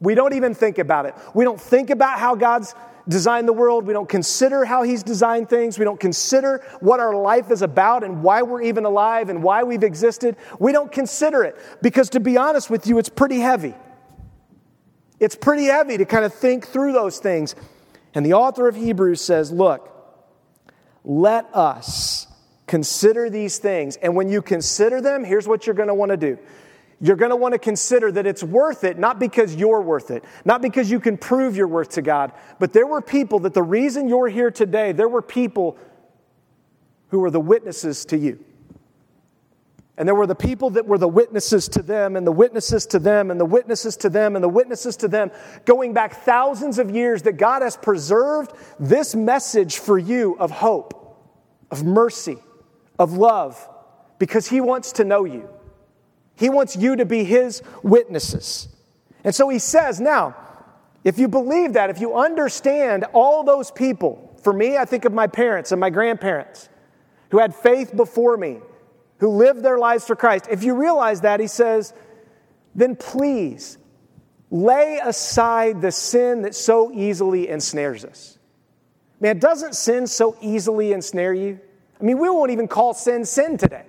We 0.00 0.14
don't 0.14 0.34
even 0.34 0.54
think 0.54 0.78
about 0.78 1.06
it. 1.06 1.14
We 1.34 1.44
don't 1.44 1.60
think 1.60 1.90
about 1.90 2.18
how 2.18 2.34
God's 2.34 2.74
designed 3.08 3.48
the 3.48 3.52
world. 3.52 3.86
We 3.86 3.92
don't 3.92 4.08
consider 4.08 4.64
how 4.64 4.82
He's 4.82 5.02
designed 5.02 5.48
things. 5.48 5.78
We 5.78 5.84
don't 5.84 6.00
consider 6.00 6.64
what 6.80 7.00
our 7.00 7.14
life 7.14 7.50
is 7.50 7.62
about 7.62 8.04
and 8.04 8.22
why 8.22 8.42
we're 8.42 8.62
even 8.62 8.84
alive 8.84 9.28
and 9.28 9.42
why 9.42 9.62
we've 9.62 9.82
existed. 9.82 10.36
We 10.58 10.72
don't 10.72 10.90
consider 10.90 11.44
it 11.44 11.56
because, 11.82 12.10
to 12.10 12.20
be 12.20 12.36
honest 12.36 12.70
with 12.70 12.86
you, 12.86 12.98
it's 12.98 13.08
pretty 13.08 13.38
heavy. 13.38 13.74
It's 15.18 15.34
pretty 15.34 15.64
heavy 15.64 15.96
to 15.96 16.04
kind 16.04 16.24
of 16.24 16.34
think 16.34 16.66
through 16.66 16.92
those 16.92 17.18
things. 17.18 17.54
And 18.14 18.24
the 18.24 18.34
author 18.34 18.68
of 18.68 18.76
Hebrews 18.76 19.20
says, 19.20 19.50
Look, 19.52 19.92
let 21.04 21.46
us 21.54 22.26
consider 22.66 23.30
these 23.30 23.58
things. 23.58 23.96
And 23.96 24.16
when 24.16 24.28
you 24.28 24.42
consider 24.42 25.00
them, 25.00 25.24
here's 25.24 25.46
what 25.46 25.66
you're 25.66 25.74
going 25.74 25.88
to 25.88 25.94
want 25.94 26.10
to 26.10 26.16
do 26.16 26.38
you're 27.00 27.16
going 27.16 27.30
to 27.30 27.36
want 27.36 27.52
to 27.52 27.58
consider 27.58 28.10
that 28.12 28.26
it's 28.26 28.42
worth 28.42 28.84
it, 28.84 28.98
not 28.98 29.18
because 29.18 29.54
you're 29.54 29.82
worth 29.82 30.10
it, 30.10 30.24
not 30.44 30.62
because 30.62 30.90
you 30.90 30.98
can 30.98 31.18
prove 31.18 31.56
your 31.56 31.68
worth 31.68 31.90
to 31.90 32.02
God, 32.02 32.32
but 32.58 32.72
there 32.72 32.86
were 32.86 33.02
people 33.02 33.40
that 33.40 33.52
the 33.52 33.62
reason 33.62 34.08
you're 34.08 34.28
here 34.28 34.50
today, 34.50 34.92
there 34.92 35.08
were 35.08 35.22
people 35.22 35.76
who 37.08 37.20
were 37.20 37.30
the 37.30 37.40
witnesses 37.40 38.04
to 38.06 38.16
you. 38.16 38.42
And 39.98 40.06
there 40.06 40.14
were 40.14 40.26
the 40.26 40.34
people 40.34 40.70
that 40.70 40.86
were 40.86 40.98
the 40.98 41.08
witnesses 41.08 41.68
to 41.68 41.82
them, 41.82 42.16
and 42.16 42.26
the 42.26 42.32
witnesses 42.32 42.86
to 42.86 42.98
them, 42.98 43.30
and 43.30 43.40
the 43.40 43.46
witnesses 43.46 43.96
to 43.98 44.10
them, 44.10 44.34
and 44.34 44.44
the 44.44 44.48
witnesses 44.48 44.96
to 44.98 45.08
them, 45.08 45.30
going 45.64 45.94
back 45.94 46.22
thousands 46.24 46.78
of 46.78 46.90
years 46.90 47.22
that 47.22 47.34
God 47.34 47.62
has 47.62 47.76
preserved 47.76 48.52
this 48.78 49.14
message 49.14 49.78
for 49.78 49.98
you 49.98 50.36
of 50.38 50.50
hope, 50.50 51.18
of 51.70 51.84
mercy, 51.84 52.36
of 52.98 53.14
love, 53.14 53.68
because 54.18 54.46
He 54.46 54.60
wants 54.60 54.92
to 54.92 55.04
know 55.04 55.24
you. 55.24 55.48
He 56.36 56.50
wants 56.50 56.76
you 56.76 56.96
to 56.96 57.04
be 57.04 57.24
his 57.24 57.62
witnesses. 57.82 58.68
And 59.24 59.34
so 59.34 59.48
he 59.48 59.58
says, 59.58 60.00
now, 60.00 60.36
if 61.02 61.18
you 61.18 61.28
believe 61.28 61.72
that, 61.72 61.90
if 61.90 62.00
you 62.00 62.16
understand 62.16 63.04
all 63.12 63.42
those 63.42 63.70
people, 63.70 64.38
for 64.42 64.52
me, 64.52 64.76
I 64.76 64.84
think 64.84 65.04
of 65.04 65.12
my 65.12 65.26
parents 65.26 65.72
and 65.72 65.80
my 65.80 65.90
grandparents 65.90 66.68
who 67.30 67.38
had 67.38 67.54
faith 67.54 67.96
before 67.96 68.36
me, 68.36 68.58
who 69.18 69.28
lived 69.30 69.62
their 69.62 69.78
lives 69.78 70.06
for 70.06 70.14
Christ. 70.14 70.46
If 70.50 70.62
you 70.62 70.74
realize 70.74 71.22
that, 71.22 71.40
he 71.40 71.46
says, 71.46 71.94
then 72.74 72.94
please 72.94 73.78
lay 74.50 75.00
aside 75.02 75.80
the 75.80 75.90
sin 75.90 76.42
that 76.42 76.54
so 76.54 76.92
easily 76.92 77.48
ensnares 77.48 78.04
us. 78.04 78.38
Man, 79.18 79.38
doesn't 79.38 79.74
sin 79.74 80.06
so 80.06 80.36
easily 80.40 80.92
ensnare 80.92 81.32
you? 81.32 81.58
I 81.98 82.04
mean, 82.04 82.18
we 82.18 82.28
won't 82.28 82.50
even 82.50 82.68
call 82.68 82.92
sin 82.92 83.24
sin 83.24 83.56
today 83.56 83.86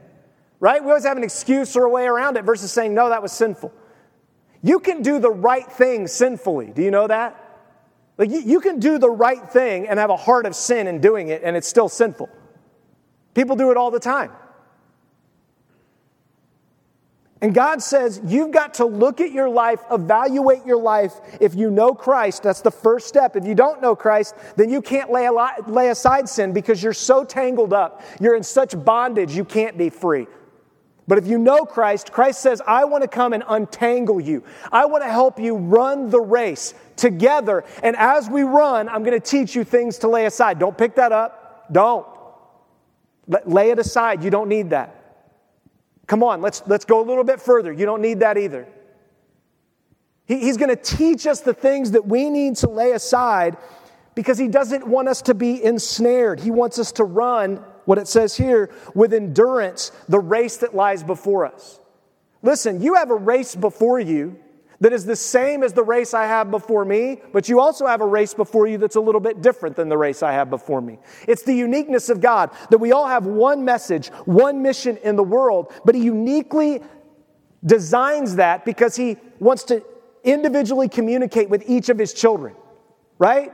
right? 0.59 0.83
We 0.83 0.89
always 0.89 1.05
have 1.05 1.17
an 1.17 1.23
excuse 1.23 1.75
or 1.75 1.85
a 1.85 1.89
way 1.89 2.05
around 2.05 2.37
it 2.37 2.45
versus 2.45 2.71
saying, 2.71 2.93
no, 2.93 3.09
that 3.09 3.21
was 3.21 3.31
sinful. 3.31 3.73
You 4.63 4.79
can 4.79 5.01
do 5.01 5.19
the 5.19 5.31
right 5.31 5.69
thing 5.71 6.07
sinfully. 6.07 6.71
Do 6.73 6.81
you 6.81 6.91
know 6.91 7.07
that? 7.07 7.43
Like, 8.17 8.31
you 8.31 8.59
can 8.59 8.79
do 8.79 8.97
the 8.97 9.09
right 9.09 9.47
thing 9.49 9.87
and 9.87 9.99
have 9.99 10.09
a 10.09 10.17
heart 10.17 10.47
of 10.47 10.55
sin 10.55 10.87
in 10.87 10.99
doing 10.99 11.27
it, 11.27 11.43
and 11.43 11.55
it's 11.55 11.67
still 11.67 11.87
sinful. 11.87 12.29
People 13.35 13.55
do 13.55 13.69
it 13.69 13.77
all 13.77 13.91
the 13.91 13.99
time. 13.99 14.31
And 17.39 17.53
God 17.53 17.83
says, 17.83 18.19
you've 18.25 18.49
got 18.49 18.73
to 18.75 18.85
look 18.85 19.21
at 19.21 19.31
your 19.31 19.47
life, 19.47 19.79
evaluate 19.91 20.65
your 20.65 20.81
life. 20.81 21.13
If 21.39 21.53
you 21.53 21.69
know 21.69 21.93
Christ, 21.93 22.41
that's 22.41 22.61
the 22.61 22.71
first 22.71 23.07
step. 23.07 23.35
If 23.35 23.45
you 23.45 23.53
don't 23.53 23.79
know 23.79 23.95
Christ, 23.95 24.33
then 24.55 24.71
you 24.71 24.81
can't 24.81 25.11
lay, 25.11 25.29
lay 25.67 25.89
aside 25.89 26.27
sin 26.27 26.51
because 26.51 26.81
you're 26.81 26.93
so 26.93 27.23
tangled 27.23 27.73
up. 27.73 28.01
You're 28.19 28.35
in 28.35 28.41
such 28.41 28.83
bondage, 28.83 29.35
you 29.35 29.45
can't 29.45 29.77
be 29.77 29.91
free. 29.91 30.25
But 31.07 31.17
if 31.17 31.27
you 31.27 31.37
know 31.37 31.63
Christ, 31.63 32.11
Christ 32.11 32.41
says, 32.41 32.61
I 32.67 32.83
want 32.83 33.03
to 33.03 33.07
come 33.07 33.31
and 33.31 33.43
untangle 33.47 34.19
you. 34.19 34.43
I 34.71 34.85
want 34.85 35.03
to 35.03 35.09
help 35.09 35.39
you 35.39 35.55
run 35.55 36.09
the 36.09 36.19
race 36.19 36.73
together. 36.97 37.63
And 37.81 37.95
as 37.95 38.29
we 38.29 38.43
run, 38.43 38.89
I'm 38.89 39.03
going 39.03 39.19
to 39.19 39.25
teach 39.25 39.55
you 39.55 39.63
things 39.63 39.99
to 39.99 40.09
lay 40.09 40.25
aside. 40.25 40.59
Don't 40.59 40.77
pick 40.77 40.95
that 40.95 41.13
up. 41.13 41.71
Don't. 41.71 42.05
Lay 43.45 43.69
it 43.69 43.79
aside. 43.79 44.23
You 44.23 44.29
don't 44.29 44.49
need 44.49 44.71
that. 44.71 44.93
Come 46.07 46.23
on, 46.23 46.41
let's, 46.41 46.63
let's 46.67 46.85
go 46.85 47.01
a 47.01 47.05
little 47.05 47.25
bit 47.25 47.41
further. 47.41 47.71
You 47.71 47.85
don't 47.85 48.01
need 48.01 48.21
that 48.21 48.37
either. 48.37 48.67
He, 50.25 50.39
he's 50.39 50.57
going 50.57 50.69
to 50.69 50.81
teach 50.81 51.27
us 51.27 51.41
the 51.41 51.53
things 51.53 51.91
that 51.91 52.05
we 52.05 52.29
need 52.29 52.55
to 52.57 52.69
lay 52.69 52.91
aside 52.91 53.57
because 54.15 54.37
he 54.37 54.47
doesn't 54.47 54.87
want 54.87 55.09
us 55.09 55.21
to 55.23 55.33
be 55.33 55.63
ensnared. 55.63 56.39
He 56.39 56.49
wants 56.49 56.79
us 56.79 56.93
to 56.93 57.03
run 57.03 57.63
what 57.87 57.97
it 57.97 58.07
says 58.07 58.35
here 58.35 58.69
with 58.93 59.13
endurance, 59.13 59.93
the 60.09 60.19
race 60.19 60.57
that 60.57 60.75
lies 60.75 61.03
before 61.03 61.45
us. 61.45 61.79
Listen, 62.41 62.81
you 62.81 62.95
have 62.95 63.09
a 63.11 63.15
race 63.15 63.55
before 63.55 63.97
you 63.97 64.37
that 64.81 64.91
is 64.91 65.05
the 65.05 65.15
same 65.15 65.63
as 65.63 65.71
the 65.71 65.83
race 65.83 66.13
I 66.13 66.25
have 66.25 66.51
before 66.51 66.83
me, 66.83 67.21
but 67.31 67.47
you 67.47 67.61
also 67.61 67.87
have 67.87 68.01
a 68.01 68.05
race 68.05 68.33
before 68.33 68.67
you 68.67 68.77
that's 68.77 68.97
a 68.97 69.01
little 69.01 69.21
bit 69.21 69.41
different 69.41 69.77
than 69.77 69.87
the 69.87 69.97
race 69.97 70.21
I 70.21 70.33
have 70.33 70.49
before 70.49 70.81
me. 70.81 70.99
It's 71.29 71.43
the 71.43 71.55
uniqueness 71.55 72.09
of 72.09 72.19
God 72.19 72.51
that 72.71 72.77
we 72.77 72.91
all 72.91 73.07
have 73.07 73.25
one 73.25 73.63
message, 73.63 74.09
one 74.25 74.61
mission 74.61 74.97
in 74.97 75.15
the 75.15 75.23
world, 75.23 75.71
but 75.85 75.95
He 75.95 76.03
uniquely 76.03 76.81
designs 77.65 78.35
that 78.35 78.65
because 78.65 78.97
He 78.97 79.15
wants 79.39 79.63
to 79.63 79.81
individually 80.25 80.89
communicate 80.89 81.49
with 81.49 81.63
each 81.69 81.87
of 81.87 81.97
His 81.97 82.13
children, 82.13 82.53
right? 83.17 83.53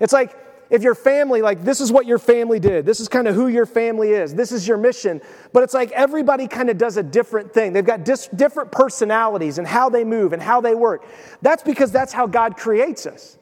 It's 0.00 0.12
like 0.12 0.36
if 0.70 0.82
your 0.82 0.94
family, 0.94 1.42
like, 1.42 1.64
this 1.64 1.80
is 1.80 1.90
what 1.90 2.06
your 2.06 2.18
family 2.18 2.60
did, 2.60 2.86
this 2.86 3.00
is 3.00 3.08
kind 3.08 3.26
of 3.26 3.34
who 3.34 3.48
your 3.48 3.66
family 3.66 4.10
is, 4.10 4.34
this 4.34 4.52
is 4.52 4.66
your 4.66 4.76
mission, 4.76 5.20
but 5.52 5.64
it's 5.64 5.74
like 5.74 5.90
everybody 5.92 6.46
kind 6.46 6.70
of 6.70 6.78
does 6.78 6.96
a 6.96 7.02
different 7.02 7.52
thing. 7.52 7.72
They've 7.72 7.84
got 7.84 8.04
dis- 8.04 8.28
different 8.28 8.70
personalities 8.70 9.58
and 9.58 9.66
how 9.66 9.88
they 9.90 10.04
move 10.04 10.32
and 10.32 10.40
how 10.40 10.60
they 10.60 10.74
work. 10.74 11.04
That's 11.42 11.62
because 11.62 11.90
that's 11.90 12.12
how 12.12 12.28
God 12.28 12.56
creates 12.56 13.04
us. 13.06 13.36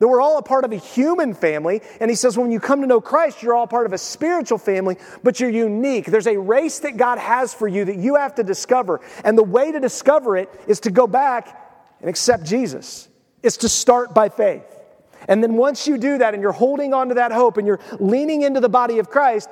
That 0.00 0.08
we're 0.08 0.20
all 0.20 0.38
a 0.38 0.42
part 0.42 0.64
of 0.64 0.72
a 0.72 0.76
human 0.76 1.34
family, 1.34 1.80
and 2.00 2.10
He 2.10 2.16
says 2.16 2.36
when 2.36 2.50
you 2.50 2.58
come 2.58 2.80
to 2.80 2.86
know 2.86 3.00
Christ, 3.00 3.42
you're 3.42 3.54
all 3.54 3.68
part 3.68 3.86
of 3.86 3.92
a 3.92 3.98
spiritual 3.98 4.58
family, 4.58 4.96
but 5.22 5.38
you're 5.38 5.50
unique. 5.50 6.06
There's 6.06 6.26
a 6.26 6.36
race 6.36 6.80
that 6.80 6.96
God 6.96 7.18
has 7.18 7.54
for 7.54 7.68
you 7.68 7.84
that 7.84 7.96
you 7.96 8.16
have 8.16 8.34
to 8.34 8.42
discover, 8.42 9.00
and 9.24 9.38
the 9.38 9.44
way 9.44 9.70
to 9.70 9.78
discover 9.78 10.36
it 10.36 10.50
is 10.66 10.80
to 10.80 10.90
go 10.90 11.06
back 11.06 11.60
and 12.00 12.10
accept 12.10 12.44
Jesus. 12.44 13.08
It's 13.40 13.58
to 13.58 13.68
start 13.68 14.14
by 14.14 14.30
faith. 14.30 14.64
And 15.28 15.42
then 15.42 15.54
once 15.54 15.86
you 15.86 15.98
do 15.98 16.18
that 16.18 16.34
and 16.34 16.42
you're 16.42 16.52
holding 16.52 16.94
on 16.94 17.08
to 17.08 17.14
that 17.14 17.32
hope 17.32 17.56
and 17.56 17.66
you're 17.66 17.80
leaning 17.98 18.42
into 18.42 18.60
the 18.60 18.68
body 18.68 18.98
of 18.98 19.08
Christ, 19.10 19.48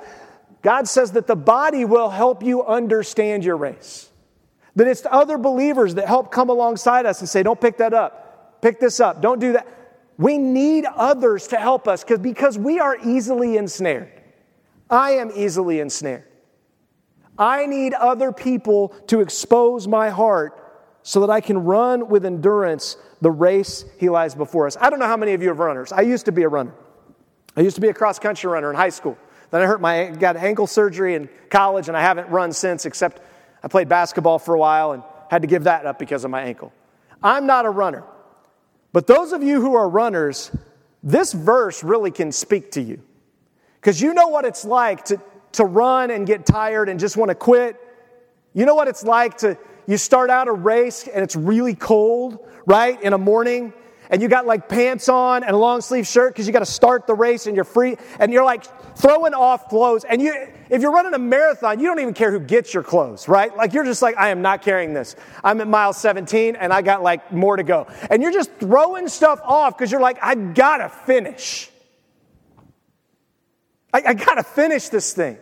God 0.61 0.87
says 0.87 1.11
that 1.13 1.27
the 1.27 1.35
body 1.35 1.85
will 1.85 2.09
help 2.09 2.43
you 2.43 2.63
understand 2.63 3.43
your 3.43 3.57
race. 3.57 4.09
That 4.75 4.87
it's 4.87 5.03
other 5.09 5.37
believers 5.37 5.95
that 5.95 6.07
help 6.07 6.31
come 6.31 6.49
alongside 6.49 7.05
us 7.05 7.19
and 7.19 7.29
say, 7.29 7.43
don't 7.43 7.59
pick 7.59 7.77
that 7.77 7.93
up, 7.93 8.61
pick 8.61 8.79
this 8.79 8.99
up, 8.99 9.21
don't 9.21 9.39
do 9.39 9.53
that. 9.53 9.67
We 10.17 10.37
need 10.37 10.85
others 10.85 11.47
to 11.49 11.57
help 11.57 11.87
us 11.87 12.03
because 12.03 12.57
we 12.57 12.79
are 12.79 12.97
easily 13.03 13.57
ensnared. 13.57 14.11
I 14.89 15.11
am 15.11 15.31
easily 15.35 15.79
ensnared. 15.79 16.25
I 17.37 17.65
need 17.65 17.93
other 17.93 18.31
people 18.31 18.89
to 19.07 19.21
expose 19.21 19.87
my 19.87 20.09
heart 20.09 20.59
so 21.01 21.19
that 21.21 21.29
I 21.29 21.41
can 21.41 21.63
run 21.63 22.07
with 22.09 22.25
endurance 22.25 22.95
the 23.23 23.31
race 23.31 23.85
he 23.97 24.09
lies 24.09 24.35
before 24.35 24.67
us. 24.67 24.75
I 24.79 24.89
don't 24.89 24.99
know 24.99 25.07
how 25.07 25.15
many 25.15 25.31
of 25.31 25.41
you 25.41 25.49
are 25.49 25.53
runners. 25.53 25.93
I 25.93 26.01
used 26.01 26.25
to 26.25 26.33
be 26.33 26.43
a 26.43 26.49
runner. 26.49 26.73
I 27.55 27.61
used 27.61 27.75
to 27.75 27.81
be 27.81 27.87
a 27.87 27.93
cross 27.93 28.19
country 28.19 28.51
runner 28.51 28.69
in 28.69 28.75
high 28.75 28.89
school. 28.89 29.17
Then 29.49 29.61
I 29.61 29.65
hurt 29.65 29.79
my 29.79 30.07
got 30.07 30.35
ankle 30.35 30.67
surgery 30.67 31.15
in 31.15 31.29
college 31.49 31.87
and 31.87 31.95
I 31.95 32.01
haven't 32.01 32.27
run 32.29 32.51
since 32.51 32.85
except 32.85 33.21
I 33.63 33.69
played 33.69 33.87
basketball 33.87 34.39
for 34.39 34.55
a 34.55 34.59
while 34.59 34.91
and 34.91 35.03
had 35.31 35.41
to 35.41 35.47
give 35.47 35.63
that 35.63 35.85
up 35.85 35.97
because 35.99 36.25
of 36.25 36.31
my 36.31 36.41
ankle. 36.41 36.73
I'm 37.23 37.47
not 37.47 37.65
a 37.65 37.69
runner. 37.69 38.03
But 38.91 39.07
those 39.07 39.31
of 39.31 39.41
you 39.41 39.61
who 39.61 39.75
are 39.75 39.87
runners, 39.87 40.51
this 41.01 41.31
verse 41.31 41.81
really 41.81 42.11
can 42.11 42.29
speak 42.29 42.71
to 42.71 42.81
you. 42.81 43.01
Because 43.79 44.01
you 44.01 44.13
know 44.13 44.27
what 44.27 44.43
it's 44.43 44.65
like 44.65 45.05
to, 45.05 45.21
to 45.53 45.63
run 45.63 46.11
and 46.11 46.27
get 46.27 46.45
tired 46.45 46.89
and 46.89 46.99
just 46.99 47.15
want 47.15 47.29
to 47.29 47.35
quit. 47.35 47.77
You 48.53 48.65
know 48.65 48.75
what 48.75 48.89
it's 48.89 49.05
like 49.05 49.37
to, 49.37 49.57
you 49.87 49.97
start 49.97 50.29
out 50.29 50.47
a 50.47 50.51
race 50.51 51.07
and 51.07 51.23
it's 51.23 51.35
really 51.35 51.75
cold, 51.75 52.39
right, 52.65 53.01
in 53.01 53.13
a 53.13 53.17
morning, 53.17 53.73
and 54.09 54.21
you 54.21 54.27
got 54.27 54.45
like 54.45 54.69
pants 54.69 55.09
on 55.09 55.43
and 55.43 55.53
a 55.53 55.57
long 55.57 55.81
sleeve 55.81 56.05
shirt 56.05 56.33
because 56.33 56.45
you 56.45 56.53
got 56.53 56.59
to 56.59 56.65
start 56.65 57.07
the 57.07 57.15
race 57.15 57.47
and 57.47 57.55
you're 57.55 57.65
free, 57.65 57.97
and 58.19 58.31
you're 58.31 58.43
like 58.43 58.63
throwing 58.97 59.33
off 59.33 59.69
clothes. 59.69 60.03
And 60.03 60.21
you, 60.21 60.47
if 60.69 60.81
you're 60.81 60.91
running 60.91 61.13
a 61.13 61.19
marathon, 61.19 61.79
you 61.79 61.87
don't 61.87 61.99
even 61.99 62.13
care 62.13 62.31
who 62.31 62.39
gets 62.39 62.73
your 62.73 62.83
clothes, 62.83 63.27
right? 63.27 63.55
Like 63.55 63.73
you're 63.73 63.83
just 63.83 64.01
like, 64.01 64.15
I 64.17 64.29
am 64.29 64.41
not 64.41 64.61
carrying 64.61 64.93
this. 64.93 65.15
I'm 65.43 65.61
at 65.61 65.67
mile 65.67 65.93
17 65.93 66.55
and 66.55 66.71
I 66.71 66.81
got 66.81 67.01
like 67.01 67.31
more 67.31 67.57
to 67.57 67.63
go. 67.63 67.87
And 68.09 68.21
you're 68.21 68.31
just 68.31 68.51
throwing 68.59 69.07
stuff 69.07 69.39
off 69.43 69.77
because 69.77 69.91
you're 69.91 70.01
like, 70.01 70.17
I 70.21 70.35
gotta 70.35 70.89
finish. 70.89 71.69
I, 73.93 74.03
I 74.07 74.13
gotta 74.13 74.43
finish 74.43 74.89
this 74.89 75.13
thing. 75.13 75.37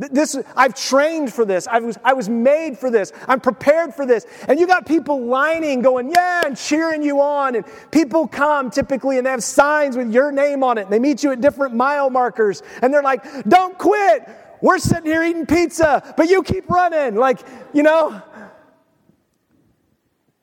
This, 0.00 0.34
I've 0.56 0.74
trained 0.74 1.30
for 1.30 1.44
this. 1.44 1.66
I 1.66 1.78
was, 1.78 1.98
I 2.02 2.14
was 2.14 2.26
made 2.26 2.78
for 2.78 2.90
this. 2.90 3.12
I'm 3.28 3.38
prepared 3.38 3.94
for 3.94 4.06
this. 4.06 4.24
And 4.48 4.58
you 4.58 4.66
got 4.66 4.86
people 4.86 5.26
lining, 5.26 5.82
going, 5.82 6.10
yeah, 6.10 6.46
and 6.46 6.56
cheering 6.56 7.02
you 7.02 7.20
on. 7.20 7.54
And 7.54 7.66
people 7.90 8.26
come 8.26 8.70
typically 8.70 9.18
and 9.18 9.26
they 9.26 9.30
have 9.30 9.44
signs 9.44 9.98
with 9.98 10.10
your 10.10 10.32
name 10.32 10.64
on 10.64 10.78
it. 10.78 10.88
They 10.88 10.98
meet 10.98 11.22
you 11.22 11.32
at 11.32 11.42
different 11.42 11.74
mile 11.74 12.08
markers. 12.08 12.62
And 12.80 12.94
they're 12.94 13.02
like, 13.02 13.22
don't 13.46 13.76
quit. 13.76 14.26
We're 14.62 14.78
sitting 14.78 15.04
here 15.04 15.22
eating 15.22 15.44
pizza, 15.44 16.14
but 16.16 16.30
you 16.30 16.42
keep 16.44 16.70
running. 16.70 17.16
Like, 17.16 17.40
you 17.74 17.82
know. 17.82 18.22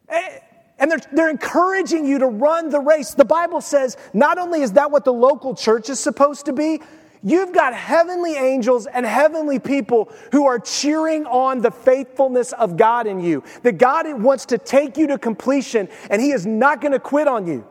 Eh, 0.10 0.40
and 0.78 0.92
they're, 0.92 1.00
they're 1.12 1.30
encouraging 1.32 2.06
you 2.06 2.20
to 2.20 2.28
run 2.28 2.70
the 2.70 2.80
race. 2.80 3.16
The 3.16 3.26
Bible 3.26 3.62
says 3.62 3.98
not 4.14 4.38
only 4.38 4.62
is 4.62 4.74
that 4.74 4.92
what 4.92 5.04
the 5.04 5.14
local 5.14 5.56
church 5.56 5.90
is 5.90 6.00
supposed 6.00 6.46
to 6.46 6.54
be, 6.54 6.80
You've 7.24 7.54
got 7.54 7.74
heavenly 7.74 8.36
angels 8.36 8.86
and 8.86 9.06
heavenly 9.06 9.60
people 9.60 10.12
who 10.32 10.46
are 10.46 10.60
cheering 10.60 11.26
on 11.26 11.62
the 11.62 11.72
faithfulness 11.72 12.54
of 12.54 12.78
God 12.78 13.08
in 13.08 13.20
you. 13.20 13.44
That 13.64 13.78
God 13.78 14.12
wants 14.22 14.48
to 14.48 14.58
take 14.58 14.98
you 14.98 15.08
to 15.08 15.18
completion 15.18 15.90
and 16.10 16.22
He 16.22 16.32
is 16.32 16.46
not 16.46 16.82
going 16.82 16.92
to 16.92 17.00
quit 17.00 17.28
on 17.28 17.48
you. 17.48 17.66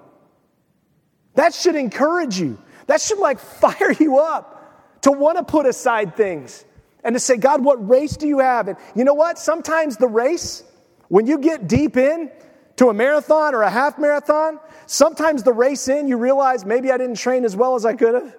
That 1.35 1.55
should 1.55 1.77
encourage 1.77 2.39
you. 2.39 2.59
That 2.87 3.01
should 3.01 3.19
like 3.19 3.39
fire 3.61 3.93
you 3.93 4.19
up 4.19 5.03
to 5.03 5.13
want 5.13 5.39
to 5.39 5.45
put 5.45 5.67
aside 5.67 6.17
things 6.17 6.65
and 7.05 7.15
to 7.15 7.21
say, 7.21 7.37
God, 7.37 7.65
what 7.65 7.89
race 7.89 8.17
do 8.17 8.27
you 8.27 8.41
have? 8.41 8.67
And 8.67 8.77
you 8.97 9.05
know 9.05 9.15
what? 9.15 9.39
Sometimes 9.39 9.97
the 9.97 10.09
race, 10.09 10.65
when 11.09 11.27
you 11.27 11.39
get 11.39 11.69
deep 11.69 11.97
in 11.97 12.33
to 12.77 12.89
a 12.89 12.95
marathon 12.95 13.55
or 13.55 13.63
a 13.63 13.71
half 13.71 13.99
marathon, 13.99 14.59
sometimes 14.87 15.45
the 15.45 15.53
race 15.53 15.87
in, 15.87 16.09
you 16.09 16.17
realize 16.17 16.65
maybe 16.65 16.91
I 16.91 16.97
didn't 16.97 17.17
train 17.17 17.45
as 17.45 17.55
well 17.55 17.77
as 17.77 17.85
I 17.85 17.95
could 17.95 18.15
have. 18.15 18.37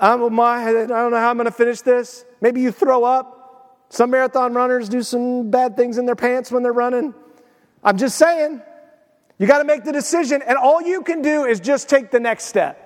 I'm 0.00 0.32
my, 0.34 0.64
I 0.64 0.72
don't 0.72 0.88
know 0.88 1.16
how 1.16 1.30
I'm 1.30 1.36
going 1.36 1.46
to 1.46 1.52
finish 1.52 1.80
this. 1.80 2.24
Maybe 2.40 2.60
you 2.60 2.72
throw 2.72 3.04
up. 3.04 3.86
Some 3.88 4.10
marathon 4.10 4.52
runners 4.52 4.88
do 4.88 5.02
some 5.02 5.50
bad 5.50 5.76
things 5.76 5.96
in 5.96 6.06
their 6.06 6.16
pants 6.16 6.50
when 6.50 6.62
they're 6.62 6.72
running. 6.72 7.14
I'm 7.84 7.96
just 7.96 8.18
saying, 8.18 8.60
you 9.38 9.46
got 9.46 9.58
to 9.58 9.64
make 9.64 9.84
the 9.84 9.92
decision, 9.92 10.42
and 10.42 10.58
all 10.58 10.82
you 10.82 11.02
can 11.02 11.22
do 11.22 11.44
is 11.44 11.60
just 11.60 11.88
take 11.88 12.10
the 12.10 12.18
next 12.18 12.46
step. 12.46 12.82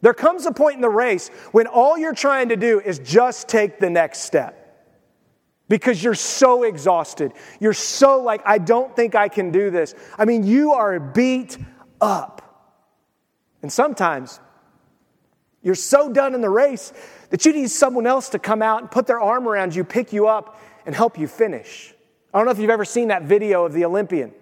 There 0.00 0.14
comes 0.14 0.44
a 0.44 0.52
point 0.52 0.76
in 0.76 0.80
the 0.82 0.90
race 0.90 1.28
when 1.52 1.66
all 1.66 1.96
you're 1.96 2.14
trying 2.14 2.50
to 2.50 2.56
do 2.56 2.80
is 2.80 2.98
just 2.98 3.48
take 3.48 3.78
the 3.78 3.90
next 3.90 4.20
step 4.20 4.54
because 5.68 6.02
you're 6.02 6.14
so 6.14 6.62
exhausted. 6.62 7.32
You're 7.58 7.72
so 7.72 8.22
like, 8.22 8.42
I 8.44 8.58
don't 8.58 8.94
think 8.94 9.14
I 9.14 9.28
can 9.28 9.50
do 9.50 9.70
this. 9.70 9.94
I 10.16 10.24
mean, 10.24 10.44
you 10.44 10.72
are 10.72 11.00
beat 11.00 11.58
up. 12.00 12.44
And 13.62 13.72
sometimes 13.72 14.40
you're 15.62 15.74
so 15.74 16.12
done 16.12 16.34
in 16.34 16.40
the 16.40 16.50
race 16.50 16.92
that 17.30 17.44
you 17.44 17.52
need 17.52 17.70
someone 17.70 18.06
else 18.06 18.30
to 18.30 18.38
come 18.38 18.62
out 18.62 18.80
and 18.80 18.90
put 18.90 19.06
their 19.06 19.20
arm 19.20 19.48
around 19.48 19.74
you, 19.74 19.84
pick 19.84 20.12
you 20.12 20.28
up, 20.28 20.60
and 20.86 20.94
help 20.94 21.18
you 21.18 21.26
finish. 21.26 21.94
I 22.32 22.38
don't 22.38 22.46
know 22.46 22.52
if 22.52 22.58
you've 22.58 22.70
ever 22.70 22.84
seen 22.84 23.08
that 23.08 23.22
video 23.22 23.64
of 23.64 23.72
the 23.72 23.84
Olympian 23.84 24.32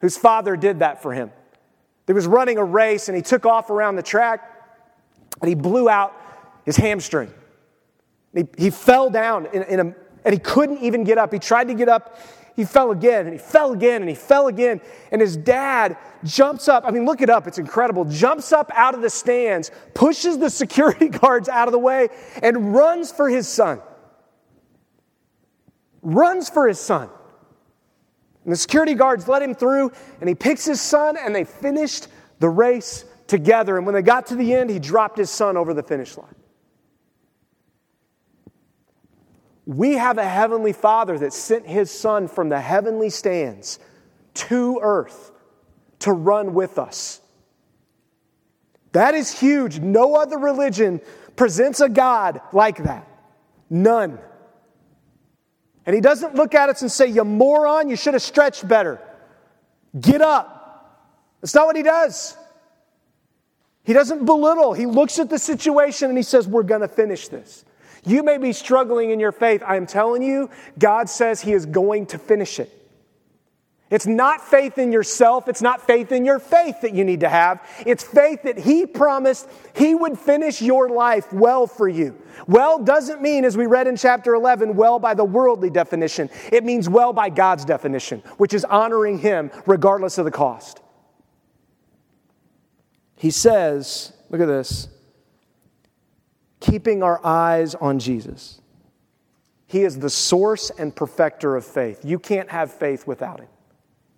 whose 0.00 0.16
father 0.16 0.56
did 0.56 0.80
that 0.80 1.00
for 1.00 1.12
him. 1.12 1.30
He 2.06 2.12
was 2.12 2.26
running 2.26 2.58
a 2.58 2.64
race 2.64 3.08
and 3.08 3.16
he 3.16 3.22
took 3.22 3.46
off 3.46 3.70
around 3.70 3.96
the 3.96 4.02
track 4.02 4.50
and 5.40 5.48
he 5.48 5.54
blew 5.54 5.88
out 5.88 6.14
his 6.64 6.76
hamstring. 6.76 7.32
He, 8.34 8.46
he 8.58 8.70
fell 8.70 9.10
down 9.10 9.46
in, 9.46 9.62
in 9.62 9.80
a, 9.80 9.94
and 10.24 10.32
he 10.32 10.38
couldn't 10.38 10.78
even 10.78 11.04
get 11.04 11.18
up. 11.18 11.32
He 11.32 11.38
tried 11.38 11.68
to 11.68 11.74
get 11.74 11.88
up 11.88 12.18
he 12.56 12.64
fell 12.64 12.92
again 12.92 13.26
and 13.26 13.32
he 13.32 13.38
fell 13.38 13.72
again 13.72 14.00
and 14.00 14.08
he 14.08 14.14
fell 14.14 14.46
again. 14.46 14.80
And 15.10 15.20
his 15.20 15.36
dad 15.36 15.96
jumps 16.22 16.68
up. 16.68 16.84
I 16.86 16.90
mean, 16.90 17.04
look 17.04 17.20
it 17.20 17.28
up, 17.28 17.46
it's 17.46 17.58
incredible. 17.58 18.04
Jumps 18.04 18.52
up 18.52 18.70
out 18.74 18.94
of 18.94 19.02
the 19.02 19.10
stands, 19.10 19.70
pushes 19.92 20.38
the 20.38 20.50
security 20.64 21.08
guards 21.08 21.48
out 21.48 21.68
of 21.68 21.72
the 21.72 21.78
way, 21.78 22.08
and 22.42 22.74
runs 22.74 23.10
for 23.10 23.28
his 23.28 23.48
son. 23.48 23.80
Runs 26.02 26.48
for 26.48 26.68
his 26.68 26.78
son. 26.78 27.08
And 28.44 28.52
the 28.52 28.56
security 28.56 28.94
guards 28.94 29.26
let 29.26 29.42
him 29.42 29.54
through, 29.54 29.90
and 30.20 30.28
he 30.28 30.34
picks 30.34 30.64
his 30.64 30.80
son, 30.80 31.16
and 31.16 31.34
they 31.34 31.44
finished 31.44 32.08
the 32.40 32.48
race 32.48 33.04
together. 33.26 33.78
And 33.78 33.86
when 33.86 33.94
they 33.94 34.02
got 34.02 34.26
to 34.26 34.36
the 34.36 34.54
end, 34.54 34.70
he 34.70 34.78
dropped 34.78 35.18
his 35.18 35.30
son 35.30 35.56
over 35.56 35.72
the 35.72 35.82
finish 35.82 36.16
line. 36.16 36.33
We 39.66 39.94
have 39.94 40.18
a 40.18 40.28
heavenly 40.28 40.72
Father 40.72 41.18
that 41.18 41.32
sent 41.32 41.66
his 41.66 41.90
Son 41.90 42.28
from 42.28 42.48
the 42.48 42.60
heavenly 42.60 43.10
stands 43.10 43.78
to 44.34 44.78
earth 44.82 45.32
to 46.00 46.12
run 46.12 46.54
with 46.54 46.78
us. 46.78 47.20
That 48.92 49.14
is 49.14 49.38
huge. 49.38 49.80
No 49.80 50.14
other 50.14 50.38
religion 50.38 51.00
presents 51.36 51.80
a 51.80 51.88
God 51.88 52.40
like 52.52 52.84
that. 52.84 53.08
None. 53.70 54.18
And 55.86 55.94
he 55.94 56.00
doesn't 56.00 56.34
look 56.34 56.54
at 56.54 56.68
us 56.68 56.82
and 56.82 56.90
say, 56.90 57.06
You 57.06 57.24
moron, 57.24 57.88
you 57.88 57.96
should 57.96 58.14
have 58.14 58.22
stretched 58.22 58.66
better. 58.66 59.00
Get 59.98 60.20
up. 60.20 60.54
That's 61.40 61.54
not 61.54 61.66
what 61.66 61.76
he 61.76 61.82
does. 61.82 62.36
He 63.82 63.92
doesn't 63.92 64.24
belittle. 64.24 64.72
He 64.72 64.86
looks 64.86 65.18
at 65.18 65.28
the 65.28 65.38
situation 65.38 66.08
and 66.08 66.16
he 66.16 66.22
says, 66.22 66.46
We're 66.46 66.62
going 66.62 66.80
to 66.80 66.88
finish 66.88 67.28
this. 67.28 67.64
You 68.06 68.22
may 68.22 68.38
be 68.38 68.52
struggling 68.52 69.10
in 69.10 69.20
your 69.20 69.32
faith. 69.32 69.62
I'm 69.66 69.86
telling 69.86 70.22
you, 70.22 70.50
God 70.78 71.08
says 71.08 71.40
He 71.40 71.52
is 71.52 71.66
going 71.66 72.06
to 72.06 72.18
finish 72.18 72.60
it. 72.60 72.70
It's 73.90 74.06
not 74.06 74.40
faith 74.40 74.78
in 74.78 74.92
yourself. 74.92 75.46
It's 75.46 75.62
not 75.62 75.86
faith 75.86 76.10
in 76.10 76.24
your 76.24 76.38
faith 76.38 76.80
that 76.80 76.94
you 76.94 77.04
need 77.04 77.20
to 77.20 77.28
have. 77.28 77.64
It's 77.86 78.02
faith 78.02 78.42
that 78.42 78.58
He 78.58 78.86
promised 78.86 79.48
He 79.74 79.94
would 79.94 80.18
finish 80.18 80.60
your 80.60 80.88
life 80.88 81.32
well 81.32 81.66
for 81.66 81.88
you. 81.88 82.20
Well 82.46 82.82
doesn't 82.82 83.22
mean, 83.22 83.44
as 83.44 83.56
we 83.56 83.66
read 83.66 83.86
in 83.86 83.96
chapter 83.96 84.34
11, 84.34 84.74
well 84.74 84.98
by 84.98 85.14
the 85.14 85.24
worldly 85.24 85.70
definition. 85.70 86.28
It 86.50 86.64
means 86.64 86.88
well 86.88 87.12
by 87.12 87.30
God's 87.30 87.64
definition, 87.64 88.20
which 88.36 88.52
is 88.52 88.64
honoring 88.64 89.18
Him 89.18 89.50
regardless 89.66 90.18
of 90.18 90.24
the 90.24 90.30
cost. 90.30 90.80
He 93.16 93.30
says, 93.30 94.12
look 94.28 94.40
at 94.40 94.46
this 94.46 94.88
keeping 96.64 97.02
our 97.02 97.20
eyes 97.24 97.74
on 97.74 97.98
Jesus. 97.98 98.60
He 99.66 99.82
is 99.82 99.98
the 99.98 100.08
source 100.08 100.70
and 100.70 100.94
perfecter 100.94 101.56
of 101.56 101.64
faith. 101.64 102.04
You 102.04 102.18
can't 102.18 102.50
have 102.50 102.72
faith 102.72 103.06
without 103.06 103.40
Him. 103.40 103.48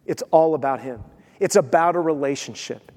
It's 0.04 0.22
all 0.30 0.54
about 0.54 0.80
Him, 0.80 1.02
it's 1.40 1.56
about 1.56 1.96
a 1.96 2.00
relationship. 2.00 2.92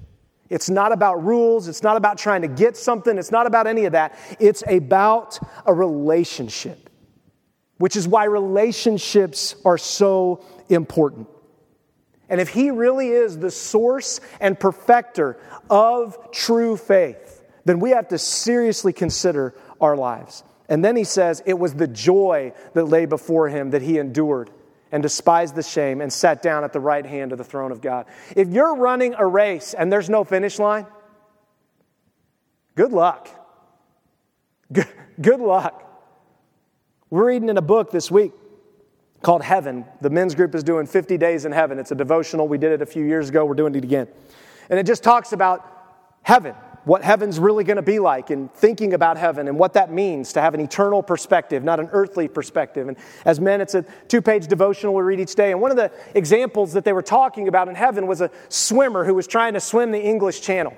It's 0.48 0.68
not 0.68 0.90
about 0.90 1.24
rules. 1.24 1.68
It's 1.68 1.84
not 1.84 1.96
about 1.96 2.18
trying 2.18 2.42
to 2.42 2.48
get 2.48 2.76
something. 2.76 3.16
It's 3.18 3.30
not 3.30 3.46
about 3.46 3.68
any 3.68 3.84
of 3.84 3.92
that. 3.92 4.18
It's 4.40 4.64
about 4.66 5.38
a 5.64 5.72
relationship, 5.72 6.90
which 7.78 7.94
is 7.94 8.08
why 8.08 8.24
relationships 8.24 9.54
are 9.64 9.78
so 9.78 10.44
important. 10.68 11.28
And 12.28 12.40
if 12.40 12.48
He 12.48 12.72
really 12.72 13.10
is 13.10 13.38
the 13.38 13.50
source 13.52 14.20
and 14.40 14.58
perfecter 14.58 15.38
of 15.70 16.32
true 16.32 16.76
faith, 16.76 17.39
then 17.64 17.80
we 17.80 17.90
have 17.90 18.08
to 18.08 18.18
seriously 18.18 18.92
consider 18.92 19.54
our 19.80 19.96
lives. 19.96 20.44
And 20.68 20.84
then 20.84 20.96
he 20.96 21.04
says, 21.04 21.42
It 21.46 21.58
was 21.58 21.74
the 21.74 21.88
joy 21.88 22.52
that 22.74 22.84
lay 22.84 23.06
before 23.06 23.48
him 23.48 23.70
that 23.70 23.82
he 23.82 23.98
endured 23.98 24.50
and 24.92 25.02
despised 25.02 25.54
the 25.54 25.62
shame 25.62 26.00
and 26.00 26.12
sat 26.12 26.42
down 26.42 26.64
at 26.64 26.72
the 26.72 26.80
right 26.80 27.04
hand 27.04 27.32
of 27.32 27.38
the 27.38 27.44
throne 27.44 27.72
of 27.72 27.80
God. 27.80 28.06
If 28.34 28.48
you're 28.48 28.74
running 28.74 29.14
a 29.16 29.26
race 29.26 29.74
and 29.74 29.92
there's 29.92 30.10
no 30.10 30.24
finish 30.24 30.58
line, 30.58 30.86
good 32.74 32.92
luck. 32.92 33.28
Good, 34.72 34.88
good 35.20 35.40
luck. 35.40 35.86
We're 37.10 37.26
reading 37.26 37.48
in 37.48 37.58
a 37.58 37.62
book 37.62 37.90
this 37.90 38.10
week 38.10 38.32
called 39.22 39.42
Heaven. 39.42 39.84
The 40.00 40.10
men's 40.10 40.34
group 40.34 40.54
is 40.54 40.62
doing 40.62 40.86
50 40.86 41.18
Days 41.18 41.44
in 41.44 41.52
Heaven. 41.52 41.78
It's 41.78 41.90
a 41.90 41.96
devotional. 41.96 42.48
We 42.48 42.58
did 42.58 42.72
it 42.72 42.82
a 42.82 42.86
few 42.86 43.04
years 43.04 43.28
ago. 43.28 43.44
We're 43.44 43.54
doing 43.54 43.74
it 43.74 43.84
again. 43.84 44.08
And 44.68 44.78
it 44.78 44.86
just 44.86 45.02
talks 45.02 45.32
about 45.32 45.66
heaven, 46.22 46.54
what 46.84 47.02
heaven's 47.02 47.38
really 47.38 47.64
going 47.64 47.76
to 47.76 47.82
be 47.82 47.98
like, 47.98 48.30
and 48.30 48.52
thinking 48.54 48.94
about 48.94 49.16
heaven 49.16 49.48
and 49.48 49.58
what 49.58 49.74
that 49.74 49.92
means 49.92 50.32
to 50.32 50.40
have 50.40 50.54
an 50.54 50.60
eternal 50.60 51.02
perspective, 51.02 51.62
not 51.62 51.78
an 51.78 51.88
earthly 51.92 52.26
perspective. 52.26 52.88
And 52.88 52.96
as 53.24 53.38
men, 53.38 53.60
it's 53.60 53.74
a 53.74 53.84
two 54.08 54.22
page 54.22 54.46
devotional 54.46 54.94
we 54.94 55.02
read 55.02 55.20
each 55.20 55.34
day. 55.34 55.52
And 55.52 55.60
one 55.60 55.70
of 55.70 55.76
the 55.76 55.92
examples 56.14 56.72
that 56.72 56.84
they 56.84 56.92
were 56.92 57.02
talking 57.02 57.48
about 57.48 57.68
in 57.68 57.74
heaven 57.74 58.06
was 58.06 58.20
a 58.20 58.30
swimmer 58.48 59.04
who 59.04 59.14
was 59.14 59.26
trying 59.26 59.54
to 59.54 59.60
swim 59.60 59.90
the 59.90 60.02
English 60.02 60.40
Channel. 60.40 60.76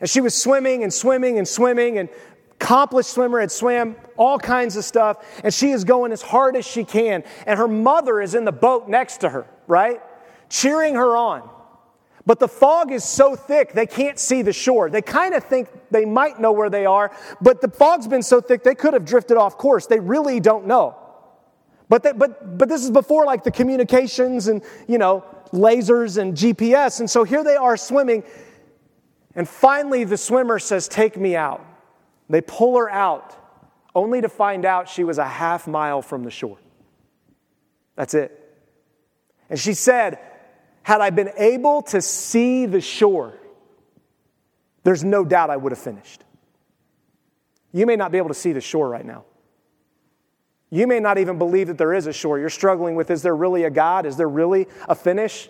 And 0.00 0.08
she 0.08 0.20
was 0.20 0.34
swimming 0.34 0.82
and 0.82 0.92
swimming 0.92 1.38
and 1.38 1.46
swimming, 1.46 1.98
and 1.98 2.08
accomplished 2.52 3.10
swimmer, 3.10 3.40
had 3.40 3.52
swam 3.52 3.96
all 4.16 4.38
kinds 4.38 4.76
of 4.76 4.84
stuff, 4.84 5.18
and 5.44 5.52
she 5.52 5.70
is 5.70 5.84
going 5.84 6.12
as 6.12 6.22
hard 6.22 6.56
as 6.56 6.66
she 6.66 6.84
can. 6.84 7.24
And 7.46 7.58
her 7.58 7.68
mother 7.68 8.20
is 8.20 8.34
in 8.34 8.44
the 8.44 8.52
boat 8.52 8.88
next 8.88 9.18
to 9.18 9.28
her, 9.28 9.46
right? 9.66 10.00
Cheering 10.48 10.94
her 10.94 11.16
on. 11.16 11.48
But 12.26 12.38
the 12.38 12.48
fog 12.48 12.90
is 12.90 13.04
so 13.04 13.36
thick 13.36 13.72
they 13.72 13.86
can't 13.86 14.18
see 14.18 14.42
the 14.42 14.52
shore. 14.52 14.88
They 14.88 15.02
kind 15.02 15.34
of 15.34 15.44
think 15.44 15.68
they 15.90 16.04
might 16.04 16.40
know 16.40 16.52
where 16.52 16.70
they 16.70 16.86
are, 16.86 17.14
but 17.40 17.60
the 17.60 17.68
fog's 17.68 18.08
been 18.08 18.22
so 18.22 18.40
thick 18.40 18.62
they 18.62 18.74
could 18.74 18.94
have 18.94 19.04
drifted 19.04 19.36
off 19.36 19.58
course. 19.58 19.86
They 19.86 20.00
really 20.00 20.40
don't 20.40 20.66
know. 20.66 20.96
But, 21.88 22.02
they, 22.02 22.12
but, 22.12 22.56
but 22.56 22.68
this 22.68 22.82
is 22.82 22.90
before 22.90 23.26
like 23.26 23.44
the 23.44 23.50
communications 23.50 24.48
and, 24.48 24.62
you 24.88 24.96
know, 24.96 25.22
lasers 25.52 26.16
and 26.16 26.34
GPS. 26.34 27.00
And 27.00 27.10
so 27.10 27.24
here 27.24 27.44
they 27.44 27.56
are 27.56 27.76
swimming. 27.76 28.24
And 29.34 29.46
finally 29.46 30.04
the 30.04 30.16
swimmer 30.16 30.58
says, 30.58 30.88
Take 30.88 31.18
me 31.18 31.36
out. 31.36 31.64
They 32.30 32.40
pull 32.40 32.78
her 32.78 32.90
out, 32.90 33.36
only 33.94 34.22
to 34.22 34.30
find 34.30 34.64
out 34.64 34.88
she 34.88 35.04
was 35.04 35.18
a 35.18 35.26
half 35.26 35.66
mile 35.66 36.00
from 36.00 36.24
the 36.24 36.30
shore. 36.30 36.56
That's 37.96 38.14
it. 38.14 38.40
And 39.50 39.60
she 39.60 39.74
said, 39.74 40.18
Had 40.84 41.00
I 41.00 41.10
been 41.10 41.30
able 41.36 41.82
to 41.82 42.00
see 42.00 42.66
the 42.66 42.80
shore, 42.80 43.34
there's 44.84 45.02
no 45.02 45.24
doubt 45.24 45.50
I 45.50 45.56
would 45.56 45.72
have 45.72 45.78
finished. 45.78 46.22
You 47.72 47.86
may 47.86 47.96
not 47.96 48.12
be 48.12 48.18
able 48.18 48.28
to 48.28 48.34
see 48.34 48.52
the 48.52 48.60
shore 48.60 48.88
right 48.88 49.04
now. 49.04 49.24
You 50.70 50.86
may 50.86 51.00
not 51.00 51.18
even 51.18 51.38
believe 51.38 51.68
that 51.68 51.78
there 51.78 51.94
is 51.94 52.06
a 52.06 52.12
shore. 52.12 52.38
You're 52.38 52.50
struggling 52.50 52.94
with 52.94 53.10
is 53.10 53.22
there 53.22 53.34
really 53.34 53.64
a 53.64 53.70
God? 53.70 54.06
Is 54.06 54.16
there 54.16 54.28
really 54.28 54.68
a 54.88 54.94
finish? 54.94 55.48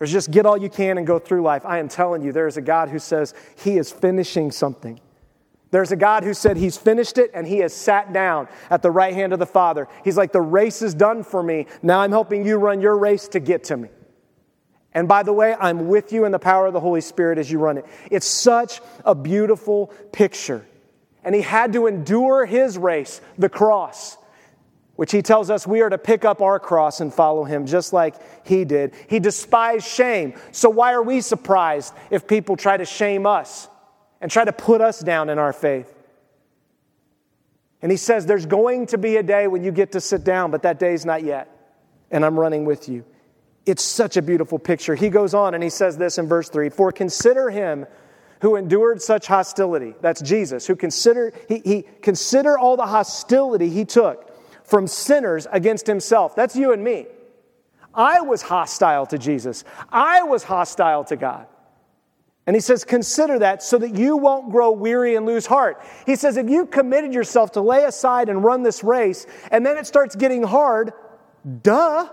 Or 0.00 0.06
just 0.06 0.30
get 0.30 0.46
all 0.46 0.56
you 0.56 0.68
can 0.68 0.98
and 0.98 1.06
go 1.06 1.18
through 1.18 1.42
life. 1.42 1.64
I 1.64 1.78
am 1.78 1.88
telling 1.88 2.22
you, 2.22 2.32
there 2.32 2.48
is 2.48 2.56
a 2.56 2.62
God 2.62 2.88
who 2.88 2.98
says 2.98 3.34
He 3.56 3.78
is 3.78 3.92
finishing 3.92 4.50
something. 4.50 5.00
There's 5.70 5.90
a 5.90 5.96
God 5.96 6.22
who 6.22 6.34
said 6.34 6.58
he's 6.58 6.76
finished 6.76 7.16
it 7.16 7.30
and 7.32 7.46
he 7.46 7.58
has 7.58 7.72
sat 7.72 8.12
down 8.12 8.46
at 8.68 8.82
the 8.82 8.90
right 8.90 9.14
hand 9.14 9.32
of 9.32 9.38
the 9.38 9.46
Father. 9.46 9.88
He's 10.04 10.18
like, 10.18 10.30
the 10.30 10.42
race 10.42 10.82
is 10.82 10.92
done 10.92 11.24
for 11.24 11.42
me. 11.42 11.66
Now 11.82 12.00
I'm 12.00 12.10
helping 12.10 12.46
you 12.46 12.58
run 12.58 12.82
your 12.82 12.98
race 12.98 13.26
to 13.28 13.40
get 13.40 13.64
to 13.64 13.78
me. 13.78 13.88
And 14.94 15.08
by 15.08 15.22
the 15.22 15.32
way, 15.32 15.54
I'm 15.58 15.88
with 15.88 16.12
you 16.12 16.24
in 16.24 16.32
the 16.32 16.38
power 16.38 16.66
of 16.66 16.72
the 16.72 16.80
Holy 16.80 17.00
Spirit 17.00 17.38
as 17.38 17.50
you 17.50 17.58
run 17.58 17.78
it. 17.78 17.86
It's 18.10 18.26
such 18.26 18.80
a 19.04 19.14
beautiful 19.14 19.86
picture. 20.12 20.66
And 21.24 21.34
he 21.34 21.40
had 21.40 21.72
to 21.74 21.86
endure 21.86 22.44
his 22.44 22.76
race, 22.76 23.20
the 23.38 23.48
cross, 23.48 24.18
which 24.96 25.12
he 25.12 25.22
tells 25.22 25.50
us 25.50 25.66
we 25.66 25.80
are 25.80 25.88
to 25.88 25.98
pick 25.98 26.24
up 26.24 26.42
our 26.42 26.60
cross 26.60 27.00
and 27.00 27.12
follow 27.12 27.44
him 27.44 27.66
just 27.66 27.92
like 27.92 28.16
he 28.46 28.64
did. 28.64 28.94
He 29.08 29.18
despised 29.18 29.86
shame. 29.86 30.34
So 30.50 30.68
why 30.68 30.92
are 30.92 31.02
we 31.02 31.20
surprised 31.20 31.94
if 32.10 32.26
people 32.26 32.56
try 32.56 32.76
to 32.76 32.84
shame 32.84 33.26
us? 33.26 33.68
and 34.22 34.30
try 34.30 34.44
to 34.44 34.52
put 34.52 34.80
us 34.80 35.00
down 35.00 35.28
in 35.28 35.38
our 35.38 35.52
faith. 35.52 35.92
And 37.82 37.90
he 37.90 37.98
says, 37.98 38.24
There's 38.24 38.46
going 38.46 38.86
to 38.86 38.98
be 38.98 39.16
a 39.16 39.22
day 39.22 39.48
when 39.48 39.64
you 39.64 39.72
get 39.72 39.92
to 39.92 40.00
sit 40.00 40.24
down, 40.24 40.50
but 40.52 40.62
that 40.62 40.78
day's 40.78 41.04
not 41.04 41.24
yet. 41.24 41.48
And 42.10 42.24
I'm 42.24 42.38
running 42.38 42.64
with 42.64 42.88
you. 42.88 43.04
It's 43.64 43.82
such 43.82 44.16
a 44.16 44.22
beautiful 44.22 44.58
picture. 44.58 44.94
He 44.94 45.08
goes 45.08 45.34
on 45.34 45.54
and 45.54 45.62
he 45.62 45.70
says 45.70 45.96
this 45.96 46.18
in 46.18 46.26
verse 46.26 46.48
3 46.48 46.68
For 46.70 46.92
consider 46.92 47.50
him 47.50 47.86
who 48.40 48.56
endured 48.56 49.00
such 49.00 49.28
hostility. 49.28 49.94
That's 50.00 50.20
Jesus, 50.20 50.66
who 50.66 50.74
consider, 50.74 51.32
he, 51.48 51.62
he 51.64 51.84
consider 52.02 52.58
all 52.58 52.76
the 52.76 52.86
hostility 52.86 53.70
he 53.70 53.84
took 53.84 54.28
from 54.64 54.88
sinners 54.88 55.46
against 55.52 55.86
himself. 55.86 56.34
That's 56.34 56.56
you 56.56 56.72
and 56.72 56.82
me. 56.82 57.06
I 57.94 58.20
was 58.22 58.42
hostile 58.42 59.06
to 59.06 59.18
Jesus. 59.18 59.64
I 59.90 60.24
was 60.24 60.42
hostile 60.42 61.04
to 61.04 61.16
God. 61.16 61.46
And 62.46 62.56
he 62.56 62.60
says, 62.60 62.84
consider 62.84 63.38
that 63.38 63.62
so 63.62 63.78
that 63.78 63.94
you 63.94 64.16
won't 64.16 64.50
grow 64.50 64.72
weary 64.72 65.14
and 65.14 65.24
lose 65.24 65.46
heart. 65.46 65.80
He 66.06 66.16
says, 66.16 66.36
if 66.36 66.50
you 66.50 66.66
committed 66.66 67.14
yourself 67.14 67.52
to 67.52 67.60
lay 67.60 67.84
aside 67.84 68.28
and 68.28 68.42
run 68.42 68.64
this 68.64 68.82
race, 68.82 69.26
and 69.52 69.64
then 69.64 69.78
it 69.78 69.86
starts 69.86 70.16
getting 70.16 70.42
hard, 70.42 70.92
duh. 71.62 72.08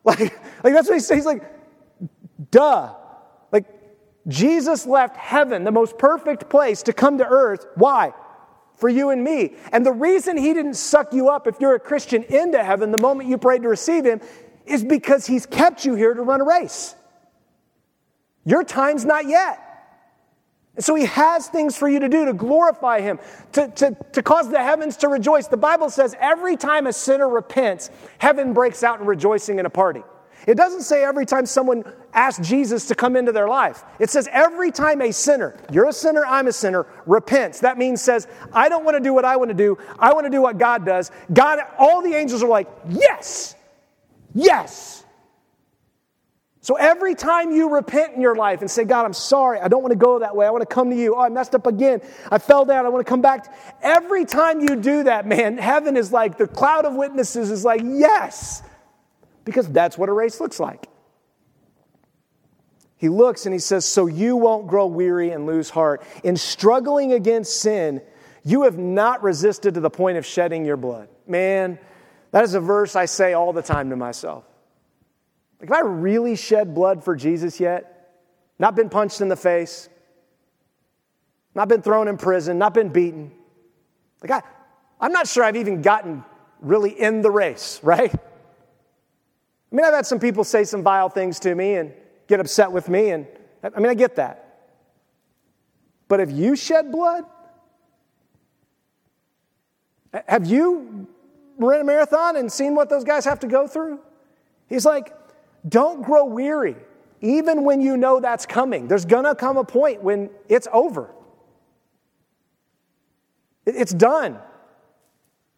Like, 0.04 0.20
like 0.64 0.72
that's 0.72 0.88
what 0.88 0.94
he 0.94 1.00
says. 1.00 1.18
He's 1.18 1.26
like, 1.26 1.42
duh. 2.50 2.94
Like, 3.52 3.66
Jesus 4.28 4.86
left 4.86 5.16
heaven, 5.16 5.64
the 5.64 5.72
most 5.72 5.98
perfect 5.98 6.48
place, 6.48 6.82
to 6.84 6.94
come 6.94 7.18
to 7.18 7.26
earth. 7.26 7.66
Why? 7.74 8.14
For 8.76 8.88
you 8.88 9.10
and 9.10 9.22
me. 9.22 9.56
And 9.72 9.84
the 9.84 9.92
reason 9.92 10.38
he 10.38 10.54
didn't 10.54 10.74
suck 10.74 11.12
you 11.12 11.28
up 11.28 11.46
if 11.46 11.60
you're 11.60 11.74
a 11.74 11.80
Christian 11.80 12.22
into 12.24 12.64
heaven 12.64 12.92
the 12.92 12.98
moment 12.98 13.28
you 13.28 13.36
prayed 13.36 13.62
to 13.62 13.68
receive 13.68 14.06
him 14.06 14.22
is 14.64 14.82
because 14.82 15.26
he's 15.26 15.44
kept 15.44 15.84
you 15.84 15.94
here 15.94 16.14
to 16.14 16.22
run 16.22 16.40
a 16.40 16.44
race. 16.44 16.94
Your 18.44 18.64
time's 18.64 19.04
not 19.04 19.26
yet. 19.26 19.69
And 20.80 20.84
so 20.86 20.94
he 20.94 21.04
has 21.04 21.46
things 21.46 21.76
for 21.76 21.90
you 21.90 22.00
to 22.00 22.08
do 22.08 22.24
to 22.24 22.32
glorify 22.32 23.02
him, 23.02 23.18
to, 23.52 23.68
to, 23.68 23.94
to 24.12 24.22
cause 24.22 24.50
the 24.50 24.62
heavens 24.62 24.96
to 24.96 25.08
rejoice. 25.08 25.46
The 25.46 25.58
Bible 25.58 25.90
says 25.90 26.16
every 26.18 26.56
time 26.56 26.86
a 26.86 26.92
sinner 26.94 27.28
repents, 27.28 27.90
heaven 28.16 28.54
breaks 28.54 28.82
out 28.82 28.98
in 28.98 29.04
rejoicing 29.04 29.58
in 29.58 29.66
a 29.66 29.68
party. 29.68 30.02
It 30.46 30.54
doesn't 30.54 30.84
say 30.84 31.04
every 31.04 31.26
time 31.26 31.44
someone 31.44 31.84
asks 32.14 32.48
Jesus 32.48 32.86
to 32.86 32.94
come 32.94 33.14
into 33.14 33.30
their 33.30 33.46
life. 33.46 33.84
It 33.98 34.08
says 34.08 34.26
every 34.32 34.70
time 34.70 35.02
a 35.02 35.12
sinner, 35.12 35.54
you're 35.70 35.90
a 35.90 35.92
sinner, 35.92 36.24
I'm 36.24 36.46
a 36.46 36.52
sinner, 36.52 36.86
repents. 37.04 37.60
That 37.60 37.76
means 37.76 38.00
says, 38.00 38.26
I 38.50 38.70
don't 38.70 38.82
want 38.82 38.96
to 38.96 39.02
do 39.02 39.12
what 39.12 39.26
I 39.26 39.36
want 39.36 39.50
to 39.50 39.54
do. 39.54 39.76
I 39.98 40.14
want 40.14 40.24
to 40.24 40.30
do 40.30 40.40
what 40.40 40.56
God 40.56 40.86
does. 40.86 41.10
God, 41.30 41.58
all 41.78 42.00
the 42.00 42.14
angels 42.14 42.42
are 42.42 42.48
like, 42.48 42.68
yes, 42.88 43.54
yes. 44.34 44.99
So 46.62 46.74
every 46.74 47.14
time 47.14 47.52
you 47.52 47.70
repent 47.70 48.14
in 48.14 48.20
your 48.20 48.34
life 48.34 48.60
and 48.60 48.70
say, 48.70 48.84
God, 48.84 49.06
I'm 49.06 49.14
sorry, 49.14 49.60
I 49.60 49.68
don't 49.68 49.82
want 49.82 49.92
to 49.92 49.98
go 49.98 50.18
that 50.18 50.36
way, 50.36 50.46
I 50.46 50.50
want 50.50 50.60
to 50.60 50.72
come 50.74 50.90
to 50.90 50.96
you, 50.96 51.14
oh, 51.16 51.20
I 51.20 51.30
messed 51.30 51.54
up 51.54 51.66
again, 51.66 52.02
I 52.30 52.38
fell 52.38 52.66
down, 52.66 52.84
I 52.84 52.90
want 52.90 53.04
to 53.04 53.08
come 53.08 53.22
back. 53.22 53.54
Every 53.82 54.26
time 54.26 54.60
you 54.60 54.76
do 54.76 55.04
that, 55.04 55.26
man, 55.26 55.56
heaven 55.56 55.96
is 55.96 56.12
like, 56.12 56.36
the 56.36 56.46
cloud 56.46 56.84
of 56.84 56.94
witnesses 56.94 57.50
is 57.50 57.64
like, 57.64 57.80
yes, 57.82 58.62
because 59.46 59.68
that's 59.68 59.96
what 59.96 60.10
a 60.10 60.12
race 60.12 60.38
looks 60.38 60.60
like. 60.60 60.86
He 62.98 63.08
looks 63.08 63.46
and 63.46 63.54
he 63.54 63.58
says, 63.58 63.86
So 63.86 64.06
you 64.06 64.36
won't 64.36 64.66
grow 64.66 64.86
weary 64.86 65.30
and 65.30 65.46
lose 65.46 65.70
heart. 65.70 66.02
In 66.22 66.36
struggling 66.36 67.14
against 67.14 67.58
sin, 67.58 68.02
you 68.44 68.64
have 68.64 68.76
not 68.76 69.22
resisted 69.22 69.72
to 69.72 69.80
the 69.80 69.88
point 69.88 70.18
of 70.18 70.26
shedding 70.26 70.66
your 70.66 70.76
blood. 70.76 71.08
Man, 71.26 71.78
that 72.32 72.44
is 72.44 72.52
a 72.52 72.60
verse 72.60 72.96
I 72.96 73.06
say 73.06 73.32
all 73.32 73.54
the 73.54 73.62
time 73.62 73.88
to 73.88 73.96
myself. 73.96 74.44
Like, 75.60 75.68
have 75.68 75.78
I 75.78 75.88
really 75.88 76.36
shed 76.36 76.74
blood 76.74 77.04
for 77.04 77.14
Jesus 77.14 77.60
yet? 77.60 78.16
Not 78.58 78.74
been 78.74 78.88
punched 78.88 79.20
in 79.20 79.28
the 79.28 79.36
face, 79.36 79.88
not 81.54 81.68
been 81.68 81.82
thrown 81.82 82.08
in 82.08 82.16
prison, 82.16 82.58
not 82.58 82.74
been 82.74 82.88
beaten. 82.88 83.30
Like, 84.22 84.42
I, 84.42 84.48
I'm 85.00 85.12
not 85.12 85.28
sure 85.28 85.44
I've 85.44 85.56
even 85.56 85.82
gotten 85.82 86.24
really 86.60 86.90
in 86.90 87.22
the 87.22 87.30
race, 87.30 87.80
right? 87.84 88.12
I 88.12 89.76
mean, 89.76 89.84
I've 89.84 89.94
had 89.94 90.06
some 90.06 90.18
people 90.18 90.44
say 90.44 90.64
some 90.64 90.82
vile 90.82 91.08
things 91.08 91.38
to 91.40 91.54
me 91.54 91.74
and 91.74 91.92
get 92.26 92.40
upset 92.40 92.72
with 92.72 92.88
me, 92.88 93.10
and 93.10 93.26
I 93.62 93.78
mean, 93.78 93.88
I 93.88 93.94
get 93.94 94.16
that. 94.16 94.46
But 96.08 96.20
have 96.20 96.30
you 96.30 96.56
shed 96.56 96.90
blood? 96.90 97.24
Have 100.26 100.46
you 100.46 101.06
run 101.56 101.80
a 101.80 101.84
marathon 101.84 102.36
and 102.36 102.50
seen 102.50 102.74
what 102.74 102.88
those 102.88 103.04
guys 103.04 103.24
have 103.26 103.40
to 103.40 103.46
go 103.46 103.68
through? 103.68 104.00
He's 104.68 104.84
like, 104.84 105.14
don't 105.68 106.02
grow 106.02 106.24
weary, 106.24 106.76
even 107.20 107.64
when 107.64 107.80
you 107.80 107.96
know 107.96 108.20
that's 108.20 108.46
coming. 108.46 108.88
There's 108.88 109.04
gonna 109.04 109.34
come 109.34 109.56
a 109.56 109.64
point 109.64 110.02
when 110.02 110.30
it's 110.48 110.68
over, 110.72 111.10
it's 113.66 113.92
done. 113.92 114.38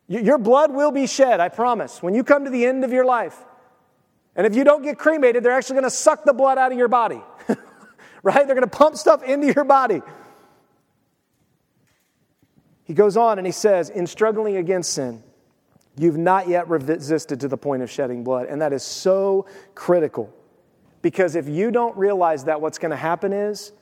Your 0.08 0.36
blood 0.36 0.72
will 0.72 0.90
be 0.90 1.06
shed, 1.06 1.40
I 1.40 1.48
promise, 1.48 2.02
when 2.02 2.12
you 2.12 2.22
come 2.22 2.44
to 2.44 2.50
the 2.50 2.66
end 2.66 2.84
of 2.84 2.92
your 2.92 3.04
life. 3.04 3.36
And 4.34 4.46
if 4.46 4.54
you 4.54 4.64
don't 4.64 4.82
get 4.82 4.98
cremated, 4.98 5.42
they're 5.42 5.52
actually 5.52 5.76
gonna 5.76 5.90
suck 5.90 6.24
the 6.24 6.32
blood 6.32 6.58
out 6.58 6.72
of 6.72 6.76
your 6.76 6.88
body, 6.88 7.22
right? 8.22 8.46
They're 8.46 8.54
gonna 8.54 8.66
pump 8.66 8.96
stuff 8.96 9.22
into 9.22 9.52
your 9.52 9.64
body. 9.64 10.02
He 12.84 12.94
goes 12.94 13.16
on 13.16 13.38
and 13.38 13.46
he 13.46 13.52
says, 13.52 13.88
in 13.88 14.06
struggling 14.06 14.56
against 14.56 14.92
sin, 14.92 15.22
You've 15.96 16.16
not 16.16 16.48
yet 16.48 16.68
resisted 16.68 17.40
to 17.40 17.48
the 17.48 17.56
point 17.56 17.82
of 17.82 17.90
shedding 17.90 18.24
blood. 18.24 18.46
And 18.48 18.60
that 18.62 18.72
is 18.72 18.82
so 18.82 19.46
critical. 19.74 20.32
Because 21.02 21.36
if 21.36 21.48
you 21.48 21.70
don't 21.70 21.96
realize 21.96 22.44
that, 22.44 22.60
what's 22.60 22.78
going 22.78 22.90
to 22.90 22.96
happen 22.96 23.32
is 23.32 23.72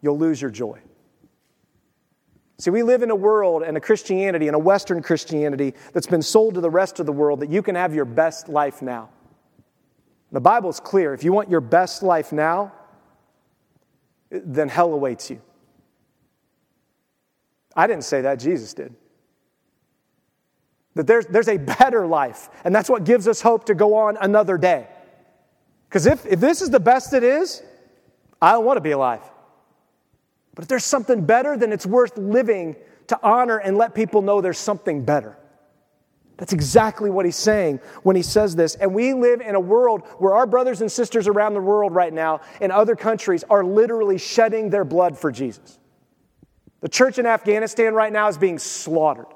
you'll 0.00 0.18
lose 0.18 0.40
your 0.40 0.50
joy. 0.50 0.80
See, 2.58 2.70
we 2.70 2.82
live 2.82 3.02
in 3.02 3.10
a 3.10 3.16
world 3.16 3.62
and 3.62 3.76
a 3.76 3.80
Christianity 3.80 4.46
and 4.46 4.54
a 4.54 4.58
Western 4.58 5.02
Christianity 5.02 5.74
that's 5.92 6.06
been 6.06 6.22
sold 6.22 6.54
to 6.54 6.60
the 6.60 6.70
rest 6.70 7.00
of 7.00 7.06
the 7.06 7.12
world 7.12 7.40
that 7.40 7.50
you 7.50 7.62
can 7.62 7.74
have 7.74 7.94
your 7.94 8.04
best 8.04 8.48
life 8.48 8.82
now. 8.82 9.10
The 10.30 10.40
Bible's 10.40 10.80
clear. 10.80 11.12
If 11.12 11.24
you 11.24 11.32
want 11.32 11.50
your 11.50 11.60
best 11.60 12.02
life 12.02 12.32
now, 12.32 12.72
then 14.30 14.68
hell 14.68 14.94
awaits 14.94 15.30
you. 15.30 15.42
I 17.76 17.86
didn't 17.86 18.04
say 18.04 18.22
that, 18.22 18.38
Jesus 18.38 18.74
did. 18.74 18.94
That 20.94 21.06
there's, 21.06 21.26
there's 21.26 21.48
a 21.48 21.56
better 21.56 22.06
life, 22.06 22.50
and 22.64 22.74
that's 22.74 22.90
what 22.90 23.04
gives 23.04 23.26
us 23.26 23.40
hope 23.40 23.64
to 23.66 23.74
go 23.74 23.94
on 23.94 24.18
another 24.20 24.58
day. 24.58 24.88
Because 25.88 26.06
if, 26.06 26.26
if 26.26 26.40
this 26.40 26.62
is 26.62 26.70
the 26.70 26.80
best 26.80 27.12
it 27.12 27.22
is, 27.22 27.62
I 28.40 28.52
don't 28.52 28.64
want 28.64 28.76
to 28.76 28.82
be 28.82 28.90
alive. 28.90 29.22
But 30.54 30.64
if 30.64 30.68
there's 30.68 30.84
something 30.84 31.24
better, 31.24 31.56
then 31.56 31.72
it's 31.72 31.86
worth 31.86 32.18
living 32.18 32.76
to 33.06 33.18
honor 33.22 33.58
and 33.58 33.76
let 33.76 33.94
people 33.94 34.22
know 34.22 34.40
there's 34.40 34.58
something 34.58 35.04
better. 35.04 35.36
That's 36.36 36.52
exactly 36.52 37.10
what 37.10 37.24
he's 37.24 37.36
saying 37.36 37.80
when 38.02 38.16
he 38.16 38.22
says 38.22 38.56
this. 38.56 38.74
And 38.74 38.94
we 38.94 39.14
live 39.14 39.40
in 39.40 39.54
a 39.54 39.60
world 39.60 40.02
where 40.18 40.34
our 40.34 40.46
brothers 40.46 40.80
and 40.80 40.90
sisters 40.90 41.28
around 41.28 41.54
the 41.54 41.60
world 41.60 41.94
right 41.94 42.12
now 42.12 42.40
in 42.60 42.70
other 42.70 42.96
countries 42.96 43.44
are 43.48 43.64
literally 43.64 44.18
shedding 44.18 44.70
their 44.70 44.84
blood 44.84 45.16
for 45.16 45.30
Jesus. 45.30 45.78
The 46.80 46.88
church 46.88 47.18
in 47.18 47.26
Afghanistan 47.26 47.94
right 47.94 48.12
now 48.12 48.28
is 48.28 48.38
being 48.38 48.58
slaughtered. 48.58 49.26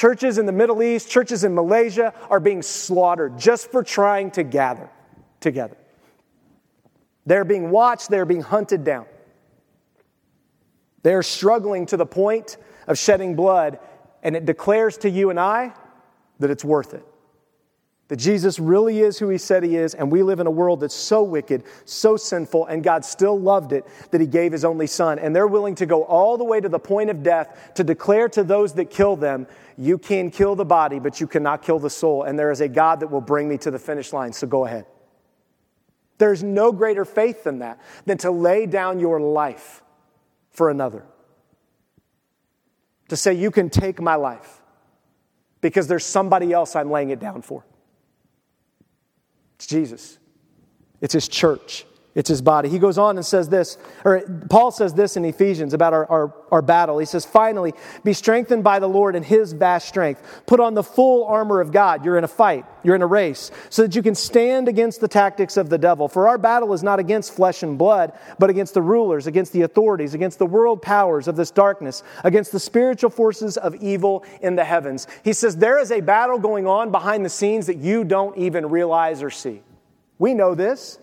Churches 0.00 0.38
in 0.38 0.46
the 0.46 0.52
Middle 0.52 0.82
East, 0.82 1.10
churches 1.10 1.44
in 1.44 1.54
Malaysia 1.54 2.14
are 2.30 2.40
being 2.40 2.62
slaughtered 2.62 3.36
just 3.36 3.70
for 3.70 3.82
trying 3.82 4.30
to 4.30 4.42
gather 4.42 4.88
together. 5.40 5.76
They're 7.26 7.44
being 7.44 7.68
watched, 7.70 8.08
they're 8.08 8.24
being 8.24 8.40
hunted 8.40 8.82
down. 8.82 9.04
They're 11.02 11.22
struggling 11.22 11.84
to 11.84 11.98
the 11.98 12.06
point 12.06 12.56
of 12.86 12.96
shedding 12.96 13.36
blood, 13.36 13.78
and 14.22 14.34
it 14.34 14.46
declares 14.46 14.96
to 14.96 15.10
you 15.10 15.28
and 15.28 15.38
I 15.38 15.74
that 16.38 16.48
it's 16.48 16.64
worth 16.64 16.94
it. 16.94 17.06
That 18.10 18.16
Jesus 18.16 18.58
really 18.58 19.02
is 19.02 19.20
who 19.20 19.28
he 19.28 19.38
said 19.38 19.62
he 19.62 19.76
is, 19.76 19.94
and 19.94 20.10
we 20.10 20.24
live 20.24 20.40
in 20.40 20.48
a 20.48 20.50
world 20.50 20.80
that's 20.80 20.96
so 20.96 21.22
wicked, 21.22 21.62
so 21.84 22.16
sinful, 22.16 22.66
and 22.66 22.82
God 22.82 23.04
still 23.04 23.38
loved 23.38 23.72
it 23.72 23.86
that 24.10 24.20
he 24.20 24.26
gave 24.26 24.50
his 24.50 24.64
only 24.64 24.88
son. 24.88 25.20
And 25.20 25.34
they're 25.34 25.46
willing 25.46 25.76
to 25.76 25.86
go 25.86 26.02
all 26.02 26.36
the 26.36 26.42
way 26.42 26.60
to 26.60 26.68
the 26.68 26.80
point 26.80 27.08
of 27.08 27.22
death 27.22 27.70
to 27.76 27.84
declare 27.84 28.28
to 28.30 28.42
those 28.42 28.72
that 28.74 28.90
kill 28.90 29.14
them, 29.14 29.46
You 29.78 29.96
can 29.96 30.32
kill 30.32 30.56
the 30.56 30.64
body, 30.64 30.98
but 30.98 31.20
you 31.20 31.28
cannot 31.28 31.62
kill 31.62 31.78
the 31.78 31.88
soul. 31.88 32.24
And 32.24 32.36
there 32.36 32.50
is 32.50 32.60
a 32.60 32.66
God 32.66 32.98
that 32.98 33.12
will 33.12 33.20
bring 33.20 33.48
me 33.48 33.58
to 33.58 33.70
the 33.70 33.78
finish 33.78 34.12
line, 34.12 34.32
so 34.32 34.48
go 34.48 34.66
ahead. 34.66 34.86
There's 36.18 36.42
no 36.42 36.72
greater 36.72 37.04
faith 37.04 37.44
than 37.44 37.60
that, 37.60 37.80
than 38.06 38.18
to 38.18 38.32
lay 38.32 38.66
down 38.66 38.98
your 38.98 39.20
life 39.20 39.84
for 40.50 40.68
another 40.68 41.04
to 43.08 43.16
say, 43.16 43.34
You 43.34 43.52
can 43.52 43.70
take 43.70 44.00
my 44.00 44.16
life 44.16 44.60
because 45.60 45.86
there's 45.86 46.04
somebody 46.04 46.52
else 46.52 46.74
I'm 46.74 46.90
laying 46.90 47.10
it 47.10 47.20
down 47.20 47.42
for. 47.42 47.64
It's 49.60 49.66
Jesus, 49.66 50.18
it's 51.02 51.12
His 51.12 51.28
church. 51.28 51.84
It's 52.12 52.28
his 52.28 52.42
body. 52.42 52.68
He 52.68 52.80
goes 52.80 52.98
on 52.98 53.16
and 53.18 53.24
says 53.24 53.48
this, 53.48 53.78
or 54.04 54.22
Paul 54.48 54.72
says 54.72 54.94
this 54.94 55.16
in 55.16 55.24
Ephesians 55.24 55.74
about 55.74 55.92
our, 55.92 56.10
our, 56.10 56.34
our, 56.50 56.60
battle. 56.60 56.98
He 56.98 57.06
says, 57.06 57.24
Finally, 57.24 57.72
be 58.02 58.12
strengthened 58.14 58.64
by 58.64 58.80
the 58.80 58.88
Lord 58.88 59.14
in 59.14 59.22
his 59.22 59.52
vast 59.52 59.86
strength. 59.86 60.42
Put 60.44 60.58
on 60.58 60.74
the 60.74 60.82
full 60.82 61.24
armor 61.24 61.60
of 61.60 61.70
God. 61.70 62.04
You're 62.04 62.18
in 62.18 62.24
a 62.24 62.28
fight, 62.28 62.64
you're 62.82 62.96
in 62.96 63.02
a 63.02 63.06
race, 63.06 63.52
so 63.68 63.82
that 63.82 63.94
you 63.94 64.02
can 64.02 64.16
stand 64.16 64.66
against 64.66 65.00
the 65.00 65.06
tactics 65.06 65.56
of 65.56 65.68
the 65.68 65.78
devil. 65.78 66.08
For 66.08 66.26
our 66.26 66.36
battle 66.36 66.72
is 66.72 66.82
not 66.82 66.98
against 66.98 67.32
flesh 67.32 67.62
and 67.62 67.78
blood, 67.78 68.12
but 68.40 68.50
against 68.50 68.74
the 68.74 68.82
rulers, 68.82 69.28
against 69.28 69.52
the 69.52 69.62
authorities, 69.62 70.12
against 70.12 70.40
the 70.40 70.46
world 70.46 70.82
powers 70.82 71.28
of 71.28 71.36
this 71.36 71.52
darkness, 71.52 72.02
against 72.24 72.50
the 72.50 72.60
spiritual 72.60 73.10
forces 73.10 73.56
of 73.56 73.76
evil 73.76 74.24
in 74.42 74.56
the 74.56 74.64
heavens. 74.64 75.06
He 75.22 75.32
says, 75.32 75.56
There 75.56 75.78
is 75.78 75.92
a 75.92 76.00
battle 76.00 76.40
going 76.40 76.66
on 76.66 76.90
behind 76.90 77.24
the 77.24 77.30
scenes 77.30 77.68
that 77.68 77.76
you 77.76 78.02
don't 78.02 78.36
even 78.36 78.68
realize 78.68 79.22
or 79.22 79.30
see. 79.30 79.62
We 80.18 80.34
know 80.34 80.54
this. 80.54 80.98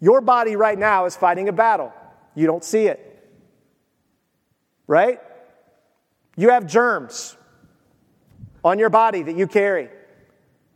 Your 0.00 0.20
body 0.20 0.56
right 0.56 0.78
now 0.78 1.06
is 1.06 1.16
fighting 1.16 1.48
a 1.48 1.52
battle. 1.52 1.92
You 2.34 2.46
don't 2.46 2.62
see 2.62 2.86
it. 2.86 3.04
Right? 4.86 5.20
You 6.36 6.50
have 6.50 6.66
germs 6.66 7.36
on 8.64 8.78
your 8.78 8.90
body 8.90 9.22
that 9.22 9.36
you 9.36 9.46
carry, 9.46 9.88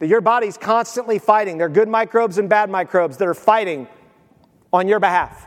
that 0.01 0.09
your 0.09 0.21
body's 0.21 0.59
constantly 0.59 1.19
fighting. 1.19 1.57
They're 1.57 1.69
good 1.69 1.89
microbes 1.89 2.39
and 2.39 2.49
bad 2.49 2.69
microbes 2.69 3.17
that 3.19 3.29
are 3.29 3.35
fighting 3.35 3.87
on 4.73 4.89
your 4.89 4.99
behalf. 4.99 5.47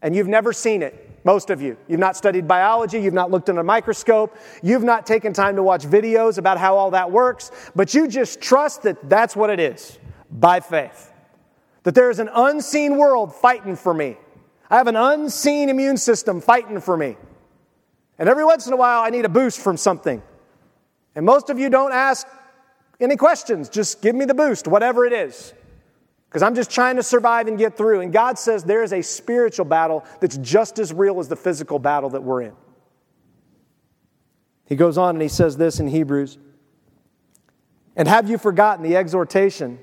And 0.00 0.14
you've 0.14 0.28
never 0.28 0.52
seen 0.52 0.82
it, 0.82 1.20
most 1.24 1.50
of 1.50 1.60
you. 1.60 1.76
You've 1.88 2.00
not 2.00 2.16
studied 2.16 2.46
biology, 2.46 3.00
you've 3.00 3.14
not 3.14 3.30
looked 3.30 3.48
in 3.48 3.58
a 3.58 3.64
microscope, 3.64 4.36
you've 4.62 4.84
not 4.84 5.06
taken 5.06 5.32
time 5.32 5.56
to 5.56 5.62
watch 5.62 5.84
videos 5.84 6.38
about 6.38 6.58
how 6.58 6.76
all 6.76 6.92
that 6.92 7.10
works, 7.10 7.50
but 7.74 7.94
you 7.94 8.06
just 8.06 8.40
trust 8.40 8.82
that 8.82 9.08
that's 9.08 9.34
what 9.34 9.50
it 9.50 9.58
is 9.58 9.98
by 10.30 10.60
faith 10.60 11.12
that 11.86 11.94
there 11.94 12.10
is 12.10 12.18
an 12.18 12.28
unseen 12.34 12.96
world 12.96 13.32
fighting 13.32 13.76
for 13.76 13.94
me. 13.94 14.16
I 14.68 14.76
have 14.76 14.88
an 14.88 14.96
unseen 14.96 15.68
immune 15.68 15.96
system 15.98 16.40
fighting 16.40 16.80
for 16.80 16.96
me. 16.96 17.16
And 18.18 18.28
every 18.28 18.44
once 18.44 18.66
in 18.66 18.72
a 18.72 18.76
while, 18.76 19.02
I 19.02 19.10
need 19.10 19.24
a 19.24 19.28
boost 19.28 19.60
from 19.60 19.76
something. 19.76 20.20
And 21.14 21.24
most 21.24 21.48
of 21.48 21.60
you 21.60 21.70
don't 21.70 21.92
ask 21.92 22.26
any 22.98 23.14
questions. 23.14 23.68
Just 23.68 24.02
give 24.02 24.16
me 24.16 24.24
the 24.24 24.34
boost, 24.34 24.66
whatever 24.66 25.06
it 25.06 25.12
is. 25.12 25.54
Because 26.28 26.42
I'm 26.42 26.56
just 26.56 26.72
trying 26.72 26.96
to 26.96 27.04
survive 27.04 27.46
and 27.46 27.56
get 27.56 27.76
through. 27.76 28.00
And 28.00 28.12
God 28.12 28.36
says 28.36 28.64
there 28.64 28.82
is 28.82 28.92
a 28.92 29.00
spiritual 29.00 29.64
battle 29.64 30.04
that's 30.20 30.38
just 30.38 30.80
as 30.80 30.92
real 30.92 31.20
as 31.20 31.28
the 31.28 31.36
physical 31.36 31.78
battle 31.78 32.10
that 32.10 32.22
we're 32.24 32.42
in. 32.42 32.52
He 34.64 34.74
goes 34.74 34.98
on 34.98 35.14
and 35.14 35.22
he 35.22 35.28
says 35.28 35.56
this 35.56 35.78
in 35.78 35.86
Hebrews. 35.86 36.36
And 37.94 38.08
have 38.08 38.28
you 38.28 38.38
forgotten 38.38 38.82
the 38.82 38.96
exhortation 38.96 39.78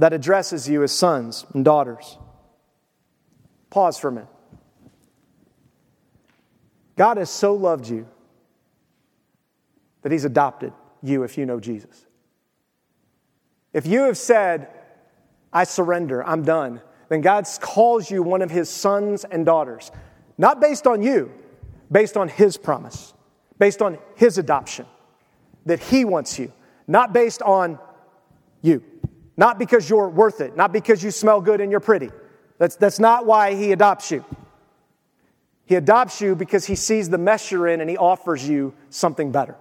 that 0.00 0.14
addresses 0.14 0.66
you 0.66 0.82
as 0.82 0.90
sons 0.92 1.44
and 1.52 1.62
daughters. 1.62 2.16
Pause 3.68 3.98
for 3.98 4.08
a 4.08 4.12
minute. 4.12 4.28
God 6.96 7.18
has 7.18 7.28
so 7.28 7.54
loved 7.54 7.86
you 7.86 8.08
that 10.00 10.10
He's 10.10 10.24
adopted 10.24 10.72
you 11.02 11.22
if 11.22 11.36
you 11.36 11.44
know 11.44 11.60
Jesus. 11.60 12.06
If 13.74 13.86
you 13.86 14.00
have 14.04 14.16
said, 14.16 14.68
I 15.52 15.64
surrender, 15.64 16.26
I'm 16.26 16.44
done, 16.44 16.80
then 17.10 17.20
God 17.20 17.46
calls 17.60 18.10
you 18.10 18.22
one 18.22 18.40
of 18.40 18.50
His 18.50 18.70
sons 18.70 19.24
and 19.24 19.44
daughters, 19.44 19.92
not 20.38 20.62
based 20.62 20.86
on 20.86 21.02
you, 21.02 21.30
based 21.92 22.16
on 22.16 22.28
His 22.28 22.56
promise, 22.56 23.12
based 23.58 23.82
on 23.82 23.98
His 24.14 24.38
adoption, 24.38 24.86
that 25.66 25.78
He 25.78 26.06
wants 26.06 26.38
you, 26.38 26.54
not 26.88 27.12
based 27.12 27.42
on 27.42 27.78
you. 28.62 28.82
Not 29.36 29.58
because 29.58 29.88
you're 29.88 30.08
worth 30.08 30.40
it, 30.40 30.56
not 30.56 30.72
because 30.72 31.02
you 31.02 31.10
smell 31.10 31.40
good 31.40 31.60
and 31.60 31.70
you're 31.70 31.80
pretty. 31.80 32.10
That's, 32.58 32.76
that's 32.76 32.98
not 32.98 33.26
why 33.26 33.54
he 33.54 33.72
adopts 33.72 34.10
you. 34.10 34.24
He 35.64 35.76
adopts 35.76 36.20
you 36.20 36.34
because 36.34 36.66
he 36.66 36.74
sees 36.74 37.08
the 37.08 37.18
mess 37.18 37.50
you're 37.50 37.68
in 37.68 37.80
and 37.80 37.88
he 37.88 37.96
offers 37.96 38.46
you 38.46 38.74
something 38.90 39.30
better. 39.32 39.56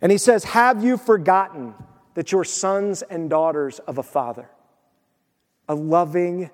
And 0.00 0.10
he 0.10 0.18
says, 0.18 0.44
Have 0.44 0.84
you 0.84 0.96
forgotten 0.96 1.74
that 2.14 2.32
you're 2.32 2.44
sons 2.44 3.02
and 3.02 3.28
daughters 3.28 3.78
of 3.80 3.98
a 3.98 4.02
father? 4.02 4.48
A 5.68 5.74
loving 5.74 6.50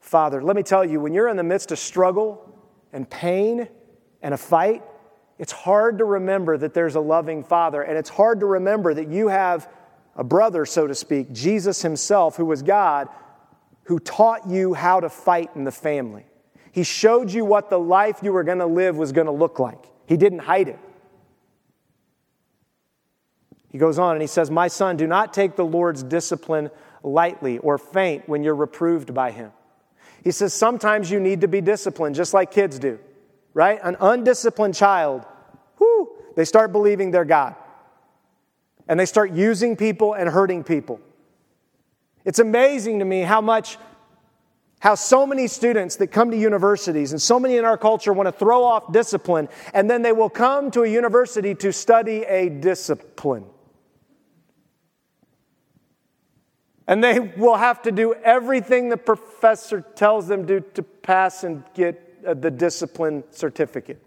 father. 0.00 0.42
Let 0.42 0.56
me 0.56 0.62
tell 0.62 0.84
you, 0.84 1.00
when 1.00 1.14
you're 1.14 1.28
in 1.28 1.36
the 1.36 1.42
midst 1.42 1.72
of 1.72 1.78
struggle 1.78 2.50
and 2.92 3.08
pain 3.08 3.68
and 4.22 4.34
a 4.34 4.36
fight, 4.36 4.82
it's 5.38 5.52
hard 5.52 5.98
to 5.98 6.04
remember 6.04 6.56
that 6.58 6.74
there's 6.74 6.94
a 6.94 7.00
loving 7.00 7.42
father, 7.42 7.82
and 7.82 7.98
it's 7.98 8.10
hard 8.10 8.40
to 8.40 8.46
remember 8.46 8.94
that 8.94 9.08
you 9.08 9.28
have 9.28 9.68
a 10.16 10.24
brother, 10.24 10.64
so 10.64 10.86
to 10.86 10.94
speak, 10.94 11.32
Jesus 11.32 11.82
himself, 11.82 12.36
who 12.36 12.44
was 12.44 12.62
God, 12.62 13.08
who 13.84 13.98
taught 13.98 14.48
you 14.48 14.74
how 14.74 15.00
to 15.00 15.08
fight 15.08 15.50
in 15.54 15.64
the 15.64 15.72
family. 15.72 16.24
He 16.72 16.84
showed 16.84 17.30
you 17.30 17.44
what 17.44 17.70
the 17.70 17.78
life 17.78 18.20
you 18.22 18.32
were 18.32 18.44
going 18.44 18.58
to 18.58 18.66
live 18.66 18.96
was 18.96 19.12
going 19.12 19.26
to 19.26 19.32
look 19.32 19.58
like. 19.58 19.84
He 20.06 20.16
didn't 20.16 20.40
hide 20.40 20.68
it. 20.68 20.78
He 23.70 23.78
goes 23.78 23.98
on 23.98 24.12
and 24.12 24.22
he 24.22 24.28
says, 24.28 24.50
My 24.50 24.68
son, 24.68 24.96
do 24.96 25.06
not 25.06 25.34
take 25.34 25.56
the 25.56 25.64
Lord's 25.64 26.02
discipline 26.02 26.70
lightly 27.02 27.58
or 27.58 27.76
faint 27.76 28.28
when 28.28 28.44
you're 28.44 28.54
reproved 28.54 29.12
by 29.12 29.32
him. 29.32 29.50
He 30.22 30.30
says, 30.30 30.54
Sometimes 30.54 31.10
you 31.10 31.18
need 31.18 31.40
to 31.40 31.48
be 31.48 31.60
disciplined, 31.60 32.14
just 32.14 32.34
like 32.34 32.52
kids 32.52 32.78
do, 32.78 33.00
right? 33.52 33.80
An 33.82 33.96
undisciplined 34.00 34.74
child, 34.74 35.26
whoo, 35.78 36.08
they 36.36 36.44
start 36.44 36.70
believing 36.70 37.10
they're 37.10 37.24
God 37.24 37.56
and 38.88 38.98
they 38.98 39.06
start 39.06 39.32
using 39.32 39.76
people 39.76 40.14
and 40.14 40.28
hurting 40.28 40.64
people. 40.64 41.00
It's 42.24 42.38
amazing 42.38 43.00
to 43.00 43.04
me 43.04 43.20
how 43.20 43.40
much, 43.40 43.78
how 44.80 44.94
so 44.94 45.26
many 45.26 45.46
students 45.46 45.96
that 45.96 46.08
come 46.08 46.30
to 46.30 46.36
universities 46.36 47.12
and 47.12 47.20
so 47.20 47.38
many 47.38 47.56
in 47.56 47.64
our 47.64 47.78
culture 47.78 48.12
want 48.12 48.26
to 48.26 48.32
throw 48.32 48.64
off 48.64 48.92
discipline, 48.92 49.48
and 49.72 49.90
then 49.90 50.02
they 50.02 50.12
will 50.12 50.30
come 50.30 50.70
to 50.72 50.82
a 50.82 50.88
university 50.88 51.54
to 51.56 51.72
study 51.72 52.24
a 52.24 52.48
discipline. 52.48 53.44
And 56.86 57.02
they 57.02 57.18
will 57.18 57.56
have 57.56 57.82
to 57.82 57.92
do 57.92 58.12
everything 58.12 58.90
the 58.90 58.98
professor 58.98 59.80
tells 59.80 60.28
them 60.28 60.46
to, 60.46 60.60
to 60.60 60.82
pass 60.82 61.42
and 61.42 61.64
get 61.72 62.18
uh, 62.26 62.34
the 62.34 62.50
discipline 62.50 63.24
certificate. 63.30 64.02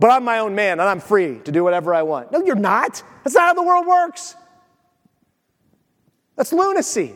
But 0.00 0.10
I'm 0.10 0.24
my 0.24 0.38
own 0.38 0.54
man 0.54 0.80
and 0.80 0.88
I'm 0.88 0.98
free 0.98 1.40
to 1.40 1.52
do 1.52 1.62
whatever 1.62 1.94
I 1.94 2.02
want. 2.02 2.32
No, 2.32 2.42
you're 2.42 2.56
not. 2.56 3.02
That's 3.22 3.36
not 3.36 3.48
how 3.48 3.54
the 3.54 3.62
world 3.62 3.86
works. 3.86 4.34
That's 6.36 6.54
lunacy. 6.54 7.14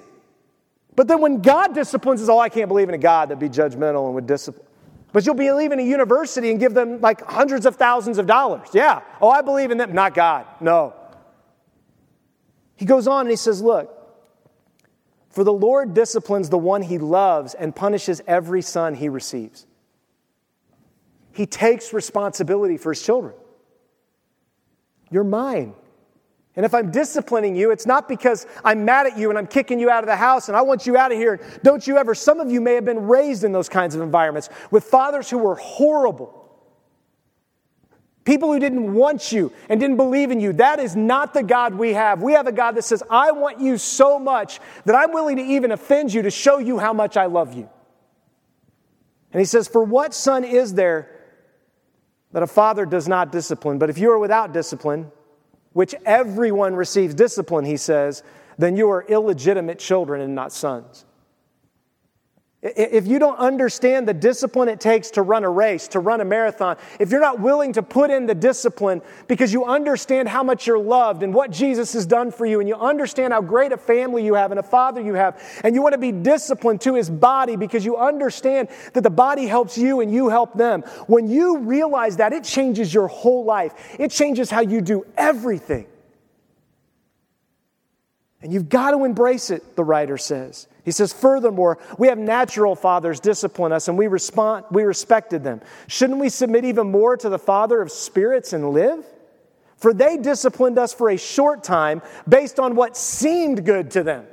But 0.95 1.09
then 1.09 1.23
when 1.23 1.41
God 1.41 1.75
disciplines 1.75 2.23
us, 2.23 2.29
oh, 2.29 2.39
I 2.39 2.51
can't 2.51 2.69
believe 2.69 2.91
in 2.91 2.95
a 2.95 2.99
God 2.99 3.31
that'd 3.31 3.41
be 3.41 3.49
judgmental 3.49 4.05
and 4.05 4.15
would 4.15 4.27
discipline. 4.27 4.67
But 5.15 5.25
you'll 5.25 5.35
believe 5.35 5.73
in 5.73 5.79
a 5.79 5.83
university 5.83 6.51
and 6.51 6.61
give 6.61 6.75
them 6.75 7.01
like 7.01 7.25
hundreds 7.25 7.65
of 7.65 7.77
thousands 7.77 8.19
of 8.19 8.27
dollars. 8.27 8.69
Yeah. 8.75 9.01
Oh, 9.21 9.31
I 9.31 9.41
believe 9.41 9.71
in 9.71 9.79
them. 9.79 9.95
Not 9.95 10.13
God. 10.13 10.45
No. 10.61 10.93
He 12.77 12.85
goes 12.85 13.07
on 13.07 13.23
and 13.23 13.31
he 13.31 13.37
says, 13.37 13.63
Look, 13.63 13.91
for 15.31 15.43
the 15.43 15.53
Lord 15.53 15.95
disciplines 15.95 16.51
the 16.51 16.59
one 16.59 16.83
he 16.83 16.99
loves 16.99 17.55
and 17.55 17.75
punishes 17.75 18.21
every 18.27 18.61
son 18.61 18.95
he 18.95 19.09
receives. 19.09 19.67
He 21.35 21.47
takes 21.47 21.93
responsibility 21.93 22.77
for 22.77 22.93
his 22.93 23.03
children. 23.03 23.35
You're 25.11 25.25
mine. 25.25 25.75
And 26.57 26.65
if 26.65 26.73
I'm 26.73 26.93
disciplining 26.93 27.57
you, 27.57 27.73
it's 27.73 27.87
not 27.87 28.09
because 28.09 28.47
I'm 28.65 28.85
mad 28.85 29.07
at 29.07 29.19
you 29.19 29.29
and 29.29 29.39
I'm 29.39 29.49
kicking 29.49 29.81
you 29.81 29.91
out 29.91 30.05
of 30.05 30.07
the 30.07 30.15
house 30.17 30.49
and 30.49 30.57
I 30.57 30.63
want 30.63 30.87
you 30.87 30.97
out 30.97 31.11
of 31.11 31.19
here. 31.19 31.41
Don't 31.65 31.85
you 31.85 31.99
ever, 31.99 32.15
some 32.15 32.39
of 32.39 32.51
you 32.51 32.61
may 32.61 32.75
have 32.75 32.85
been 32.85 33.09
raised 33.09 33.43
in 33.43 33.51
those 33.51 33.69
kinds 33.69 33.97
of 33.97 34.01
environments 34.01 34.49
with 34.71 34.85
fathers 34.85 35.29
who 35.29 35.39
were 35.39 35.57
horrible. 35.57 36.41
People 38.25 38.53
who 38.53 38.61
didn't 38.61 38.95
want 38.95 39.33
you 39.33 39.53
and 39.69 39.81
didn't 39.81 39.97
believe 39.97 40.31
in 40.31 40.39
you. 40.39 40.53
That 40.55 40.79
is 40.79 40.95
not 40.95 41.35
the 41.35 41.43
God 41.43 41.75
we 41.75 41.93
have. 41.95 42.23
We 42.23 42.33
have 42.35 42.47
a 42.47 42.53
God 42.53 42.77
that 42.77 42.85
says, 42.85 43.03
I 43.11 43.33
want 43.33 43.61
you 43.61 43.77
so 43.77 44.21
much 44.21 44.61
that 44.85 44.95
I'm 44.95 45.13
willing 45.13 45.37
to 45.37 45.43
even 45.43 45.73
offend 45.73 46.15
you 46.15 46.23
to 46.23 46.31
show 46.31 46.59
you 46.59 46.79
how 46.79 46.93
much 46.93 47.17
I 47.17 47.27
love 47.27 47.55
you. 47.55 47.69
And 49.33 49.41
he 49.41 49.45
says, 49.45 49.67
For 49.67 49.83
what 49.83 50.15
son 50.15 50.45
is 50.45 50.75
there 50.75 51.14
that 52.35 52.43
a 52.43 52.47
father 52.47 52.85
does 52.85 53.09
not 53.09 53.33
discipline? 53.33 53.79
But 53.79 53.89
if 53.89 53.97
you 53.97 54.11
are 54.11 54.19
without 54.19 54.53
discipline, 54.53 55.11
which 55.73 55.95
everyone 56.05 56.75
receives 56.75 57.15
discipline, 57.15 57.65
he 57.65 57.77
says, 57.77 58.25
then 58.59 58.77
you 58.77 58.91
are 58.91 59.05
illegitimate 59.09 59.79
children 59.79 60.21
and 60.21 60.35
not 60.35 60.53
sons. 60.53 61.07
If 62.65 63.07
you 63.07 63.19
don't 63.19 63.37
understand 63.37 64.09
the 64.09 64.15
discipline 64.15 64.71
it 64.71 64.81
takes 64.81 65.11
to 65.11 65.23
run 65.23 65.45
a 65.45 65.51
race, 65.51 65.87
to 65.89 66.01
run 66.01 66.23
a 66.23 66.25
marathon, 66.25 66.79
if 66.99 67.11
you're 67.11 67.21
not 67.21 67.39
willing 67.39 67.75
to 67.75 67.83
put 67.83 68.11
in 68.11 68.25
the 68.25 68.35
discipline 68.35 69.03
because 69.29 69.53
you 69.53 69.67
understand 69.67 70.31
how 70.31 70.43
much 70.43 70.67
you're 70.67 70.79
loved 70.79 71.23
and 71.23 71.35
what 71.35 71.51
Jesus 71.51 71.93
has 71.93 72.07
done 72.07 72.31
for 72.31 72.47
you, 72.47 72.61
and 72.61 72.69
you 72.69 72.75
understand 72.75 73.35
how 73.35 73.43
great 73.43 73.73
a 73.73 73.77
family 73.77 74.25
you 74.25 74.33
have 74.33 74.51
and 74.51 74.59
a 74.59 74.63
father 74.63 75.03
you 75.03 75.13
have, 75.13 75.43
and 75.63 75.75
you 75.75 75.83
want 75.83 75.93
to 75.93 75.99
be 75.99 76.11
disciplined 76.11 76.81
to 76.81 76.95
his 76.95 77.11
body 77.11 77.57
because 77.57 77.85
you 77.85 77.99
understand 77.99 78.69
that 78.95 79.03
the 79.03 79.11
body 79.11 79.47
helps 79.47 79.77
you 79.77 80.01
and 80.01 80.11
you 80.11 80.31
help 80.31 80.55
them, 80.55 80.81
when 81.07 81.29
you 81.29 81.59
realize 81.59 82.17
that, 82.17 82.33
it 82.33 82.45
changes 82.45 82.95
your 82.95 83.09
whole 83.09 83.45
life. 83.45 83.75
It 83.99 84.11
changes 84.11 84.51
how 84.51 84.63
you 84.63 84.81
do 84.81 85.05
everything. 85.19 85.87
And 88.41 88.55
you've 88.55 88.71
got 88.71 88.93
to 88.93 89.05
embrace 89.05 89.51
it, 89.51 89.77
the 89.77 89.85
writer 89.85 90.17
says. 90.17 90.67
He 90.85 90.91
says, 90.91 91.13
Furthermore, 91.13 91.79
we 91.99 92.09
have 92.09 92.19
natural 92.19 92.77
fathers 92.77 93.19
discipline 93.19 93.73
us 93.73 93.89
and 93.89 93.97
we, 93.97 94.07
respond, 94.07 94.67
we 94.71 94.83
respected 94.83 95.43
them. 95.43 95.63
Shouldn't 95.87 96.19
we 96.19 96.29
submit 96.29 96.65
even 96.65 96.91
more 96.91 97.17
to 97.17 97.29
the 97.29 97.39
Father 97.39 97.81
of 97.81 97.91
spirits 97.91 98.53
and 98.53 98.71
live? 98.71 99.05
For 99.77 99.95
they 99.95 100.19
disciplined 100.19 100.79
us 100.79 100.93
for 100.93 101.11
a 101.11 101.17
short 101.17 101.65
time 101.65 102.03
based 102.29 102.61
on 102.61 102.75
what 102.75 102.97
seemed 102.97 103.65
good 103.65 103.91
to 103.93 104.03
them. 104.03 104.27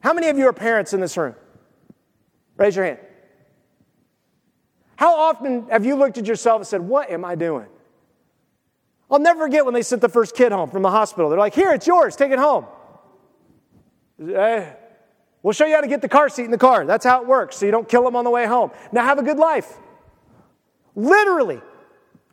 How 0.00 0.12
many 0.12 0.28
of 0.28 0.38
you 0.38 0.46
are 0.48 0.52
parents 0.52 0.92
in 0.92 1.00
this 1.00 1.16
room? 1.16 1.34
Raise 2.56 2.76
your 2.76 2.84
hand. 2.84 2.98
How 4.96 5.14
often 5.14 5.68
have 5.68 5.84
you 5.84 5.94
looked 5.96 6.16
at 6.16 6.26
yourself 6.26 6.60
and 6.60 6.66
said, 6.66 6.80
What 6.80 7.10
am 7.10 7.24
I 7.24 7.34
doing? 7.34 7.66
I'll 9.10 9.18
never 9.18 9.44
forget 9.44 9.64
when 9.64 9.74
they 9.74 9.82
sent 9.82 10.00
the 10.00 10.08
first 10.08 10.34
kid 10.34 10.52
home 10.52 10.70
from 10.70 10.82
the 10.82 10.90
hospital. 10.90 11.28
They're 11.28 11.38
like, 11.38 11.54
Here, 11.54 11.72
it's 11.72 11.86
yours, 11.86 12.16
take 12.16 12.32
it 12.32 12.38
home. 12.38 12.66
Eh, 14.34 14.64
We'll 15.46 15.52
show 15.52 15.64
you 15.64 15.76
how 15.76 15.80
to 15.80 15.86
get 15.86 16.02
the 16.02 16.08
car 16.08 16.28
seat 16.28 16.42
in 16.42 16.50
the 16.50 16.58
car. 16.58 16.84
That's 16.84 17.04
how 17.04 17.22
it 17.22 17.28
works, 17.28 17.58
so 17.58 17.66
you 17.66 17.70
don't 17.70 17.88
kill 17.88 18.02
them 18.02 18.16
on 18.16 18.24
the 18.24 18.30
way 18.30 18.46
home. 18.46 18.72
Now 18.90 19.04
have 19.04 19.20
a 19.20 19.22
good 19.22 19.36
life. 19.36 19.78
Literally. 20.96 21.60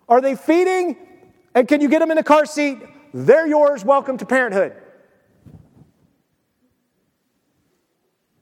Are 0.09 0.19
they 0.19 0.35
feeding? 0.35 0.97
And 1.53 1.67
can 1.67 1.79
you 1.79 1.89
get 1.89 1.99
them 1.99 2.09
in 2.09 2.17
the 2.17 2.23
car 2.23 2.47
seat? 2.47 2.79
They're 3.13 3.45
yours. 3.45 3.85
Welcome 3.85 4.17
to 4.17 4.25
parenthood. 4.25 4.73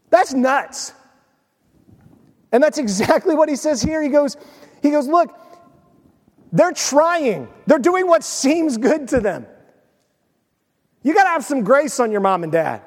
That's 0.10 0.34
nuts. 0.34 0.94
And 2.54 2.64
that's 2.64 2.78
exactly 2.78 3.36
what 3.36 3.50
he 3.50 3.58
says 3.58 3.82
here. 3.82 4.02
He 4.02 4.08
goes, 4.08 4.38
he 4.82 4.90
goes, 4.90 5.06
look, 5.06 5.38
they're 6.54 6.72
trying. 6.72 7.50
They're 7.68 7.78
doing 7.78 8.08
what 8.08 8.24
seems 8.24 8.78
good 8.78 9.10
to 9.10 9.20
them. 9.20 9.48
You 11.04 11.14
got 11.14 11.24
to 11.24 11.30
have 11.32 11.44
some 11.44 11.66
grace 11.66 12.00
on 12.00 12.10
your 12.10 12.22
mom 12.22 12.44
and 12.44 12.54
dad. 12.54 12.84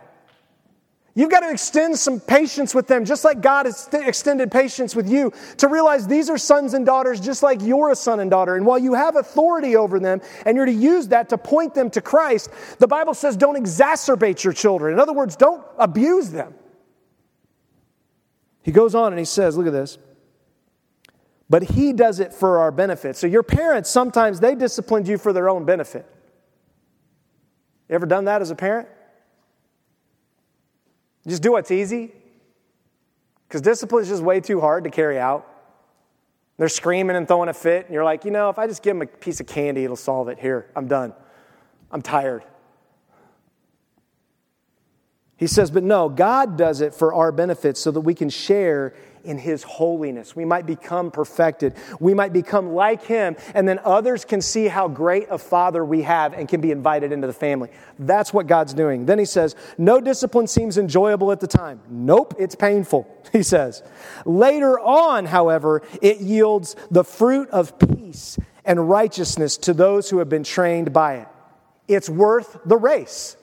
You've 1.17 1.31
got 1.31 1.41
to 1.41 1.51
extend 1.51 1.97
some 1.97 2.19
patience 2.19 2.75
with 2.75 2.89
them, 2.89 3.05
just 3.05 3.25
like 3.25 3.41
God 3.41 3.67
has 3.67 3.89
extended 3.93 4.51
patience 4.51 4.97
with 4.97 5.09
you, 5.09 5.33
to 5.59 5.69
realize 5.69 6.09
these 6.09 6.29
are 6.29 6.37
sons 6.37 6.75
and 6.75 6.85
daughters 6.85 7.21
just 7.21 7.41
like 7.41 7.63
you're 7.63 7.93
a 7.93 7.97
son 7.97 8.19
and 8.19 8.29
daughter. 8.29 8.57
And 8.57 8.67
while 8.67 8.81
you 8.81 8.95
have 8.95 9.15
authority 9.15 9.77
over 9.77 10.01
them 10.01 10.21
and 10.45 10.57
you're 10.57 10.67
to 10.67 10.73
use 10.73 11.09
that 11.09 11.29
to 11.29 11.39
point 11.39 11.73
them 11.73 11.89
to 11.91 12.01
Christ, 12.01 12.51
the 12.81 12.89
Bible 12.89 13.15
says 13.15 13.37
don't 13.37 13.57
exacerbate 13.57 14.43
your 14.43 14.53
children. 14.53 14.93
In 14.93 14.99
other 14.99 15.13
words, 15.13 15.37
don't 15.37 15.65
abuse 15.79 16.31
them. 16.31 16.53
He 18.63 18.73
goes 18.73 18.97
on 18.97 19.13
and 19.13 19.19
he 19.19 19.25
says, 19.25 19.57
look 19.57 19.69
at 19.69 19.73
this. 19.73 19.99
But 21.49 21.63
he 21.63 21.93
does 21.93 22.19
it 22.19 22.35
for 22.35 22.59
our 22.59 22.73
benefit. 22.73 23.15
So 23.17 23.29
your 23.29 23.43
parents, 23.45 23.89
sometimes 23.89 24.41
they 24.41 24.57
disciplined 24.57 25.07
you 25.07 25.19
for 25.19 25.33
their 25.33 25.49
own 25.49 25.65
benefit. 25.65 26.07
You 27.89 27.95
ever 27.95 28.07
done 28.07 28.25
that 28.25 28.43
as 28.43 28.51
a 28.51 28.57
parent? 28.57 28.89
Just 31.27 31.43
do 31.43 31.53
what's 31.53 31.71
easy. 31.71 32.13
Because 33.49 33.61
discipline 33.61 34.03
is 34.03 34.09
just 34.09 34.23
way 34.23 34.41
too 34.41 34.61
hard 34.61 34.85
to 34.85 34.91
carry 34.91 35.19
out. 35.19 35.49
They're 36.57 36.69
screaming 36.69 37.17
and 37.17 37.27
throwing 37.27 37.49
a 37.49 37.55
fit, 37.55 37.87
and 37.87 37.95
you're 37.95 38.05
like, 38.05 38.25
you 38.25 38.31
know, 38.31 38.49
if 38.49 38.59
I 38.59 38.67
just 38.67 38.83
give 38.83 38.97
them 38.97 39.03
a 39.03 39.07
piece 39.07 39.41
of 39.41 39.47
candy, 39.47 39.85
it'll 39.85 39.97
solve 39.97 40.29
it. 40.29 40.39
Here, 40.39 40.71
I'm 40.77 40.87
done. 40.87 41.13
I'm 41.91 42.03
tired. 42.03 42.45
He 45.37 45.49
says, 45.49 45.71
but 45.71 45.83
no, 45.83 46.09
God 46.09 46.57
does 46.57 46.81
it 46.81 46.95
for 46.95 47.13
our 47.13 47.33
benefit 47.33 47.77
so 47.77 47.91
that 47.91 48.01
we 48.01 48.15
can 48.15 48.31
share 48.31 48.95
in 49.25 49.39
His 49.39 49.63
holiness. 49.63 50.37
We 50.37 50.45
might 50.45 50.67
become 50.67 51.11
perfected. 51.11 51.75
We 52.01 52.15
might 52.15 52.33
become 52.33 52.73
like 52.73 53.03
Him, 53.03 53.37
and 53.55 53.69
then 53.69 53.81
others 53.85 54.25
can 54.25 54.41
see 54.41 54.69
how 54.69 54.89
great 54.89 55.27
a 55.31 55.39
Father 55.39 55.85
we 55.85 56.03
have 56.03 56.33
and 56.35 56.49
can 56.49 56.61
be 56.61 56.71
invited 56.71 57.13
into 57.13 57.27
the 57.27 57.33
family. 57.33 57.71
That's 57.99 58.33
what 58.33 58.47
God's 58.47 58.75
doing. 58.75 59.07
Then 59.07 59.19
He 59.19 59.25
says, 59.25 59.57
No 59.79 60.01
discipline 60.01 60.47
seems 60.47 60.79
enjoyable 60.79 61.33
at 61.33 61.41
the 61.41 61.47
time. 61.47 61.81
Nope, 61.89 62.35
it's 62.39 62.55
painful, 62.55 63.09
He 63.33 63.43
says. 63.43 63.83
Later 64.25 64.79
on, 64.79 65.27
however, 65.27 65.83
it 66.01 66.19
yields 66.19 66.77
the 66.91 67.05
fruit 67.05 67.49
of 67.51 67.79
peace 67.79 68.39
and 68.65 68.89
righteousness 68.89 69.57
to 69.59 69.75
those 69.75 70.11
who 70.11 70.19
have 70.19 70.29
been 70.29 70.45
trained 70.45 70.93
by 70.93 71.17
it. 71.17 71.29
It's 71.87 72.09
worth 72.09 72.59
the 72.65 72.77
race. 72.77 73.37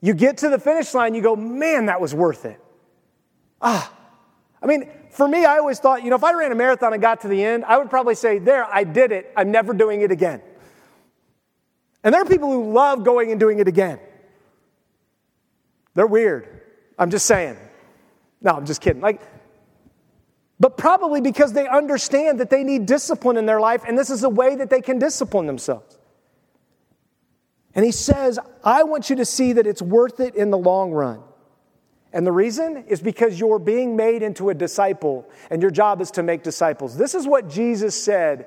You 0.00 0.14
get 0.14 0.38
to 0.38 0.48
the 0.48 0.58
finish 0.58 0.94
line, 0.94 1.14
you 1.14 1.22
go, 1.22 1.36
man, 1.36 1.86
that 1.86 2.00
was 2.00 2.14
worth 2.14 2.44
it. 2.44 2.60
Ah, 3.60 3.92
I 4.62 4.66
mean, 4.66 4.90
for 5.10 5.28
me, 5.28 5.44
I 5.44 5.58
always 5.58 5.78
thought, 5.78 6.02
you 6.02 6.10
know, 6.10 6.16
if 6.16 6.24
I 6.24 6.32
ran 6.32 6.52
a 6.52 6.54
marathon 6.54 6.92
and 6.92 7.02
got 7.02 7.20
to 7.22 7.28
the 7.28 7.42
end, 7.44 7.64
I 7.64 7.78
would 7.78 7.90
probably 7.90 8.14
say, 8.14 8.38
there, 8.38 8.64
I 8.64 8.84
did 8.84 9.12
it. 9.12 9.32
I'm 9.36 9.50
never 9.50 9.72
doing 9.72 10.00
it 10.00 10.10
again. 10.10 10.40
And 12.02 12.14
there 12.14 12.22
are 12.22 12.26
people 12.26 12.50
who 12.50 12.72
love 12.72 13.04
going 13.04 13.30
and 13.30 13.40
doing 13.40 13.58
it 13.58 13.68
again. 13.68 13.98
They're 15.94 16.06
weird. 16.06 16.62
I'm 16.98 17.10
just 17.10 17.26
saying. 17.26 17.56
No, 18.40 18.52
I'm 18.52 18.66
just 18.66 18.80
kidding. 18.80 19.02
Like, 19.02 19.20
but 20.58 20.76
probably 20.76 21.20
because 21.20 21.52
they 21.52 21.66
understand 21.66 22.40
that 22.40 22.48
they 22.48 22.64
need 22.64 22.86
discipline 22.86 23.36
in 23.36 23.44
their 23.44 23.60
life, 23.60 23.82
and 23.86 23.98
this 23.98 24.08
is 24.08 24.22
a 24.22 24.28
way 24.28 24.56
that 24.56 24.70
they 24.70 24.80
can 24.80 24.98
discipline 24.98 25.46
themselves. 25.46 25.98
And 27.74 27.84
he 27.84 27.92
says, 27.92 28.38
I 28.64 28.84
want 28.84 29.10
you 29.10 29.16
to 29.16 29.24
see 29.26 29.52
that 29.54 29.66
it's 29.66 29.82
worth 29.82 30.18
it 30.20 30.34
in 30.34 30.50
the 30.50 30.56
long 30.56 30.92
run. 30.92 31.20
And 32.16 32.26
the 32.26 32.32
reason 32.32 32.84
is 32.88 33.02
because 33.02 33.38
you're 33.38 33.58
being 33.58 33.94
made 33.94 34.22
into 34.22 34.48
a 34.48 34.54
disciple, 34.54 35.28
and 35.50 35.60
your 35.60 35.70
job 35.70 36.00
is 36.00 36.10
to 36.12 36.22
make 36.22 36.42
disciples. 36.42 36.96
This 36.96 37.14
is 37.14 37.26
what 37.26 37.46
Jesus 37.46 38.02
said 38.02 38.46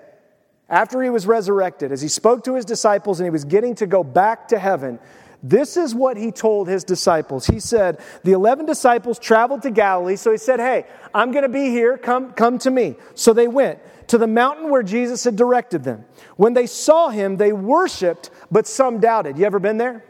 after 0.68 1.04
he 1.04 1.12
was 1.12 1.28
resurrected, 1.28 1.92
as 1.92 2.02
he 2.02 2.08
spoke 2.08 2.44
to 2.46 2.56
his 2.56 2.66
disciples 2.66 3.20
and 3.20 3.28
he 3.28 3.30
was 3.30 3.46
getting 3.46 3.76
to 3.76 3.86
go 3.86 4.04
back 4.04 4.48
to 4.48 4.58
heaven. 4.58 4.98
This 5.44 5.78
is 5.78 5.94
what 5.94 6.18
he 6.18 6.32
told 6.32 6.68
his 6.68 6.84
disciples. 6.84 7.46
He 7.46 7.60
said, 7.60 8.00
The 8.24 8.32
11 8.32 8.66
disciples 8.66 9.20
traveled 9.20 9.62
to 9.62 9.70
Galilee, 9.70 10.16
so 10.16 10.32
he 10.32 10.40
said, 10.40 10.60
Hey, 10.60 10.88
I'm 11.14 11.30
going 11.32 11.44
to 11.44 11.50
be 11.50 11.70
here. 11.70 11.96
Come, 11.96 12.32
come 12.32 12.58
to 12.60 12.72
me. 12.72 12.96
So 13.14 13.34
they 13.34 13.48
went. 13.48 13.78
to 14.08 14.18
the 14.18 14.26
mountain 14.26 14.72
where 14.72 14.82
Jesus 14.82 15.24
had 15.24 15.36
directed 15.36 15.84
them. 15.84 16.06
When 16.38 16.56
they 16.56 16.66
saw 16.66 17.10
him, 17.10 17.38
they 17.38 17.54
worshiped, 17.54 18.32
but 18.50 18.66
some 18.66 19.00
doubted. 19.00 19.38
You 19.38 19.46
ever 19.46 19.60
been 19.60 19.78
there? 19.78 20.04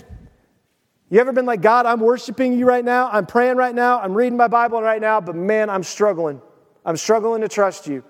You 1.10 1.20
ever 1.20 1.32
been 1.32 1.46
like, 1.46 1.62
God, 1.62 1.86
I'm 1.86 2.00
worshiping 2.00 2.58
you 2.58 2.66
right 2.66 2.86
now, 2.86 3.10
I'm 3.12 3.26
praying 3.26 3.58
right 3.58 3.74
now, 3.74 4.00
I'm 4.00 4.14
reading 4.14 4.38
my 4.38 4.48
Bible 4.48 4.82
right 4.82 5.02
now, 5.02 5.20
but 5.20 5.36
man, 5.36 5.70
I'm 5.70 5.84
struggling. 5.84 6.42
I'm 6.86 6.98
struggling 6.98 7.42
to 7.42 7.48
trust 7.48 7.88
you. 7.88 8.04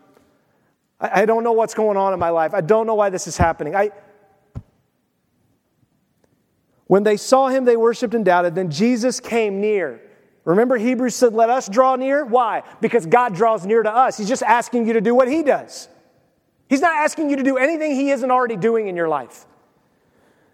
I, 0.99 1.21
I 1.21 1.25
don't 1.25 1.43
know 1.43 1.53
what's 1.53 1.73
going 1.73 1.97
on 1.97 2.13
in 2.13 2.19
my 2.19 2.29
life. 2.29 2.53
I 2.53 2.61
don't 2.61 2.87
know 2.87 2.95
why 2.95 3.09
this 3.09 3.27
is 3.27 3.37
happening. 3.37 3.75
I, 3.75 3.91
when 6.87 7.03
they 7.03 7.17
saw 7.17 7.47
him, 7.47 7.65
they 7.65 7.77
worshiped 7.77 8.13
and 8.13 8.25
doubted. 8.25 8.55
Then 8.55 8.71
Jesus 8.71 9.19
came 9.19 9.61
near. 9.61 10.01
Remember, 10.43 10.75
Hebrews 10.77 11.15
said, 11.15 11.33
Let 11.33 11.49
us 11.49 11.69
draw 11.69 11.95
near? 11.95 12.25
Why? 12.25 12.63
Because 12.81 13.05
God 13.05 13.35
draws 13.35 13.65
near 13.65 13.83
to 13.83 13.91
us. 13.91 14.17
He's 14.17 14.27
just 14.27 14.43
asking 14.43 14.87
you 14.87 14.93
to 14.93 15.01
do 15.01 15.13
what 15.13 15.27
He 15.27 15.43
does. 15.43 15.87
He's 16.67 16.81
not 16.81 16.93
asking 16.93 17.29
you 17.29 17.35
to 17.35 17.43
do 17.43 17.57
anything 17.57 17.95
He 17.95 18.09
isn't 18.09 18.31
already 18.31 18.55
doing 18.55 18.87
in 18.87 18.95
your 18.95 19.07
life. 19.07 19.45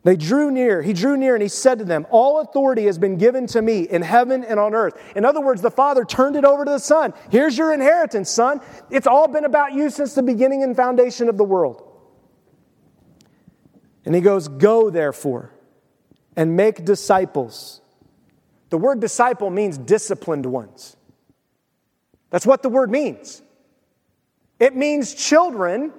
They 0.06 0.16
drew 0.16 0.52
near. 0.52 0.84
He 0.84 0.94
drew 0.94 1.18
near 1.18 1.34
and 1.34 1.42
he 1.42 1.48
said 1.48 1.80
to 1.80 1.84
them, 1.84 2.06
All 2.12 2.40
authority 2.40 2.86
has 2.86 3.00
been 3.00 3.18
given 3.18 3.48
to 3.48 3.62
me 3.64 3.82
in 3.82 4.04
heaven 4.04 4.44
and 4.44 4.60
on 4.60 4.76
earth. 4.76 4.94
In 5.16 5.26
other 5.26 5.42
words, 5.42 5.64
the 5.64 5.72
Father 5.72 6.06
turned 6.06 6.36
it 6.36 6.46
over 6.46 6.64
to 6.64 6.70
the 6.70 6.80
Son. 6.80 7.12
Here's 7.32 7.58
your 7.58 7.74
inheritance, 7.74 8.30
Son. 8.30 8.62
It's 8.92 9.08
all 9.08 9.28
been 9.28 9.46
about 9.46 9.74
you 9.74 9.90
since 9.90 10.14
the 10.14 10.22
beginning 10.22 10.62
and 10.62 10.76
foundation 10.76 11.28
of 11.28 11.38
the 11.38 11.44
world. 11.44 11.92
And 14.06 14.14
he 14.14 14.22
goes, 14.22 14.48
Go 14.48 14.92
therefore 14.92 15.52
and 16.36 16.56
make 16.56 16.86
disciples. 16.86 17.82
The 18.70 18.78
word 18.78 19.00
disciple 19.00 19.50
means 19.50 19.76
disciplined 19.76 20.46
ones. 20.46 20.96
That's 22.30 22.46
what 22.46 22.62
the 22.62 22.70
word 22.70 22.92
means. 22.92 23.42
It 24.60 24.76
means 24.76 25.16
children 25.16 25.94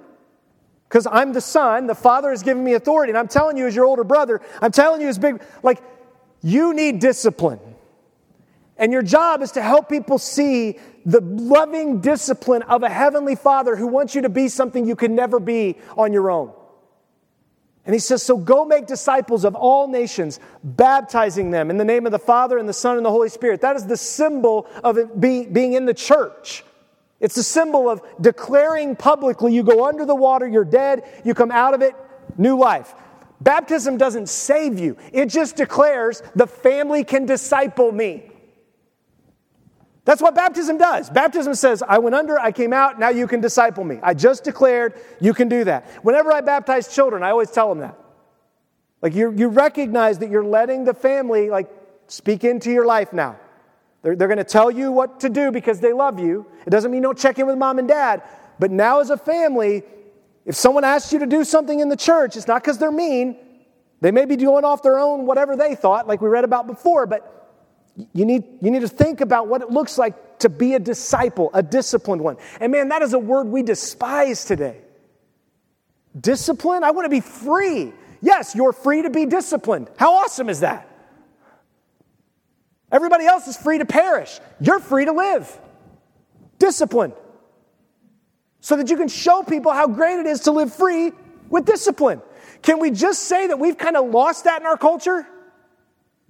because 0.87 1.07
I'm 1.09 1.33
the 1.33 1.41
son, 1.41 1.87
the 1.87 1.95
father 1.95 2.29
has 2.29 2.43
given 2.43 2.63
me 2.63 2.73
authority. 2.73 3.11
And 3.11 3.17
I'm 3.17 3.27
telling 3.27 3.57
you, 3.57 3.67
as 3.67 3.75
your 3.75 3.85
older 3.85 4.03
brother, 4.03 4.41
I'm 4.61 4.71
telling 4.71 5.01
you, 5.01 5.07
as 5.07 5.19
big, 5.19 5.41
like, 5.63 5.81
you 6.41 6.73
need 6.73 6.99
discipline. 6.99 7.59
And 8.77 8.93
your 8.93 9.01
job 9.01 9.41
is 9.41 9.51
to 9.53 9.61
help 9.61 9.89
people 9.89 10.17
see 10.17 10.79
the 11.05 11.19
loving 11.21 11.99
discipline 11.99 12.61
of 12.63 12.83
a 12.83 12.89
heavenly 12.89 13.35
father 13.35 13.75
who 13.75 13.87
wants 13.87 14.13
you 14.15 14.21
to 14.21 14.29
be 14.29 14.47
something 14.47 14.85
you 14.85 14.95
can 14.95 15.15
never 15.15 15.39
be 15.39 15.77
on 15.97 16.13
your 16.13 16.29
own. 16.29 16.53
And 17.85 17.93
he 17.93 17.99
says, 17.99 18.21
So 18.21 18.37
go 18.37 18.65
make 18.65 18.85
disciples 18.85 19.45
of 19.45 19.55
all 19.55 19.87
nations, 19.87 20.39
baptizing 20.63 21.51
them 21.51 21.69
in 21.69 21.77
the 21.77 21.85
name 21.85 22.05
of 22.05 22.11
the 22.11 22.19
Father 22.19 22.57
and 22.57 22.67
the 22.67 22.73
Son 22.73 22.97
and 22.97 23.05
the 23.05 23.11
Holy 23.11 23.29
Spirit. 23.29 23.61
That 23.61 23.77
is 23.77 23.87
the 23.87 23.97
symbol 23.97 24.67
of 24.83 25.19
being 25.19 25.73
in 25.73 25.85
the 25.85 25.93
church. 25.93 26.63
It's 27.19 27.37
a 27.37 27.43
symbol 27.43 27.89
of 27.89 28.01
declaring 28.21 28.95
publicly 28.95 29.53
you 29.53 29.63
go 29.63 29.85
under 29.85 30.05
the 30.05 30.15
water, 30.15 30.47
you're 30.47 30.65
dead, 30.65 31.03
you 31.25 31.33
come 31.33 31.51
out 31.51 31.73
of 31.73 31.81
it, 31.81 31.95
new 32.37 32.57
life. 32.57 32.93
Baptism 33.41 33.97
doesn't 33.97 34.29
save 34.29 34.79
you, 34.79 34.97
it 35.11 35.27
just 35.27 35.55
declares 35.55 36.21
the 36.35 36.47
family 36.47 37.03
can 37.03 37.25
disciple 37.25 37.91
me. 37.91 38.31
That's 40.05 40.21
what 40.21 40.35
baptism 40.35 40.77
does. 40.77 41.09
Baptism 41.09 41.53
says, 41.53 41.83
I 41.85 41.97
went 41.97 42.15
under, 42.15 42.39
I 42.39 42.53
came 42.53 42.71
out, 42.71 42.97
now 42.97 43.09
you 43.09 43.27
can 43.27 43.41
disciple 43.41 43.83
me. 43.83 43.99
I 44.01 44.13
just 44.13 44.45
declared 44.45 44.93
you 45.19 45.33
can 45.33 45.49
do 45.49 45.65
that. 45.65 45.85
Whenever 46.01 46.31
I 46.31 46.39
baptize 46.39 46.87
children, 46.87 47.23
I 47.23 47.31
always 47.31 47.51
tell 47.51 47.67
them 47.67 47.79
that. 47.79 47.99
Like 49.01 49.13
you, 49.13 49.33
you 49.35 49.49
recognize 49.49 50.19
that 50.19 50.29
you're 50.29 50.45
letting 50.45 50.85
the 50.85 50.93
family 50.93 51.49
like 51.49 51.69
speak 52.07 52.45
into 52.45 52.71
your 52.71 52.85
life 52.85 53.11
now. 53.11 53.37
They're, 54.01 54.15
they're 54.15 54.27
going 54.27 54.37
to 54.37 54.43
tell 54.43 54.69
you 54.69 54.91
what 54.91 55.19
to 55.21 55.29
do 55.29 55.51
because 55.51 55.79
they 55.79 55.93
love 55.93 56.19
you. 56.19 56.45
It 56.65 56.69
doesn't 56.69 56.91
mean 56.91 57.01
don't 57.01 57.17
check 57.17 57.39
in 57.39 57.47
with 57.47 57.57
mom 57.57 57.79
and 57.79 57.87
dad. 57.87 58.23
But 58.59 58.71
now, 58.71 58.99
as 58.99 59.09
a 59.09 59.17
family, 59.17 59.83
if 60.45 60.55
someone 60.55 60.83
asks 60.83 61.11
you 61.13 61.19
to 61.19 61.25
do 61.25 61.43
something 61.43 61.79
in 61.79 61.89
the 61.89 61.97
church, 61.97 62.35
it's 62.35 62.47
not 62.47 62.63
because 62.63 62.77
they're 62.77 62.91
mean. 62.91 63.37
They 64.01 64.11
may 64.11 64.25
be 64.25 64.35
doing 64.35 64.63
off 64.63 64.83
their 64.83 64.99
own 64.99 65.25
whatever 65.25 65.55
they 65.55 65.75
thought, 65.75 66.07
like 66.07 66.21
we 66.21 66.29
read 66.29 66.43
about 66.43 66.67
before, 66.67 67.05
but 67.05 67.33
you 68.13 68.25
need, 68.25 68.43
you 68.61 68.69
need 68.69 68.81
to 68.81 68.87
think 68.87 69.21
about 69.21 69.47
what 69.47 69.61
it 69.61 69.71
looks 69.71 69.97
like 69.97 70.39
to 70.39 70.49
be 70.49 70.75
a 70.75 70.79
disciple, 70.79 71.49
a 71.53 71.63
disciplined 71.63 72.21
one. 72.21 72.37
And 72.59 72.71
man, 72.71 72.89
that 72.89 73.01
is 73.01 73.13
a 73.13 73.19
word 73.19 73.47
we 73.47 73.63
despise 73.63 74.45
today. 74.45 74.81
Discipline? 76.19 76.83
I 76.83 76.91
want 76.91 77.05
to 77.05 77.09
be 77.09 77.21
free. 77.21 77.91
Yes, 78.21 78.55
you're 78.55 78.73
free 78.73 79.01
to 79.01 79.09
be 79.09 79.25
disciplined. 79.25 79.89
How 79.97 80.13
awesome 80.13 80.49
is 80.49 80.59
that? 80.61 80.86
Everybody 82.91 83.25
else 83.25 83.47
is 83.47 83.57
free 83.57 83.79
to 83.79 83.85
perish. 83.85 84.39
You're 84.59 84.79
free 84.79 85.05
to 85.05 85.11
live. 85.11 85.59
Discipline. 86.59 87.13
So 88.61 88.77
that 88.77 88.89
you 88.89 88.97
can 88.97 89.07
show 89.07 89.43
people 89.43 89.71
how 89.71 89.87
great 89.87 90.19
it 90.19 90.25
is 90.25 90.41
to 90.41 90.51
live 90.51 90.73
free 90.73 91.11
with 91.49 91.65
discipline. 91.65 92.21
Can 92.61 92.79
we 92.79 92.91
just 92.91 93.23
say 93.25 93.47
that 93.47 93.59
we've 93.59 93.77
kind 93.77 93.95
of 93.95 94.09
lost 94.09 94.45
that 94.45 94.61
in 94.61 94.67
our 94.67 94.77
culture? 94.77 95.27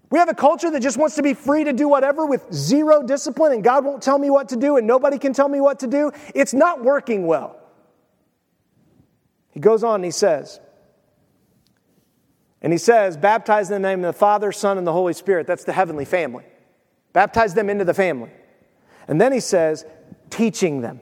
We 0.09 0.19
have 0.19 0.29
a 0.29 0.33
culture 0.33 0.71
that 0.71 0.81
just 0.81 0.97
wants 0.97 1.15
to 1.15 1.23
be 1.23 1.33
free 1.33 1.65
to 1.65 1.73
do 1.73 1.87
whatever 1.87 2.25
with 2.25 2.45
zero 2.53 3.03
discipline, 3.03 3.51
and 3.51 3.63
God 3.63 3.83
won't 3.83 4.01
tell 4.01 4.17
me 4.17 4.29
what 4.29 4.49
to 4.49 4.55
do, 4.55 4.77
and 4.77 4.87
nobody 4.87 5.17
can 5.17 5.33
tell 5.33 5.49
me 5.49 5.59
what 5.59 5.79
to 5.79 5.87
do. 5.87 6.11
It's 6.33 6.53
not 6.53 6.83
working 6.83 7.27
well. 7.27 7.59
He 9.51 9.59
goes 9.59 9.83
on 9.83 9.95
and 9.95 10.05
he 10.05 10.11
says, 10.11 10.59
and 12.67 12.73
he 12.73 12.77
says, 12.77 13.15
baptize 13.15 13.71
in 13.71 13.81
the 13.81 13.87
name 13.87 14.03
of 14.03 14.13
the 14.13 14.19
Father, 14.19 14.51
Son, 14.51 14.77
and 14.77 14.85
the 14.85 14.91
Holy 14.91 15.13
Spirit. 15.13 15.47
That's 15.47 15.63
the 15.63 15.71
heavenly 15.71 16.03
family. 16.03 16.43
Baptize 17.13 17.53
them 17.53 17.69
into 17.69 17.85
the 17.85 17.93
family. 17.93 18.29
And 19.07 19.21
then 19.21 19.31
he 19.31 19.39
says, 19.39 19.85
teaching 20.29 20.81
them. 20.81 20.99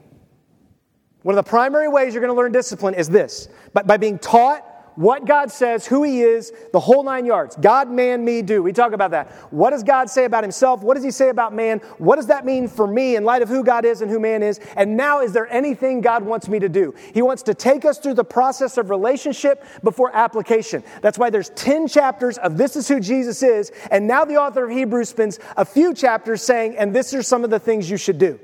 One 1.23 1.35
of 1.35 1.43
the 1.43 1.49
primary 1.49 1.87
ways 1.87 2.13
you're 2.13 2.21
going 2.21 2.31
to 2.31 2.37
learn 2.37 2.51
discipline 2.51 2.93
is 2.93 3.09
this 3.09 3.49
by, 3.73 3.81
by 3.81 3.97
being 3.97 4.19
taught 4.19 4.63
what 4.95 5.25
God 5.25 5.51
says, 5.51 5.85
who 5.85 6.03
He 6.03 6.21
is, 6.21 6.51
the 6.71 6.79
whole 6.79 7.03
nine 7.03 7.25
yards. 7.25 7.55
God, 7.55 7.89
man, 7.89 8.23
me, 8.23 8.41
do. 8.41 8.63
We 8.63 8.73
talk 8.73 8.93
about 8.93 9.11
that. 9.11 9.31
What 9.51 9.71
does 9.71 9.83
God 9.83 10.09
say 10.09 10.25
about 10.25 10.43
Himself? 10.43 10.81
What 10.81 10.95
does 10.95 11.03
He 11.03 11.11
say 11.11 11.29
about 11.29 11.53
man? 11.53 11.79
What 11.97 12.15
does 12.15 12.27
that 12.27 12.45
mean 12.45 12.67
for 12.67 12.87
me 12.87 13.15
in 13.15 13.23
light 13.23 13.41
of 13.41 13.49
who 13.49 13.63
God 13.63 13.85
is 13.85 14.01
and 14.01 14.09
who 14.09 14.19
man 14.19 14.43
is? 14.43 14.59
And 14.75 14.97
now, 14.97 15.21
is 15.21 15.33
there 15.33 15.51
anything 15.51 16.01
God 16.01 16.23
wants 16.23 16.47
me 16.47 16.59
to 16.59 16.69
do? 16.69 16.93
He 17.13 17.21
wants 17.21 17.43
to 17.43 17.53
take 17.53 17.85
us 17.85 17.99
through 17.99 18.15
the 18.15 18.23
process 18.23 18.77
of 18.77 18.89
relationship 18.89 19.63
before 19.83 20.15
application. 20.15 20.83
That's 21.01 21.17
why 21.17 21.29
there's 21.29 21.49
10 21.51 21.87
chapters 21.87 22.37
of 22.37 22.57
this 22.57 22.75
is 22.75 22.87
who 22.87 22.99
Jesus 22.99 23.43
is. 23.43 23.71
And 23.91 24.07
now 24.07 24.25
the 24.25 24.37
author 24.37 24.65
of 24.65 24.71
Hebrews 24.71 25.09
spends 25.09 25.39
a 25.57 25.65
few 25.65 25.93
chapters 25.93 26.41
saying, 26.41 26.77
and 26.77 26.95
this 26.95 27.13
are 27.13 27.23
some 27.23 27.43
of 27.43 27.49
the 27.49 27.59
things 27.59 27.89
you 27.89 27.97
should 27.97 28.17
do. 28.17 28.39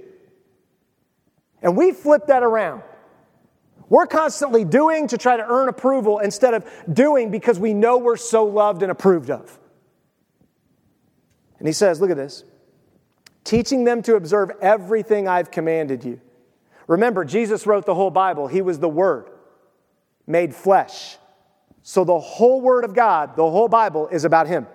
And 1.62 1.78
we 1.78 1.92
flip 1.92 2.28
that 2.28 2.44
around. 2.44 2.84
We're 3.92 4.08
constantly 4.08 4.64
doing 4.64 5.10
to 5.10 5.18
try 5.18 5.36
to 5.36 5.46
earn 5.46 5.68
approval 5.68 6.20
instead 6.20 6.54
of 6.54 6.66
doing 6.94 7.30
because 7.30 7.60
we 7.60 7.74
know 7.74 7.98
we're 7.98 8.16
so 8.16 8.46
loved 8.46 8.84
and 8.84 8.90
approved 8.90 9.30
of. 9.30 9.60
And 11.60 11.68
he 11.68 11.74
says, 11.74 12.00
look 12.00 12.10
at 12.10 12.16
this 12.16 12.46
teaching 13.44 13.84
them 13.84 14.02
to 14.04 14.16
observe 14.16 14.52
everything 14.62 15.28
I've 15.28 15.52
commanded 15.52 16.06
you. 16.06 16.22
Remember, 16.88 17.26
Jesus 17.26 17.68
wrote 17.68 17.86
the 17.86 17.94
whole 17.94 18.12
Bible, 18.12 18.48
He 18.48 18.62
was 18.62 18.80
the 18.80 18.88
Word 18.88 19.30
made 20.26 20.56
flesh. 20.56 21.18
So 21.84 22.06
the 22.06 22.20
whole 22.20 22.62
Word 22.62 22.86
of 22.86 22.94
God, 22.94 23.36
the 23.36 23.50
whole 23.50 23.68
Bible, 23.68 24.08
is 24.08 24.24
about 24.24 24.48
Him. 24.48 24.68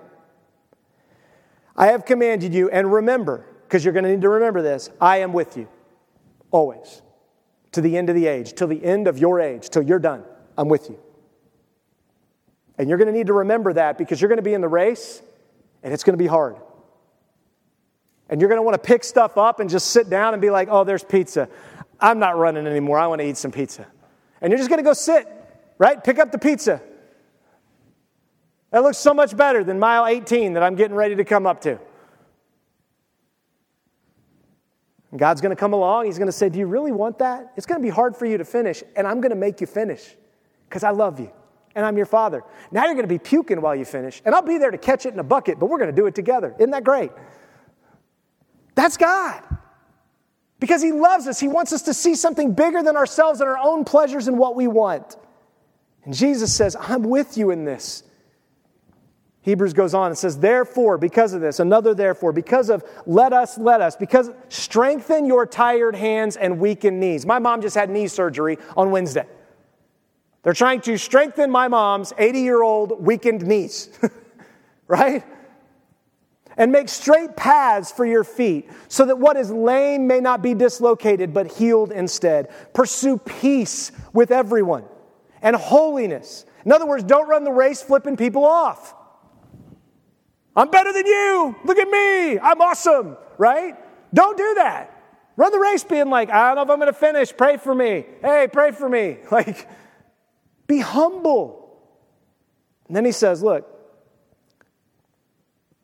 I 1.74 1.86
have 1.86 2.04
commanded 2.04 2.52
you, 2.52 2.68
and 2.68 2.92
remember, 2.92 3.46
because 3.62 3.82
you're 3.82 3.94
going 3.94 4.04
to 4.04 4.10
need 4.10 4.20
to 4.20 4.28
remember 4.28 4.60
this, 4.60 4.90
I 5.00 5.18
am 5.18 5.32
with 5.32 5.56
you 5.56 5.68
always 6.50 7.00
to 7.76 7.82
the 7.82 7.96
end 7.96 8.08
of 8.08 8.14
the 8.14 8.26
age, 8.26 8.54
till 8.54 8.68
the 8.68 8.82
end 8.82 9.06
of 9.06 9.18
your 9.18 9.38
age, 9.38 9.68
till 9.68 9.82
you're 9.82 9.98
done. 9.98 10.24
I'm 10.56 10.68
with 10.68 10.88
you. 10.88 10.98
And 12.78 12.88
you're 12.88 12.96
going 12.96 13.06
to 13.06 13.12
need 13.12 13.26
to 13.26 13.34
remember 13.34 13.74
that 13.74 13.98
because 13.98 14.18
you're 14.18 14.30
going 14.30 14.38
to 14.38 14.42
be 14.42 14.54
in 14.54 14.62
the 14.62 14.68
race 14.68 15.20
and 15.82 15.92
it's 15.92 16.02
going 16.02 16.14
to 16.14 16.22
be 16.22 16.26
hard. 16.26 16.56
And 18.30 18.40
you're 18.40 18.48
going 18.48 18.58
to 18.58 18.62
want 18.62 18.74
to 18.74 18.86
pick 18.86 19.04
stuff 19.04 19.36
up 19.36 19.60
and 19.60 19.68
just 19.68 19.88
sit 19.88 20.08
down 20.08 20.32
and 20.32 20.40
be 20.40 20.48
like, 20.48 20.68
oh, 20.70 20.84
there's 20.84 21.04
pizza. 21.04 21.50
I'm 22.00 22.18
not 22.18 22.38
running 22.38 22.66
anymore. 22.66 22.98
I 22.98 23.08
want 23.08 23.20
to 23.20 23.28
eat 23.28 23.36
some 23.36 23.52
pizza. 23.52 23.86
And 24.40 24.50
you're 24.50 24.58
just 24.58 24.70
going 24.70 24.78
to 24.78 24.84
go 24.84 24.94
sit, 24.94 25.28
right? 25.76 26.02
Pick 26.02 26.18
up 26.18 26.32
the 26.32 26.38
pizza. 26.38 26.80
That 28.70 28.82
looks 28.82 28.96
so 28.96 29.12
much 29.12 29.36
better 29.36 29.62
than 29.62 29.78
mile 29.78 30.06
18 30.06 30.54
that 30.54 30.62
I'm 30.62 30.76
getting 30.76 30.96
ready 30.96 31.16
to 31.16 31.24
come 31.24 31.46
up 31.46 31.60
to. 31.60 31.72
And 31.72 31.78
God's 35.18 35.40
going 35.40 35.50
to 35.50 35.60
come 35.60 35.72
along. 35.72 36.06
He's 36.06 36.18
going 36.18 36.26
to 36.26 36.32
say, 36.32 36.48
Do 36.48 36.58
you 36.58 36.66
really 36.66 36.92
want 36.92 37.18
that? 37.18 37.52
It's 37.56 37.66
going 37.66 37.80
to 37.80 37.82
be 37.82 37.90
hard 37.90 38.16
for 38.16 38.26
you 38.26 38.38
to 38.38 38.44
finish, 38.44 38.82
and 38.96 39.06
I'm 39.06 39.20
going 39.20 39.30
to 39.30 39.36
make 39.36 39.60
you 39.60 39.66
finish 39.66 40.16
because 40.68 40.84
I 40.84 40.90
love 40.90 41.20
you 41.20 41.30
and 41.76 41.84
I'm 41.84 41.96
your 41.96 42.06
father. 42.06 42.42
Now 42.72 42.84
you're 42.84 42.94
going 42.94 43.04
to 43.04 43.14
be 43.14 43.18
puking 43.18 43.60
while 43.60 43.76
you 43.76 43.84
finish, 43.84 44.22
and 44.24 44.34
I'll 44.34 44.42
be 44.42 44.58
there 44.58 44.70
to 44.70 44.78
catch 44.78 45.06
it 45.06 45.12
in 45.12 45.18
a 45.20 45.24
bucket, 45.24 45.60
but 45.60 45.66
we're 45.66 45.78
going 45.78 45.90
to 45.90 45.96
do 45.96 46.06
it 46.06 46.14
together. 46.14 46.54
Isn't 46.58 46.70
that 46.70 46.84
great? 46.84 47.12
That's 48.74 48.96
God. 48.96 49.42
Because 50.58 50.82
He 50.82 50.90
loves 50.90 51.26
us. 51.26 51.38
He 51.38 51.48
wants 51.48 51.72
us 51.72 51.82
to 51.82 51.94
see 51.94 52.14
something 52.14 52.54
bigger 52.54 52.82
than 52.82 52.96
ourselves 52.96 53.40
and 53.40 53.48
our 53.48 53.58
own 53.58 53.84
pleasures 53.84 54.26
and 54.26 54.38
what 54.38 54.56
we 54.56 54.66
want. 54.66 55.16
And 56.04 56.14
Jesus 56.14 56.54
says, 56.54 56.76
I'm 56.78 57.02
with 57.02 57.36
you 57.36 57.50
in 57.50 57.64
this. 57.64 58.02
Hebrews 59.46 59.74
goes 59.74 59.94
on 59.94 60.08
and 60.08 60.18
says, 60.18 60.40
Therefore, 60.40 60.98
because 60.98 61.32
of 61.32 61.40
this, 61.40 61.60
another 61.60 61.94
therefore, 61.94 62.32
because 62.32 62.68
of 62.68 62.82
let 63.06 63.32
us, 63.32 63.56
let 63.56 63.80
us, 63.80 63.94
because 63.94 64.28
strengthen 64.48 65.24
your 65.24 65.46
tired 65.46 65.94
hands 65.94 66.36
and 66.36 66.58
weakened 66.58 66.98
knees. 66.98 67.24
My 67.24 67.38
mom 67.38 67.62
just 67.62 67.76
had 67.76 67.88
knee 67.88 68.08
surgery 68.08 68.58
on 68.76 68.90
Wednesday. 68.90 69.24
They're 70.42 70.52
trying 70.52 70.80
to 70.80 70.98
strengthen 70.98 71.48
my 71.52 71.68
mom's 71.68 72.12
80 72.18 72.40
year 72.40 72.60
old 72.60 73.00
weakened 73.00 73.46
knees, 73.46 73.88
right? 74.88 75.24
And 76.56 76.72
make 76.72 76.88
straight 76.88 77.36
paths 77.36 77.92
for 77.92 78.04
your 78.04 78.24
feet, 78.24 78.68
so 78.88 79.06
that 79.06 79.16
what 79.16 79.36
is 79.36 79.52
lame 79.52 80.08
may 80.08 80.18
not 80.18 80.42
be 80.42 80.54
dislocated, 80.54 81.32
but 81.32 81.52
healed 81.52 81.92
instead. 81.92 82.50
Pursue 82.74 83.16
peace 83.18 83.92
with 84.12 84.32
everyone 84.32 84.86
and 85.40 85.54
holiness. 85.54 86.46
In 86.64 86.72
other 86.72 86.86
words, 86.86 87.04
don't 87.04 87.28
run 87.28 87.44
the 87.44 87.52
race 87.52 87.80
flipping 87.80 88.16
people 88.16 88.44
off. 88.44 88.95
I'm 90.56 90.70
better 90.70 90.92
than 90.92 91.06
you. 91.06 91.54
Look 91.64 91.78
at 91.78 91.88
me. 91.88 92.38
I'm 92.38 92.60
awesome, 92.60 93.16
right? 93.36 93.74
Don't 94.14 94.36
do 94.36 94.54
that. 94.54 94.92
Run 95.36 95.52
the 95.52 95.58
race 95.58 95.84
being 95.84 96.08
like, 96.08 96.30
I 96.30 96.48
don't 96.48 96.56
know 96.56 96.62
if 96.62 96.70
I'm 96.70 96.78
going 96.78 96.92
to 96.92 96.98
finish. 96.98 97.36
Pray 97.36 97.58
for 97.58 97.74
me. 97.74 98.06
Hey, 98.22 98.48
pray 98.50 98.72
for 98.72 98.88
me. 98.88 99.18
Like, 99.30 99.68
be 100.66 100.80
humble. 100.80 101.78
And 102.88 102.96
then 102.96 103.04
he 103.04 103.12
says, 103.12 103.42
Look, 103.42 103.68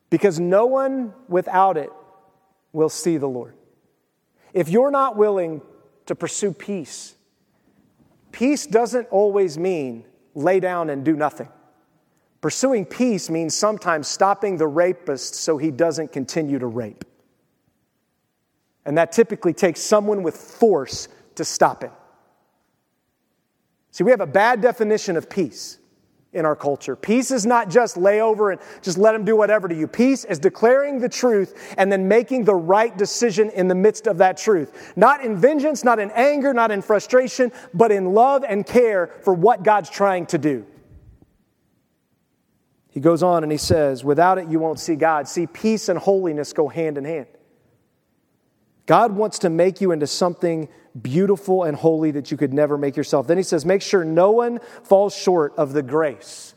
because 0.09 0.39
no 0.39 0.65
one 0.65 1.13
without 1.27 1.77
it 1.77 1.91
will 2.71 2.89
see 2.89 3.17
the 3.17 3.27
Lord. 3.27 3.55
If 4.53 4.69
you're 4.69 4.91
not 4.91 5.15
willing 5.15 5.61
to 6.07 6.15
pursue 6.15 6.51
peace, 6.51 7.15
peace 8.31 8.65
doesn't 8.65 9.07
always 9.09 9.57
mean 9.57 10.05
lay 10.35 10.59
down 10.59 10.89
and 10.89 11.05
do 11.05 11.15
nothing. 11.15 11.49
Pursuing 12.43 12.85
peace 12.85 13.29
means 13.29 13.55
sometimes 13.55 14.05
stopping 14.05 14.57
the 14.57 14.67
rapist 14.67 15.33
so 15.35 15.57
he 15.57 15.71
doesn't 15.71 16.11
continue 16.11 16.59
to 16.59 16.67
rape. 16.67 17.05
And 18.85 18.97
that 18.97 19.13
typically 19.13 19.53
takes 19.53 19.79
someone 19.79 20.23
with 20.23 20.35
force 20.35 21.07
to 21.35 21.45
stop 21.45 21.85
it. 21.85 21.91
See, 23.91 24.03
we 24.03 24.11
have 24.11 24.19
a 24.19 24.27
bad 24.27 24.59
definition 24.59 25.15
of 25.15 25.29
peace 25.29 25.79
in 26.33 26.45
our 26.45 26.53
culture. 26.53 26.97
Peace 26.97 27.31
is 27.31 27.45
not 27.45 27.69
just 27.69 27.95
lay 27.95 28.19
over 28.19 28.51
and 28.51 28.59
just 28.81 28.97
let 28.97 29.13
them 29.13 29.23
do 29.23 29.37
whatever 29.37 29.69
to 29.69 29.75
you. 29.75 29.87
Peace 29.87 30.25
is 30.25 30.37
declaring 30.37 30.99
the 30.99 31.07
truth 31.07 31.73
and 31.77 31.89
then 31.89 32.09
making 32.09 32.43
the 32.43 32.55
right 32.55 32.97
decision 32.97 33.51
in 33.51 33.69
the 33.69 33.75
midst 33.75 34.05
of 34.05 34.17
that 34.17 34.35
truth. 34.35 34.91
Not 34.97 35.23
in 35.23 35.37
vengeance, 35.37 35.85
not 35.85 35.97
in 35.97 36.11
anger, 36.11 36.53
not 36.53 36.71
in 36.71 36.81
frustration, 36.81 37.53
but 37.73 37.89
in 37.89 38.13
love 38.13 38.43
and 38.45 38.65
care 38.65 39.07
for 39.21 39.33
what 39.33 39.63
God's 39.63 39.89
trying 39.89 40.25
to 40.25 40.37
do. 40.37 40.65
He 42.93 42.99
goes 42.99 43.23
on 43.23 43.41
and 43.41 43.51
he 43.51 43.57
says, 43.57 44.03
Without 44.03 44.37
it, 44.37 44.49
you 44.49 44.59
won't 44.59 44.79
see 44.79 44.95
God. 44.95 45.27
See, 45.27 45.47
peace 45.47 45.89
and 45.89 45.97
holiness 45.97 46.53
go 46.53 46.67
hand 46.67 46.99
in 46.99 47.05
hand. 47.05 47.25
God 48.85 49.13
wants 49.13 49.39
to 49.39 49.49
make 49.49 49.81
you 49.81 49.91
into 49.91 50.05
something 50.05 50.69
beautiful 51.01 51.63
and 51.63 51.75
holy 51.75 52.11
that 52.11 52.29
you 52.29 52.37
could 52.37 52.53
never 52.53 52.77
make 52.77 52.95
yourself. 52.95 53.25
Then 53.25 53.37
he 53.37 53.43
says, 53.43 53.65
Make 53.65 53.81
sure 53.81 54.05
no 54.05 54.29
one 54.29 54.59
falls 54.83 55.15
short 55.15 55.55
of 55.57 55.73
the 55.73 55.81
grace 55.81 56.53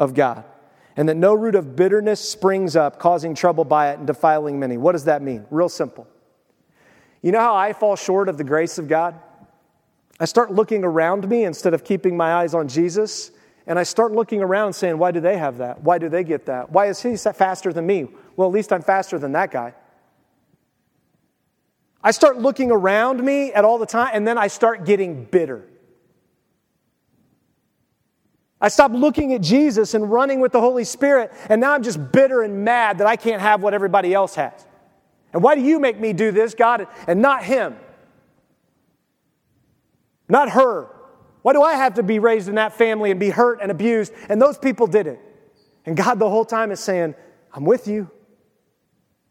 of 0.00 0.14
God, 0.14 0.42
and 0.96 1.08
that 1.08 1.16
no 1.16 1.32
root 1.32 1.54
of 1.54 1.76
bitterness 1.76 2.20
springs 2.20 2.74
up, 2.74 2.98
causing 2.98 3.36
trouble 3.36 3.64
by 3.64 3.92
it 3.92 3.98
and 3.98 4.06
defiling 4.06 4.58
many. 4.58 4.76
What 4.76 4.92
does 4.92 5.04
that 5.04 5.22
mean? 5.22 5.46
Real 5.48 5.68
simple. 5.68 6.08
You 7.22 7.30
know 7.30 7.40
how 7.40 7.54
I 7.54 7.72
fall 7.72 7.94
short 7.94 8.28
of 8.28 8.36
the 8.36 8.44
grace 8.44 8.78
of 8.78 8.88
God? 8.88 9.14
I 10.18 10.24
start 10.24 10.50
looking 10.50 10.82
around 10.82 11.28
me 11.28 11.44
instead 11.44 11.72
of 11.72 11.84
keeping 11.84 12.16
my 12.16 12.34
eyes 12.34 12.52
on 12.52 12.66
Jesus 12.66 13.30
and 13.68 13.78
I 13.78 13.82
start 13.82 14.12
looking 14.12 14.42
around 14.42 14.72
saying, 14.72 14.96
why 14.96 15.10
do 15.10 15.20
they 15.20 15.36
have 15.36 15.58
that? 15.58 15.82
Why 15.82 15.98
do 15.98 16.08
they 16.08 16.24
get 16.24 16.46
that? 16.46 16.72
Why 16.72 16.86
is 16.86 17.02
he 17.02 17.16
faster 17.16 17.70
than 17.70 17.86
me? 17.86 18.08
Well, 18.34 18.48
at 18.48 18.54
least 18.54 18.72
I'm 18.72 18.80
faster 18.80 19.18
than 19.18 19.32
that 19.32 19.50
guy. 19.50 19.74
I 22.02 22.12
start 22.12 22.38
looking 22.38 22.70
around 22.70 23.22
me 23.22 23.52
at 23.52 23.66
all 23.66 23.76
the 23.76 23.86
time, 23.86 24.10
and 24.14 24.26
then 24.26 24.38
I 24.38 24.46
start 24.46 24.86
getting 24.86 25.24
bitter. 25.26 25.68
I 28.58 28.68
stop 28.68 28.90
looking 28.90 29.34
at 29.34 29.42
Jesus 29.42 29.92
and 29.92 30.10
running 30.10 30.40
with 30.40 30.52
the 30.52 30.60
Holy 30.60 30.84
Spirit, 30.84 31.30
and 31.50 31.60
now 31.60 31.72
I'm 31.72 31.82
just 31.82 32.10
bitter 32.10 32.42
and 32.42 32.64
mad 32.64 32.98
that 32.98 33.06
I 33.06 33.16
can't 33.16 33.42
have 33.42 33.62
what 33.62 33.74
everybody 33.74 34.14
else 34.14 34.34
has. 34.36 34.66
And 35.34 35.42
why 35.42 35.54
do 35.54 35.60
you 35.60 35.78
make 35.78 36.00
me 36.00 36.14
do 36.14 36.32
this, 36.32 36.54
God, 36.54 36.88
and 37.06 37.20
not 37.20 37.44
him? 37.44 37.76
Not 40.26 40.48
her. 40.50 40.88
Why 41.42 41.52
do 41.52 41.62
I 41.62 41.74
have 41.74 41.94
to 41.94 42.02
be 42.02 42.18
raised 42.18 42.48
in 42.48 42.56
that 42.56 42.72
family 42.72 43.10
and 43.10 43.20
be 43.20 43.30
hurt 43.30 43.60
and 43.62 43.70
abused? 43.70 44.12
And 44.28 44.40
those 44.40 44.58
people 44.58 44.86
did 44.86 45.06
it. 45.06 45.20
And 45.86 45.96
God, 45.96 46.18
the 46.18 46.28
whole 46.28 46.44
time, 46.44 46.70
is 46.70 46.80
saying, 46.80 47.14
I'm 47.52 47.64
with 47.64 47.88
you. 47.88 48.10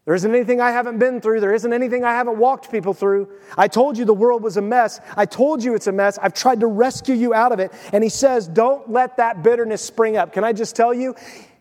There 0.08 0.14
isn't 0.14 0.34
anything 0.34 0.58
I 0.58 0.70
haven't 0.70 0.98
been 0.98 1.20
through. 1.20 1.40
There 1.40 1.52
isn't 1.52 1.70
anything 1.70 2.02
I 2.02 2.12
haven't 2.12 2.38
walked 2.38 2.70
people 2.70 2.94
through. 2.94 3.28
I 3.58 3.68
told 3.68 3.98
you 3.98 4.06
the 4.06 4.14
world 4.14 4.42
was 4.42 4.56
a 4.56 4.62
mess. 4.62 5.00
I 5.16 5.26
told 5.26 5.62
you 5.62 5.74
it's 5.74 5.86
a 5.86 5.92
mess. 5.92 6.16
I've 6.16 6.32
tried 6.32 6.60
to 6.60 6.66
rescue 6.66 7.14
you 7.14 7.34
out 7.34 7.52
of 7.52 7.60
it. 7.60 7.72
And 7.92 8.02
He 8.02 8.08
says, 8.08 8.48
Don't 8.48 8.90
let 8.90 9.18
that 9.18 9.42
bitterness 9.42 9.82
spring 9.82 10.16
up. 10.16 10.32
Can 10.32 10.44
I 10.44 10.54
just 10.54 10.74
tell 10.74 10.94
you? 10.94 11.14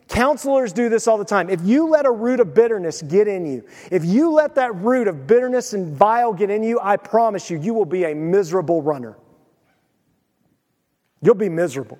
Counselors 0.07 0.71
do 0.71 0.87
this 0.87 1.09
all 1.09 1.17
the 1.17 1.25
time. 1.25 1.49
If 1.49 1.61
you 1.63 1.89
let 1.89 2.05
a 2.05 2.11
root 2.11 2.39
of 2.39 2.53
bitterness 2.53 3.01
get 3.01 3.27
in 3.27 3.45
you, 3.45 3.65
if 3.91 4.05
you 4.05 4.31
let 4.31 4.55
that 4.55 4.73
root 4.75 5.09
of 5.09 5.27
bitterness 5.27 5.73
and 5.73 5.93
vile 5.93 6.31
get 6.31 6.49
in 6.49 6.63
you, 6.63 6.79
I 6.81 6.95
promise 6.95 7.49
you, 7.49 7.59
you 7.59 7.73
will 7.73 7.85
be 7.85 8.05
a 8.05 8.15
miserable 8.15 8.81
runner. 8.81 9.17
You'll 11.21 11.35
be 11.35 11.49
miserable. 11.49 11.99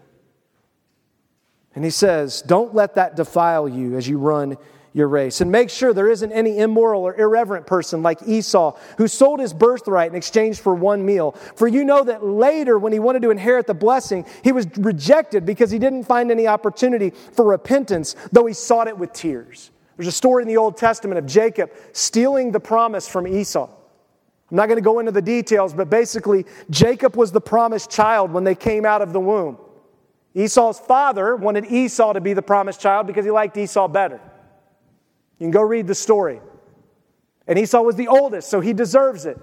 And 1.76 1.84
he 1.84 1.92
says, 1.92 2.42
Don't 2.42 2.74
let 2.74 2.96
that 2.96 3.16
defile 3.16 3.70
you 3.70 3.98
as 3.98 4.08
you 4.08 4.18
run 4.18 4.58
your 4.94 5.08
race. 5.08 5.42
And 5.42 5.52
make 5.52 5.70
sure 5.70 5.94
there 5.94 6.10
isn't 6.10 6.32
any 6.32 6.58
immoral 6.58 7.04
or 7.04 7.16
irreverent 7.16 7.68
person 7.68 8.02
like 8.02 8.20
Esau 8.26 8.76
who 8.98 9.08
sold 9.08 9.40
his 9.40 9.54
birthright 9.54 10.10
in 10.10 10.18
exchange 10.18 10.60
for 10.60 10.74
one 10.74 11.06
meal. 11.06 11.34
For 11.56 11.68
you 11.68 11.86
know 11.86 12.04
that 12.04 12.26
later, 12.26 12.80
when 12.80 12.94
he 12.94 13.00
wanted 13.00 13.22
to 13.22 13.30
inherit 13.30 13.68
the 13.68 13.76
blessing, 13.76 14.26
he 14.44 14.52
was 14.52 14.66
rejected 14.78 15.46
because 15.46 15.70
he 15.70 15.78
didn't 15.78 16.06
find 16.06 16.32
any 16.32 16.48
opportunity 16.48 17.12
for 17.12 17.46
repentance, 17.46 18.16
though 18.32 18.48
he 18.48 18.54
sought 18.54 18.88
it 18.88 18.98
with 18.98 19.14
tears. 19.14 19.70
There's 19.98 20.08
a 20.08 20.12
story 20.12 20.44
in 20.44 20.48
the 20.48 20.58
Old 20.58 20.78
Testament 20.78 21.20
of 21.20 21.26
Jacob 21.26 21.72
stealing 21.92 22.52
the 22.52 22.60
promise 22.60 23.08
from 23.08 23.28
Esau. 23.28 23.70
I'm 24.50 24.58
not 24.58 24.68
going 24.68 24.78
to 24.78 24.84
go 24.84 25.00
into 25.00 25.12
the 25.12 25.22
details, 25.22 25.74
but 25.74 25.90
basically, 25.90 26.46
Jacob 26.70 27.16
was 27.16 27.32
the 27.32 27.42
promised 27.42 27.90
child 27.90 28.32
when 28.32 28.44
they 28.44 28.56
came 28.56 28.86
out 28.86 29.02
of 29.02 29.12
the 29.12 29.20
womb. 29.20 29.58
Esau's 30.34 30.80
father 30.80 31.36
wanted 31.36 31.66
Esau 31.66 32.14
to 32.14 32.22
be 32.22 32.34
the 32.34 32.42
promised 32.42 32.80
child 32.80 33.08
because 33.08 33.26
he 33.26 33.32
liked 33.32 33.58
Esau 33.58 33.88
better. 33.88 34.22
You 35.40 35.46
can 35.46 35.52
go 35.52 35.62
read 35.62 35.88
the 35.88 35.96
story. 35.96 36.40
And 37.48 37.58
Esau 37.58 37.82
was 37.82 37.96
the 37.96 38.08
oldest, 38.08 38.50
so 38.50 38.60
he 38.60 38.74
deserves 38.74 39.26
it. 39.26 39.38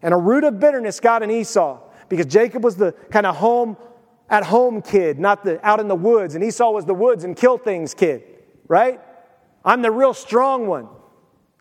And 0.00 0.14
a 0.14 0.16
root 0.16 0.44
of 0.44 0.60
bitterness 0.60 1.00
got 1.00 1.22
in 1.22 1.30
Esau 1.30 1.80
because 2.08 2.26
Jacob 2.26 2.64
was 2.64 2.76
the 2.76 2.92
kind 3.10 3.26
of 3.26 3.36
home 3.36 3.76
at 4.28 4.44
home 4.44 4.80
kid, 4.80 5.18
not 5.18 5.44
the 5.44 5.64
out 5.66 5.78
in 5.78 5.88
the 5.88 5.94
woods. 5.94 6.34
And 6.34 6.42
Esau 6.42 6.70
was 6.70 6.86
the 6.86 6.94
woods 6.94 7.24
and 7.24 7.36
kill 7.36 7.58
things 7.58 7.92
kid, 7.92 8.22
right? 8.66 9.00
I'm 9.64 9.82
the 9.82 9.90
real 9.90 10.14
strong 10.14 10.66
one. 10.66 10.88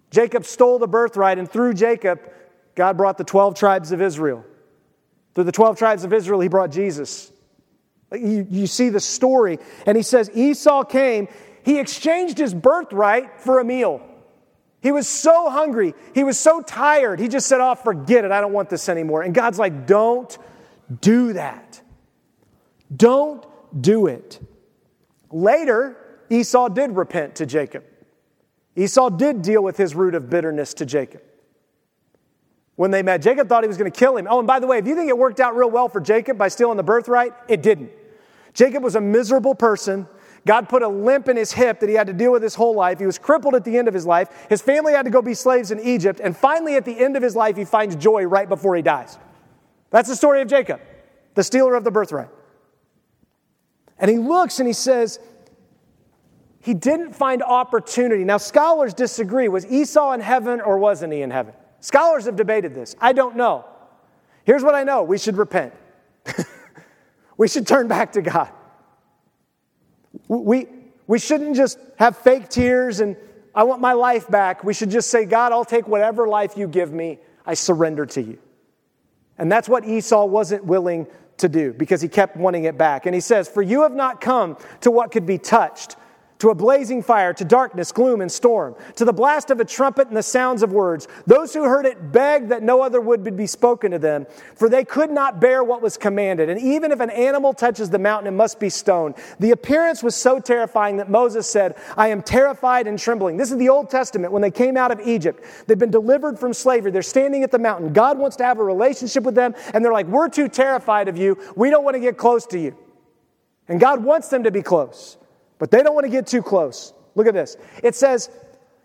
Jacob 0.10 0.46
stole 0.46 0.80
the 0.80 0.88
birthright, 0.88 1.38
and 1.38 1.50
through 1.50 1.74
Jacob, 1.74 2.20
God 2.82 2.98
brought 2.98 3.20
the 3.20 3.24
12 3.24 3.54
tribes 3.54 3.92
of 3.92 4.02
Israel. 4.02 4.44
Through 5.36 5.44
the 5.44 5.52
12 5.52 5.78
tribes 5.78 6.04
of 6.04 6.12
Israel, 6.14 6.40
he 6.40 6.48
brought 6.48 6.72
Jesus. 6.72 7.32
You, 8.12 8.48
you 8.50 8.66
see 8.66 8.90
the 8.90 9.00
story. 9.00 9.60
And 9.86 9.96
he 9.96 10.02
says, 10.02 10.32
Esau 10.34 10.84
came, 10.86 11.28
he 11.62 11.78
exchanged 11.78 12.40
his 12.40 12.56
birthright 12.56 13.40
for 13.40 13.60
a 13.60 13.64
meal. 13.64 14.02
He 14.82 14.92
was 14.92 15.08
so 15.08 15.52
hungry. 15.52 15.94
He 16.16 16.24
was 16.24 16.40
so 16.40 16.60
tired. 16.60 17.20
He 17.20 17.28
just 17.28 17.46
said, 17.46 17.62
Oh, 17.62 17.76
forget 17.76 18.26
it. 18.26 18.32
I 18.32 18.42
don't 18.42 18.52
want 18.52 18.72
this 18.72 18.90
anymore. 18.90 19.22
And 19.22 19.36
God's 19.36 19.60
like, 19.60 19.86
Don't 19.86 20.36
do 21.02 21.34
that. 21.34 21.80
Don't 22.98 23.46
do 23.80 24.08
it. 24.08 24.40
Later, 25.30 25.98
Esau 26.32 26.68
did 26.70 26.96
repent 26.96 27.36
to 27.36 27.46
Jacob. 27.46 27.84
Esau 28.76 29.10
did 29.10 29.44
deal 29.44 29.62
with 29.62 29.78
his 29.78 29.94
root 29.94 30.16
of 30.16 30.32
bitterness 30.32 30.74
to 30.74 30.88
Jacob 30.88 31.22
when 32.82 32.90
they 32.90 33.04
met. 33.04 33.22
Jacob 33.22 33.48
thought 33.48 33.64
he 33.64 33.68
was 33.68 33.78
going 33.78 33.92
to 33.92 33.96
kill 33.96 34.18
him. 34.18 34.26
Oh, 34.28 34.40
and 34.40 34.48
by 34.48 34.60
the 34.60 34.66
way, 34.66 34.80
if 34.80 34.88
you 34.88 34.96
think 34.96 35.08
it 35.08 35.16
worked 35.16 35.40
out 35.40 35.56
real 35.56 35.70
well 35.70 35.88
for 35.88 36.02
Jacob 36.02 36.36
by 36.40 36.48
stealing 36.48 36.78
the 36.78 36.84
birthright, 36.84 37.32
it 37.48 37.62
didn't. 37.62 37.92
Jacob 38.56 38.82
was 38.82 38.96
a 38.96 39.00
miserable 39.00 39.54
person. 39.54 40.08
God 40.48 40.68
put 40.68 40.82
a 40.82 40.88
limp 40.88 41.30
in 41.30 41.38
his 41.38 41.52
hip 41.52 41.80
that 41.82 41.90
he 41.90 41.94
had 41.94 42.08
to 42.08 42.14
deal 42.14 42.32
with 42.32 42.42
his 42.42 42.56
whole 42.56 42.74
life. 42.74 42.98
He 42.98 43.06
was 43.06 43.20
crippled 43.20 43.54
at 43.54 43.64
the 43.66 43.78
end 43.78 43.88
of 43.88 43.94
his 43.94 44.08
life. 44.08 44.48
His 44.50 44.64
family 44.64 44.94
had 44.94 45.06
to 45.06 45.12
go 45.12 45.22
be 45.22 45.36
slaves 45.36 45.70
in 45.70 45.80
Egypt. 45.80 46.20
And 46.24 46.36
finally, 46.36 46.76
at 46.76 46.84
the 46.84 47.00
end 47.00 47.16
of 47.16 47.22
his 47.22 47.36
life, 47.36 47.56
he 47.56 47.66
finds 47.66 47.96
joy 47.98 48.24
right 48.24 48.50
before 48.50 48.76
he 48.76 48.82
dies. 48.82 49.20
That's 49.92 50.10
the 50.10 50.16
story 50.16 50.42
of 50.42 50.48
Jacob, 50.48 50.82
the 51.36 51.44
stealer 51.44 51.76
of 51.76 51.84
the 51.84 51.92
birthright. 51.92 52.30
And 54.00 54.10
he 54.10 54.18
looks 54.18 54.58
and 54.58 54.66
he 54.66 54.74
says, 54.74 55.20
he 56.62 56.74
didn't 56.74 57.14
find 57.14 57.44
opportunity. 57.44 58.24
Now, 58.24 58.38
scholars 58.38 58.96
disagree. 58.96 59.50
Was 59.50 59.68
Esau 59.68 60.14
in 60.14 60.20
heaven 60.20 60.60
or 60.60 60.80
wasn't 60.80 61.14
he 61.14 61.22
in 61.22 61.30
heaven? 61.30 61.54
Scholars 61.82 62.26
have 62.26 62.36
debated 62.36 62.74
this. 62.74 62.96
I 63.02 63.12
don't 63.12 63.36
know. 63.36 63.66
Here's 64.46 64.64
what 64.64 64.76
I 64.76 64.84
know 64.84 65.04
we 65.04 65.18
should 65.18 65.38
repent, 65.38 65.74
we 67.38 67.48
should 67.48 67.68
turn 67.68 67.88
back 67.88 68.14
to 68.14 68.22
God. 68.22 68.50
We, 70.28 70.68
We 71.08 71.20
shouldn't 71.20 71.58
just 71.58 71.78
have 71.98 72.16
fake 72.18 72.48
tears 72.48 73.02
and 73.02 73.18
I 73.54 73.64
want 73.64 73.82
my 73.82 73.94
life 73.94 74.30
back. 74.30 74.64
We 74.64 74.74
should 74.74 74.90
just 74.90 75.10
say, 75.10 75.26
God, 75.26 75.52
I'll 75.52 75.66
take 75.66 75.88
whatever 75.88 76.26
life 76.26 76.56
you 76.56 76.70
give 76.70 76.94
me. 76.94 77.20
I 77.46 77.54
surrender 77.54 78.06
to 78.06 78.22
you. 78.22 78.38
And 79.38 79.52
that's 79.52 79.68
what 79.68 79.84
Esau 79.84 80.26
wasn't 80.26 80.64
willing 80.64 81.08
to 81.38 81.50
do 81.50 81.74
because 81.74 82.02
he 82.02 82.08
kept 82.08 82.38
wanting 82.38 82.64
it 82.64 82.78
back. 82.78 83.08
And 83.08 83.14
he 83.14 83.20
says, 83.20 83.50
For 83.50 83.62
you 83.62 83.82
have 83.82 83.94
not 83.94 84.22
come 84.22 84.58
to 84.82 84.92
what 84.92 85.12
could 85.12 85.26
be 85.26 85.38
touched 85.38 85.98
to 86.42 86.50
a 86.50 86.56
blazing 86.56 87.04
fire, 87.04 87.36
to 87.36 87.46
darkness, 87.46 87.92
gloom, 87.92 88.20
and 88.20 88.32
storm, 88.32 88.76
to 88.96 89.06
the 89.06 89.14
blast 89.14 89.52
of 89.52 89.60
a 89.60 89.66
trumpet 89.66 90.08
and 90.08 90.18
the 90.18 90.24
sounds 90.24 90.64
of 90.64 90.74
words. 90.74 91.08
Those 91.28 91.54
who 91.54 91.66
heard 91.66 91.86
it 91.86 92.12
begged 92.12 92.50
that 92.50 92.64
no 92.64 92.82
other 92.82 93.00
would 93.00 93.38
be 93.38 93.46
spoken 93.46 93.92
to 93.92 94.00
them, 94.00 94.26
for 94.56 94.68
they 94.68 94.84
could 94.84 95.12
not 95.12 95.40
bear 95.40 95.64
what 95.64 95.84
was 95.84 95.98
commanded. 95.98 96.50
And 96.50 96.60
even 96.60 96.92
if 96.92 97.00
an 97.00 97.12
animal 97.12 97.54
touches 97.54 97.92
the 97.92 98.00
mountain, 98.00 98.28
it 98.28 98.36
must 98.36 98.60
be 98.60 98.70
stoned. 98.70 99.14
The 99.40 99.52
appearance 99.52 100.02
was 100.02 100.16
so 100.16 100.40
terrifying 100.40 100.98
that 100.98 101.12
Moses 101.12 101.48
said, 101.48 101.76
I 101.96 102.08
am 102.08 102.24
terrified 102.24 102.88
and 102.88 102.98
trembling. 102.98 103.38
This 103.38 103.52
is 103.52 103.60
the 103.60 103.70
Old 103.70 103.92
Testament 103.92 104.34
when 104.34 104.42
they 104.42 104.50
came 104.50 104.78
out 104.78 104.90
of 104.90 105.00
Egypt. 105.02 105.44
They've 105.68 105.78
been 105.78 105.92
delivered 105.92 106.40
from 106.40 106.56
slavery. 106.56 106.90
They're 106.90 107.04
standing 107.04 107.44
at 107.44 107.52
the 107.52 107.60
mountain. 107.60 107.94
God 107.94 108.18
wants 108.18 108.36
to 108.38 108.46
have 108.46 108.58
a 108.58 108.64
relationship 108.64 109.26
with 109.26 109.36
them, 109.36 109.54
and 109.76 109.86
they're 109.86 109.94
like, 109.94 110.08
We're 110.08 110.28
too 110.28 110.48
terrified 110.48 111.08
of 111.08 111.20
you. 111.20 111.38
We 111.56 111.70
don't 111.70 111.84
want 111.84 111.94
to 111.94 112.02
get 112.02 112.18
close 112.18 112.48
to 112.48 112.60
you. 112.60 112.76
And 113.68 113.80
God 113.80 114.04
wants 114.04 114.30
them 114.30 114.46
to 114.46 114.50
be 114.50 114.64
close. 114.64 115.18
But 115.62 115.70
they 115.70 115.84
don't 115.84 115.94
want 115.94 116.06
to 116.06 116.10
get 116.10 116.26
too 116.26 116.42
close. 116.42 116.92
Look 117.14 117.28
at 117.28 117.36
this. 117.36 117.56
It 117.84 117.94
says, 117.94 118.32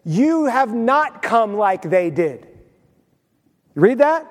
You 0.04 0.44
have 0.44 0.74
not 0.74 1.22
come 1.22 1.56
like 1.56 1.80
they 1.80 2.10
did. 2.10 2.46
You 3.74 3.80
read 3.80 3.98
that? 3.98 4.30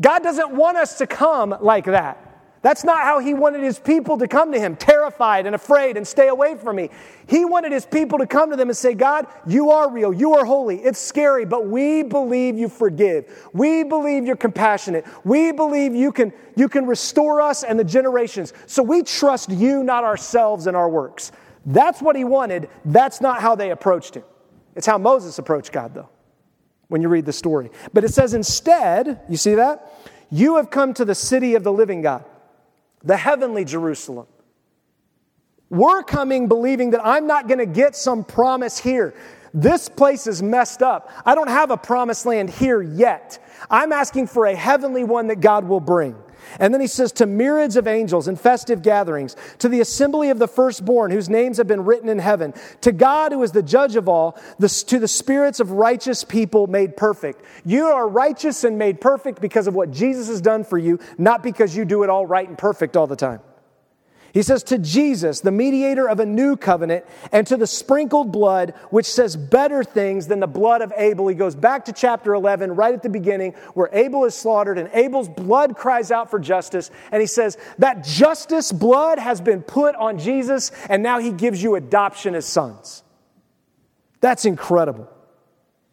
God 0.00 0.24
doesn't 0.24 0.50
want 0.50 0.78
us 0.78 0.98
to 0.98 1.06
come 1.06 1.56
like 1.60 1.84
that. 1.84 2.18
That's 2.62 2.84
not 2.84 3.00
how 3.00 3.20
he 3.20 3.32
wanted 3.32 3.62
his 3.62 3.78
people 3.78 4.18
to 4.18 4.28
come 4.28 4.52
to 4.52 4.60
him, 4.60 4.76
terrified 4.76 5.46
and 5.46 5.54
afraid 5.54 5.96
and 5.96 6.06
stay 6.06 6.28
away 6.28 6.56
from 6.56 6.76
me. 6.76 6.90
He 7.26 7.46
wanted 7.46 7.72
his 7.72 7.86
people 7.86 8.18
to 8.18 8.26
come 8.26 8.50
to 8.50 8.56
them 8.56 8.68
and 8.68 8.76
say, 8.76 8.92
God, 8.92 9.26
you 9.46 9.70
are 9.70 9.90
real, 9.90 10.12
you 10.12 10.34
are 10.34 10.44
holy. 10.44 10.76
It's 10.76 10.98
scary, 10.98 11.46
but 11.46 11.66
we 11.66 12.02
believe 12.02 12.58
you 12.58 12.68
forgive. 12.68 13.48
We 13.54 13.82
believe 13.82 14.26
you're 14.26 14.36
compassionate. 14.36 15.06
We 15.24 15.52
believe 15.52 15.94
you 15.94 16.12
can, 16.12 16.34
you 16.54 16.68
can 16.68 16.86
restore 16.86 17.40
us 17.40 17.64
and 17.64 17.78
the 17.78 17.84
generations. 17.84 18.52
So 18.66 18.82
we 18.82 19.04
trust 19.04 19.48
you, 19.48 19.82
not 19.82 20.04
ourselves 20.04 20.66
and 20.66 20.76
our 20.76 20.88
works. 20.90 21.32
That's 21.64 22.02
what 22.02 22.14
he 22.14 22.24
wanted. 22.24 22.68
That's 22.84 23.22
not 23.22 23.40
how 23.40 23.54
they 23.54 23.70
approached 23.70 24.16
him. 24.16 24.24
It's 24.76 24.86
how 24.86 24.98
Moses 24.98 25.38
approached 25.38 25.72
God, 25.72 25.94
though, 25.94 26.10
when 26.88 27.00
you 27.00 27.08
read 27.08 27.24
the 27.24 27.32
story. 27.32 27.70
But 27.94 28.04
it 28.04 28.12
says, 28.12 28.34
instead, 28.34 29.22
you 29.30 29.38
see 29.38 29.54
that? 29.54 29.94
You 30.30 30.56
have 30.56 30.70
come 30.70 30.92
to 30.94 31.06
the 31.06 31.14
city 31.14 31.54
of 31.54 31.64
the 31.64 31.72
living 31.72 32.02
God 32.02 32.24
the 33.02 33.16
heavenly 33.16 33.64
Jerusalem. 33.64 34.26
We're 35.70 36.02
coming 36.02 36.48
believing 36.48 36.90
that 36.90 37.04
I'm 37.04 37.26
not 37.26 37.46
going 37.46 37.58
to 37.58 37.66
get 37.66 37.94
some 37.94 38.24
promise 38.24 38.78
here. 38.78 39.14
This 39.54 39.88
place 39.88 40.26
is 40.26 40.42
messed 40.42 40.82
up. 40.82 41.10
I 41.24 41.34
don't 41.34 41.48
have 41.48 41.70
a 41.70 41.76
promised 41.76 42.26
land 42.26 42.50
here 42.50 42.82
yet. 42.82 43.44
I'm 43.70 43.92
asking 43.92 44.28
for 44.28 44.46
a 44.46 44.54
heavenly 44.54 45.04
one 45.04 45.28
that 45.28 45.40
God 45.40 45.66
will 45.66 45.80
bring. 45.80 46.16
And 46.58 46.72
then 46.72 46.80
he 46.80 46.86
says, 46.86 47.12
to 47.12 47.26
myriads 47.26 47.76
of 47.76 47.86
angels 47.86 48.28
in 48.28 48.36
festive 48.36 48.82
gatherings, 48.82 49.36
to 49.58 49.68
the 49.68 49.80
assembly 49.80 50.30
of 50.30 50.38
the 50.38 50.48
firstborn 50.48 51.10
whose 51.10 51.28
names 51.28 51.58
have 51.58 51.66
been 51.66 51.84
written 51.84 52.08
in 52.08 52.18
heaven, 52.18 52.54
to 52.80 52.92
God 52.92 53.32
who 53.32 53.42
is 53.42 53.52
the 53.52 53.62
judge 53.62 53.96
of 53.96 54.08
all, 54.08 54.38
to 54.60 54.98
the 54.98 55.08
spirits 55.08 55.60
of 55.60 55.70
righteous 55.72 56.24
people 56.24 56.66
made 56.66 56.96
perfect. 56.96 57.44
You 57.64 57.86
are 57.86 58.08
righteous 58.08 58.64
and 58.64 58.78
made 58.78 59.00
perfect 59.00 59.40
because 59.40 59.66
of 59.66 59.74
what 59.74 59.90
Jesus 59.90 60.28
has 60.28 60.40
done 60.40 60.64
for 60.64 60.78
you, 60.78 60.98
not 61.18 61.42
because 61.42 61.76
you 61.76 61.84
do 61.84 62.02
it 62.02 62.10
all 62.10 62.26
right 62.26 62.48
and 62.48 62.56
perfect 62.58 62.96
all 62.96 63.06
the 63.06 63.16
time. 63.16 63.40
He 64.32 64.42
says, 64.42 64.62
To 64.64 64.78
Jesus, 64.78 65.40
the 65.40 65.50
mediator 65.50 66.08
of 66.08 66.20
a 66.20 66.26
new 66.26 66.56
covenant, 66.56 67.04
and 67.32 67.46
to 67.46 67.56
the 67.56 67.66
sprinkled 67.66 68.30
blood, 68.30 68.74
which 68.90 69.06
says 69.06 69.36
better 69.36 69.82
things 69.82 70.28
than 70.28 70.40
the 70.40 70.46
blood 70.46 70.82
of 70.82 70.92
Abel. 70.96 71.26
He 71.28 71.34
goes 71.34 71.54
back 71.54 71.84
to 71.86 71.92
chapter 71.92 72.34
11, 72.34 72.72
right 72.72 72.94
at 72.94 73.02
the 73.02 73.08
beginning, 73.08 73.52
where 73.74 73.88
Abel 73.92 74.24
is 74.24 74.34
slaughtered, 74.34 74.78
and 74.78 74.88
Abel's 74.92 75.28
blood 75.28 75.76
cries 75.76 76.10
out 76.10 76.30
for 76.30 76.38
justice. 76.38 76.90
And 77.10 77.20
he 77.20 77.26
says, 77.26 77.58
That 77.78 78.04
justice 78.04 78.70
blood 78.70 79.18
has 79.18 79.40
been 79.40 79.62
put 79.62 79.96
on 79.96 80.18
Jesus, 80.18 80.70
and 80.88 81.02
now 81.02 81.18
he 81.18 81.32
gives 81.32 81.62
you 81.62 81.74
adoption 81.74 82.34
as 82.34 82.46
sons. 82.46 83.02
That's 84.20 84.44
incredible. 84.44 85.08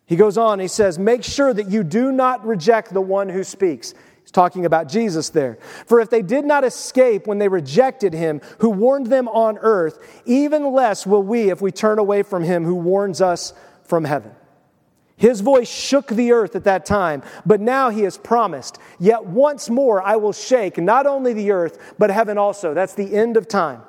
He 0.05 0.15
goes 0.15 0.37
on, 0.37 0.59
he 0.59 0.67
says, 0.67 0.97
Make 0.97 1.23
sure 1.23 1.53
that 1.53 1.69
you 1.69 1.83
do 1.83 2.11
not 2.11 2.45
reject 2.45 2.93
the 2.93 3.01
one 3.01 3.29
who 3.29 3.43
speaks. 3.43 3.93
He's 4.27 4.31
talking 4.33 4.65
about 4.65 4.89
Jesus 4.89 5.29
there. 5.29 5.57
For 5.85 6.01
if 6.01 6.09
they 6.09 6.21
did 6.21 6.43
not 6.43 6.65
escape 6.65 7.27
when 7.27 7.37
they 7.37 7.47
rejected 7.47 8.11
him 8.11 8.41
who 8.57 8.69
warned 8.69 9.07
them 9.07 9.29
on 9.29 9.57
earth, 9.59 9.99
even 10.25 10.73
less 10.73 11.07
will 11.07 11.23
we 11.23 11.49
if 11.49 11.61
we 11.61 11.71
turn 11.71 11.97
away 11.97 12.23
from 12.23 12.43
him 12.43 12.65
who 12.65 12.75
warns 12.75 13.21
us 13.21 13.53
from 13.85 14.03
heaven. 14.03 14.35
His 15.15 15.39
voice 15.39 15.69
shook 15.69 16.07
the 16.07 16.33
earth 16.33 16.57
at 16.57 16.65
that 16.65 16.85
time, 16.85 17.23
but 17.45 17.61
now 17.61 17.89
he 17.89 18.01
has 18.01 18.17
promised, 18.17 18.79
Yet 18.99 19.25
once 19.25 19.69
more 19.69 20.03
I 20.03 20.17
will 20.17 20.33
shake 20.33 20.77
not 20.77 21.07
only 21.07 21.31
the 21.31 21.51
earth, 21.51 21.95
but 21.97 22.09
heaven 22.09 22.37
also. 22.37 22.73
That's 22.73 22.95
the 22.95 23.15
end 23.15 23.37
of 23.37 23.47
time. 23.47 23.81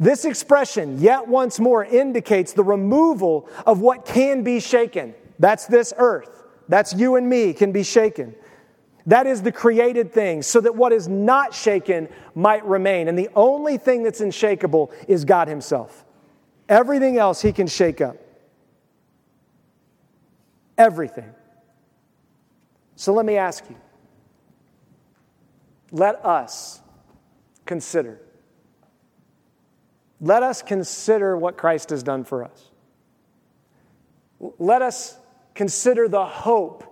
This 0.00 0.24
expression, 0.24 0.98
yet 0.98 1.28
once 1.28 1.60
more, 1.60 1.84
indicates 1.84 2.54
the 2.54 2.64
removal 2.64 3.50
of 3.66 3.82
what 3.82 4.06
can 4.06 4.42
be 4.42 4.60
shaken. 4.60 5.14
That's 5.38 5.66
this 5.66 5.92
earth. 5.98 6.42
That's 6.70 6.94
you 6.94 7.16
and 7.16 7.28
me 7.28 7.52
can 7.52 7.70
be 7.70 7.82
shaken. 7.82 8.34
That 9.08 9.26
is 9.26 9.40
the 9.40 9.52
created 9.52 10.12
thing, 10.12 10.42
so 10.42 10.60
that 10.60 10.76
what 10.76 10.92
is 10.92 11.08
not 11.08 11.54
shaken 11.54 12.08
might 12.34 12.62
remain. 12.66 13.08
And 13.08 13.18
the 13.18 13.30
only 13.34 13.78
thing 13.78 14.02
that's 14.02 14.20
unshakable 14.20 14.92
is 15.08 15.24
God 15.24 15.48
Himself. 15.48 16.04
Everything 16.68 17.16
else 17.16 17.40
He 17.40 17.50
can 17.50 17.66
shake 17.66 18.02
up. 18.02 18.18
Everything. 20.76 21.32
So 22.96 23.14
let 23.14 23.24
me 23.24 23.38
ask 23.38 23.64
you 23.70 23.76
let 25.90 26.22
us 26.22 26.82
consider. 27.64 28.20
Let 30.20 30.42
us 30.42 30.60
consider 30.60 31.34
what 31.34 31.56
Christ 31.56 31.88
has 31.90 32.02
done 32.02 32.24
for 32.24 32.44
us. 32.44 32.70
Let 34.58 34.82
us 34.82 35.16
consider 35.54 36.08
the 36.08 36.26
hope 36.26 36.84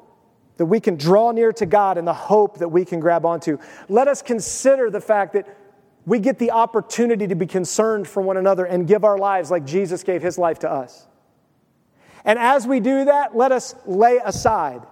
that 0.56 0.66
we 0.66 0.80
can 0.80 0.96
draw 0.96 1.32
near 1.32 1.52
to 1.52 1.66
God 1.66 1.98
and 1.98 2.06
the 2.06 2.14
hope 2.14 2.58
that 2.58 2.68
we 2.68 2.84
can 2.84 3.00
grab 3.00 3.26
onto. 3.26 3.58
Let 3.88 4.08
us 4.08 4.22
consider 4.22 4.90
the 4.90 5.00
fact 5.00 5.34
that 5.34 5.46
we 6.06 6.18
get 6.18 6.38
the 6.38 6.52
opportunity 6.52 7.26
to 7.26 7.34
be 7.34 7.46
concerned 7.46 8.06
for 8.06 8.22
one 8.22 8.36
another 8.36 8.64
and 8.64 8.86
give 8.86 9.04
our 9.04 9.18
lives 9.18 9.50
like 9.50 9.66
Jesus 9.66 10.02
gave 10.02 10.22
his 10.22 10.38
life 10.38 10.60
to 10.60 10.70
us. 10.70 11.06
And 12.24 12.38
as 12.38 12.66
we 12.66 12.80
do 12.80 13.04
that, 13.04 13.36
let 13.36 13.52
us 13.52 13.74
lay 13.86 14.18
aside 14.24 14.82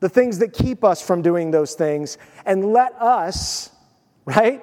the 0.00 0.08
things 0.08 0.38
that 0.38 0.52
keep 0.52 0.84
us 0.84 1.02
from 1.02 1.22
doing 1.22 1.50
those 1.50 1.74
things 1.74 2.18
and 2.44 2.72
let 2.72 2.92
us, 3.00 3.70
right, 4.24 4.62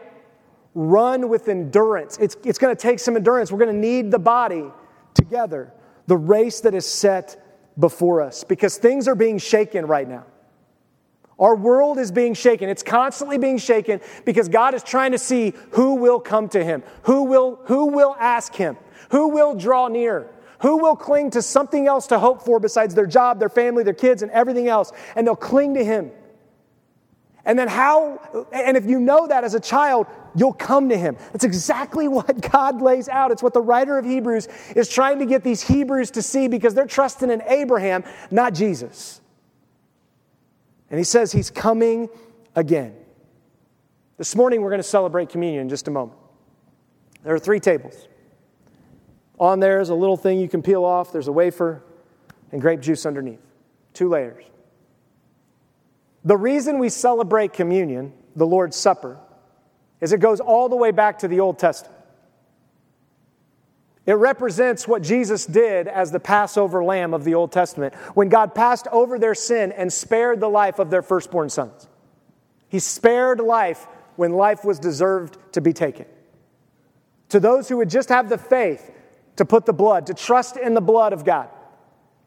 run 0.73 1.29
with 1.29 1.47
endurance. 1.47 2.17
It's, 2.19 2.37
it's 2.43 2.57
going 2.57 2.75
to 2.75 2.81
take 2.81 2.99
some 2.99 3.15
endurance. 3.15 3.51
We're 3.51 3.59
going 3.59 3.73
to 3.73 3.87
need 3.87 4.11
the 4.11 4.19
body 4.19 4.65
together, 5.13 5.73
the 6.07 6.17
race 6.17 6.61
that 6.61 6.73
is 6.73 6.85
set 6.85 7.41
before 7.79 8.21
us, 8.21 8.43
because 8.43 8.77
things 8.77 9.07
are 9.07 9.15
being 9.15 9.37
shaken 9.37 9.85
right 9.85 10.07
now. 10.07 10.25
Our 11.37 11.55
world 11.55 11.97
is 11.97 12.11
being 12.11 12.33
shaken. 12.33 12.69
It's 12.69 12.83
constantly 12.83 13.37
being 13.37 13.57
shaken 13.57 13.99
because 14.23 14.47
God 14.47 14.73
is 14.73 14.83
trying 14.83 15.11
to 15.11 15.17
see 15.17 15.53
who 15.71 15.95
will 15.95 16.19
come 16.19 16.47
to 16.49 16.63
him, 16.63 16.83
who 17.03 17.23
will, 17.23 17.59
who 17.65 17.87
will 17.87 18.15
ask 18.19 18.55
him, 18.55 18.77
who 19.11 19.27
will 19.29 19.53
draw 19.53 19.89
near, 19.89 20.29
who 20.59 20.77
will 20.77 20.95
cling 20.95 21.31
to 21.31 21.41
something 21.41 21.87
else 21.87 22.07
to 22.07 22.19
hope 22.19 22.41
for 22.41 22.59
besides 22.59 22.95
their 22.95 23.05
job, 23.05 23.39
their 23.39 23.49
family, 23.49 23.83
their 23.83 23.93
kids, 23.93 24.23
and 24.23 24.31
everything 24.31 24.69
else, 24.69 24.93
and 25.15 25.27
they'll 25.27 25.35
cling 25.35 25.73
to 25.73 25.83
him. 25.83 26.11
And 27.43 27.59
then 27.59 27.67
how, 27.67 28.47
and 28.51 28.75
if 28.75 28.85
you 28.85 28.99
know 28.99 29.27
that 29.27 29.43
as 29.43 29.53
a 29.53 29.59
child, 29.59 30.07
you'll 30.35 30.53
come 30.53 30.89
to 30.89 30.97
him. 30.97 31.17
That's 31.31 31.43
exactly 31.43 32.07
what 32.09 32.49
God 32.51 32.81
lays 32.81 33.09
out. 33.09 33.31
It's 33.31 33.43
what 33.43 33.53
the 33.53 33.61
writer 33.61 33.97
of 33.97 34.05
Hebrews 34.05 34.47
is 34.75 34.89
trying 34.89 35.19
to 35.19 35.25
get 35.25 35.43
these 35.43 35.61
Hebrews 35.61 36.11
to 36.11 36.21
see 36.21 36.47
because 36.47 36.73
they're 36.73 36.87
trusting 36.87 37.29
in 37.29 37.43
Abraham, 37.43 38.03
not 38.31 38.53
Jesus. 38.53 39.21
And 40.89 40.97
he 40.99 41.03
says 41.03 41.31
he's 41.31 41.49
coming 41.49 42.09
again. 42.55 42.95
This 44.17 44.35
morning 44.35 44.61
we're 44.61 44.69
going 44.69 44.79
to 44.79 44.87
celebrate 44.87 45.29
communion 45.29 45.63
in 45.63 45.69
just 45.69 45.87
a 45.87 45.91
moment. 45.91 46.17
There 47.23 47.33
are 47.33 47.39
three 47.39 47.59
tables. 47.59 48.07
On 49.39 49.59
there 49.59 49.81
is 49.81 49.89
a 49.89 49.95
little 49.95 50.15
thing 50.15 50.39
you 50.39 50.47
can 50.47 50.61
peel 50.61 50.85
off, 50.85 51.11
there's 51.11 51.27
a 51.27 51.31
wafer 51.31 51.83
and 52.51 52.61
grape 52.61 52.79
juice 52.79 53.05
underneath. 53.05 53.41
Two 53.93 54.09
layers. 54.09 54.43
The 56.23 56.37
reason 56.37 56.79
we 56.79 56.89
celebrate 56.89 57.53
communion, 57.53 58.13
the 58.35 58.47
Lord's 58.47 58.77
Supper, 58.77 59.17
is 60.01 60.13
it 60.13 60.19
goes 60.19 60.39
all 60.39 60.69
the 60.69 60.75
way 60.75 60.91
back 60.91 61.19
to 61.19 61.27
the 61.27 61.39
Old 61.39 61.59
Testament. 61.59 61.94
It 64.05 64.13
represents 64.13 64.87
what 64.87 65.01
Jesus 65.01 65.45
did 65.45 65.87
as 65.87 66.11
the 66.11 66.19
Passover 66.19 66.83
lamb 66.83 67.13
of 67.13 67.23
the 67.23 67.33
Old 67.33 67.51
Testament 67.51 67.95
when 68.13 68.29
God 68.29 68.53
passed 68.53 68.87
over 68.91 69.17
their 69.17 69.35
sin 69.35 69.71
and 69.71 69.91
spared 69.91 70.39
the 70.39 70.49
life 70.49 70.77
of 70.79 70.89
their 70.91 71.01
firstborn 71.01 71.49
sons. 71.49 71.87
He 72.67 72.79
spared 72.79 73.39
life 73.39 73.87
when 74.15 74.33
life 74.33 74.63
was 74.63 74.79
deserved 74.79 75.37
to 75.53 75.61
be 75.61 75.73
taken. 75.73 76.05
to 77.29 77.39
those 77.39 77.67
who 77.67 77.77
would 77.77 77.89
just 77.89 78.09
have 78.09 78.29
the 78.29 78.37
faith 78.37 78.91
to 79.35 79.45
put 79.45 79.65
the 79.65 79.73
blood, 79.73 80.05
to 80.07 80.13
trust 80.13 80.57
in 80.57 80.73
the 80.73 80.81
blood 80.81 81.11
of 81.11 81.25
God. 81.25 81.49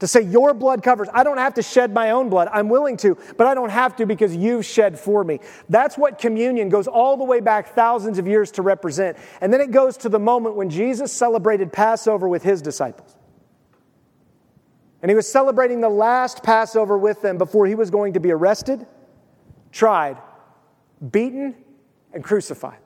To 0.01 0.07
say, 0.07 0.23
Your 0.23 0.55
blood 0.55 0.83
covers. 0.83 1.09
I 1.13 1.25
don't 1.25 1.39
have 1.39 1.55
to 1.55 1.63
shed 1.63 1.93
my 1.93 2.11
own 2.11 2.29
blood. 2.29 2.49
I'm 2.53 2.69
willing 2.69 2.97
to, 2.99 3.17
but 3.37 3.47
I 3.47 3.55
don't 3.55 3.71
have 3.71 3.97
to 3.97 4.07
because 4.07 4.35
you've 4.35 4.65
shed 4.65 4.99
for 4.99 5.25
me. 5.25 5.41
That's 5.69 5.99
what 5.99 6.19
communion 6.19 6.69
goes 6.69 6.87
all 6.87 7.17
the 7.17 7.25
way 7.25 7.41
back 7.41 7.75
thousands 7.75 8.19
of 8.19 8.27
years 8.27 8.51
to 8.53 8.63
represent. 8.63 9.17
And 9.41 9.53
then 9.53 9.61
it 9.61 9.71
goes 9.71 9.97
to 9.99 10.09
the 10.09 10.19
moment 10.19 10.55
when 10.55 10.71
Jesus 10.71 11.13
celebrated 11.13 11.73
Passover 11.73 12.29
with 12.29 12.43
his 12.43 12.63
disciples. 12.63 13.17
And 15.03 15.11
he 15.11 15.15
was 15.15 15.31
celebrating 15.31 15.81
the 15.81 15.89
last 15.89 16.43
Passover 16.43 16.99
with 16.99 17.23
them 17.23 17.39
before 17.39 17.67
he 17.67 17.75
was 17.75 17.91
going 17.91 18.15
to 18.15 18.21
be 18.21 18.33
arrested, 18.33 18.87
tried, 19.71 20.19
beaten, 21.11 21.55
and 22.13 22.25
crucified. 22.25 22.79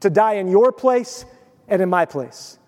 To 0.00 0.10
die 0.10 0.34
in 0.34 0.48
your 0.48 0.70
place 0.70 1.24
and 1.66 1.82
in 1.82 1.88
my 1.88 2.04
place. 2.04 2.58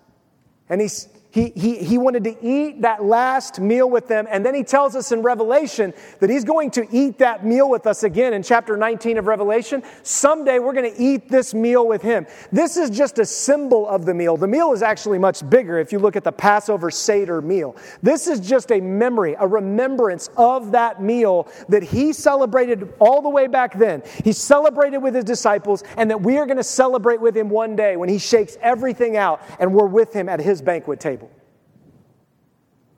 And 0.69 0.81
he's 0.81 1.07
he, 1.31 1.53
he, 1.55 1.77
he 1.77 1.97
wanted 1.97 2.25
to 2.25 2.45
eat 2.45 2.81
that 2.81 3.03
last 3.03 3.59
meal 3.59 3.89
with 3.89 4.07
them. 4.07 4.27
And 4.29 4.45
then 4.45 4.53
he 4.53 4.63
tells 4.63 4.97
us 4.97 5.13
in 5.13 5.21
Revelation 5.21 5.93
that 6.19 6.29
he's 6.29 6.43
going 6.43 6.71
to 6.71 6.85
eat 6.91 7.19
that 7.19 7.45
meal 7.45 7.69
with 7.69 7.87
us 7.87 8.03
again 8.03 8.33
in 8.33 8.43
chapter 8.43 8.75
19 8.75 9.17
of 9.17 9.27
Revelation. 9.27 9.81
Someday 10.03 10.59
we're 10.59 10.73
going 10.73 10.93
to 10.93 11.01
eat 11.01 11.29
this 11.29 11.53
meal 11.53 11.87
with 11.87 12.01
him. 12.01 12.27
This 12.51 12.75
is 12.75 12.89
just 12.89 13.17
a 13.17 13.25
symbol 13.25 13.87
of 13.87 14.05
the 14.05 14.13
meal. 14.13 14.35
The 14.35 14.47
meal 14.47 14.73
is 14.73 14.81
actually 14.81 15.19
much 15.19 15.49
bigger 15.49 15.79
if 15.79 15.93
you 15.93 15.99
look 15.99 16.17
at 16.17 16.25
the 16.25 16.33
Passover 16.33 16.91
Seder 16.91 17.41
meal. 17.41 17.77
This 18.03 18.27
is 18.27 18.41
just 18.41 18.71
a 18.71 18.81
memory, 18.81 19.35
a 19.39 19.47
remembrance 19.47 20.29
of 20.35 20.73
that 20.73 21.01
meal 21.01 21.47
that 21.69 21.83
he 21.83 22.11
celebrated 22.11 22.93
all 22.99 23.21
the 23.21 23.29
way 23.29 23.47
back 23.47 23.77
then. 23.77 24.03
He 24.25 24.33
celebrated 24.33 24.97
with 24.97 25.15
his 25.15 25.23
disciples, 25.23 25.83
and 25.95 26.09
that 26.09 26.21
we 26.21 26.37
are 26.37 26.45
going 26.45 26.57
to 26.57 26.63
celebrate 26.63 27.21
with 27.21 27.35
him 27.37 27.49
one 27.49 27.75
day 27.75 27.95
when 27.95 28.09
he 28.09 28.17
shakes 28.17 28.57
everything 28.61 29.15
out 29.15 29.41
and 29.59 29.73
we're 29.73 29.85
with 29.85 30.13
him 30.13 30.27
at 30.27 30.39
his 30.39 30.61
banquet 30.61 30.99
table. 30.99 31.20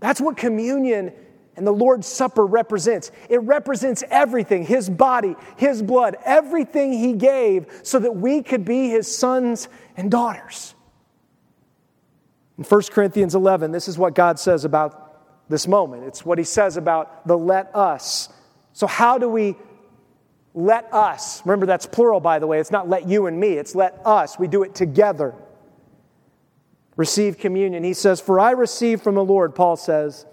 That's 0.03 0.19
what 0.19 0.35
communion 0.35 1.13
and 1.55 1.65
the 1.65 1.71
Lord's 1.71 2.07
Supper 2.07 2.45
represents. 2.45 3.09
It 3.29 3.41
represents 3.43 4.03
everything 4.11 4.65
His 4.65 4.89
body, 4.89 5.37
His 5.55 5.81
blood, 5.81 6.17
everything 6.25 6.91
He 6.91 7.13
gave 7.13 7.67
so 7.83 7.99
that 7.99 8.13
we 8.13 8.43
could 8.43 8.65
be 8.65 8.89
His 8.89 9.07
sons 9.07 9.69
and 9.95 10.11
daughters. 10.11 10.75
In 12.57 12.65
1 12.65 12.81
Corinthians 12.91 13.33
11, 13.33 13.71
this 13.71 13.87
is 13.87 13.97
what 13.97 14.13
God 14.13 14.39
says 14.39 14.65
about 14.65 15.49
this 15.49 15.69
moment. 15.69 16.03
It's 16.03 16.25
what 16.25 16.37
He 16.37 16.43
says 16.43 16.75
about 16.75 17.25
the 17.25 17.37
let 17.37 17.73
us. 17.73 18.27
So, 18.73 18.87
how 18.87 19.17
do 19.17 19.29
we 19.29 19.55
let 20.53 20.93
us? 20.93 21.41
Remember, 21.45 21.65
that's 21.65 21.85
plural, 21.85 22.19
by 22.19 22.39
the 22.39 22.47
way. 22.47 22.59
It's 22.59 22.71
not 22.71 22.89
let 22.89 23.07
you 23.07 23.27
and 23.27 23.39
me, 23.39 23.53
it's 23.53 23.73
let 23.73 24.01
us. 24.05 24.37
We 24.37 24.49
do 24.49 24.63
it 24.63 24.75
together 24.75 25.33
receive 26.95 27.37
communion. 27.37 27.83
He 27.83 27.93
says, 27.93 28.21
For 28.21 28.39
I 28.39 28.51
received 28.51 29.03
from 29.03 29.15
the 29.15 29.23
Lord, 29.23 29.55
Paul 29.55 29.75
says, 29.75 30.25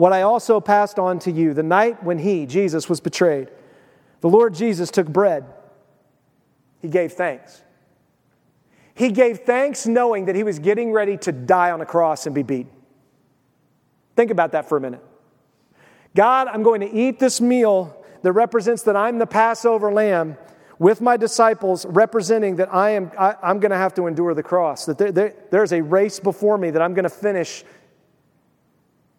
what 0.00 0.14
I 0.14 0.22
also 0.22 0.60
passed 0.60 0.98
on 0.98 1.18
to 1.18 1.30
you 1.30 1.52
the 1.52 1.62
night 1.62 2.02
when 2.02 2.18
he, 2.18 2.46
Jesus, 2.46 2.88
was 2.88 3.00
betrayed. 3.00 3.50
The 4.22 4.30
Lord 4.30 4.54
Jesus 4.54 4.90
took 4.90 5.06
bread. 5.06 5.44
He 6.80 6.88
gave 6.88 7.12
thanks. 7.12 7.62
He 8.94 9.12
gave 9.12 9.40
thanks 9.40 9.86
knowing 9.86 10.24
that 10.24 10.34
he 10.34 10.42
was 10.42 10.58
getting 10.58 10.90
ready 10.92 11.18
to 11.18 11.32
die 11.32 11.70
on 11.70 11.82
a 11.82 11.84
cross 11.84 12.24
and 12.24 12.34
be 12.34 12.42
beaten. 12.42 12.72
Think 14.16 14.30
about 14.30 14.52
that 14.52 14.70
for 14.70 14.78
a 14.78 14.80
minute. 14.80 15.04
God, 16.16 16.48
I'm 16.48 16.62
going 16.62 16.80
to 16.80 16.90
eat 16.90 17.18
this 17.18 17.38
meal 17.38 18.02
that 18.22 18.32
represents 18.32 18.82
that 18.84 18.96
I'm 18.96 19.18
the 19.18 19.26
Passover 19.26 19.92
lamb 19.92 20.38
with 20.80 21.02
my 21.02 21.18
disciples 21.18 21.84
representing 21.86 22.56
that 22.56 22.72
I 22.74 22.90
am 22.90 23.12
I, 23.16 23.36
am 23.42 23.60
going 23.60 23.70
to 23.70 23.76
have 23.76 23.94
to 23.94 24.06
endure 24.06 24.32
the 24.32 24.42
cross, 24.42 24.86
that 24.86 24.96
there, 24.96 25.12
there, 25.12 25.34
there's 25.50 25.72
a 25.72 25.82
race 25.82 26.18
before 26.18 26.56
me 26.56 26.70
that 26.70 26.82
I'm 26.82 26.94
going 26.94 27.04
to 27.04 27.10
finish. 27.10 27.62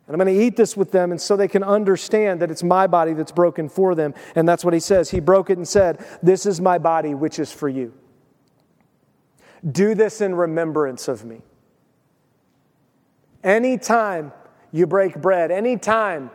And 0.08 0.16
I'm 0.20 0.26
going 0.26 0.36
to 0.36 0.44
eat 0.44 0.58
this 0.58 0.76
with 0.76 0.92
them, 0.92 1.12
and 1.12 1.22
so 1.22 1.38
they 1.38 1.48
can 1.48 1.64
understand 1.64 2.42
that 2.42 2.50
it's 2.50 2.64
my 2.64 2.88
body 2.88 3.14
that's 3.14 3.32
broken 3.32 3.70
for 3.70 3.94
them. 3.94 4.14
And 4.36 4.50
that's 4.50 4.66
what 4.66 4.74
he 4.74 4.80
says. 4.80 5.12
He 5.12 5.20
broke 5.22 5.52
it 5.52 5.58
and 5.58 5.68
said, 5.68 6.04
This 6.22 6.48
is 6.48 6.60
my 6.60 6.80
body, 6.80 7.14
which 7.14 7.38
is 7.38 7.52
for 7.52 7.70
you. 7.70 7.94
Do 9.72 9.94
this 9.94 10.20
in 10.20 10.34
remembrance 10.34 11.08
of 11.08 11.24
me. 11.24 11.42
Anytime 13.44 14.34
you 14.72 14.88
break 14.88 15.22
bread, 15.22 15.52
anytime 15.52 16.32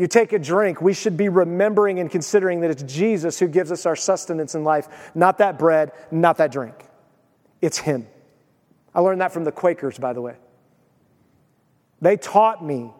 you 0.00 0.06
take 0.06 0.32
a 0.32 0.38
drink, 0.38 0.80
we 0.80 0.94
should 0.94 1.16
be 1.16 1.28
remembering 1.28 2.00
and 2.00 2.10
considering 2.10 2.60
that 2.60 2.70
it's 2.70 2.82
Jesus 2.82 3.38
who 3.38 3.46
gives 3.46 3.70
us 3.70 3.84
our 3.84 3.94
sustenance 3.94 4.54
in 4.54 4.64
life, 4.64 5.10
not 5.14 5.38
that 5.38 5.58
bread, 5.58 5.92
not 6.10 6.38
that 6.38 6.50
drink. 6.50 6.74
It's 7.60 7.78
Him. 7.78 8.06
I 8.94 9.00
learned 9.00 9.20
that 9.20 9.32
from 9.32 9.44
the 9.44 9.52
Quakers, 9.52 9.98
by 9.98 10.12
the 10.12 10.22
way. 10.22 10.36
They 12.00 12.16
taught 12.16 12.64
me 12.64 12.92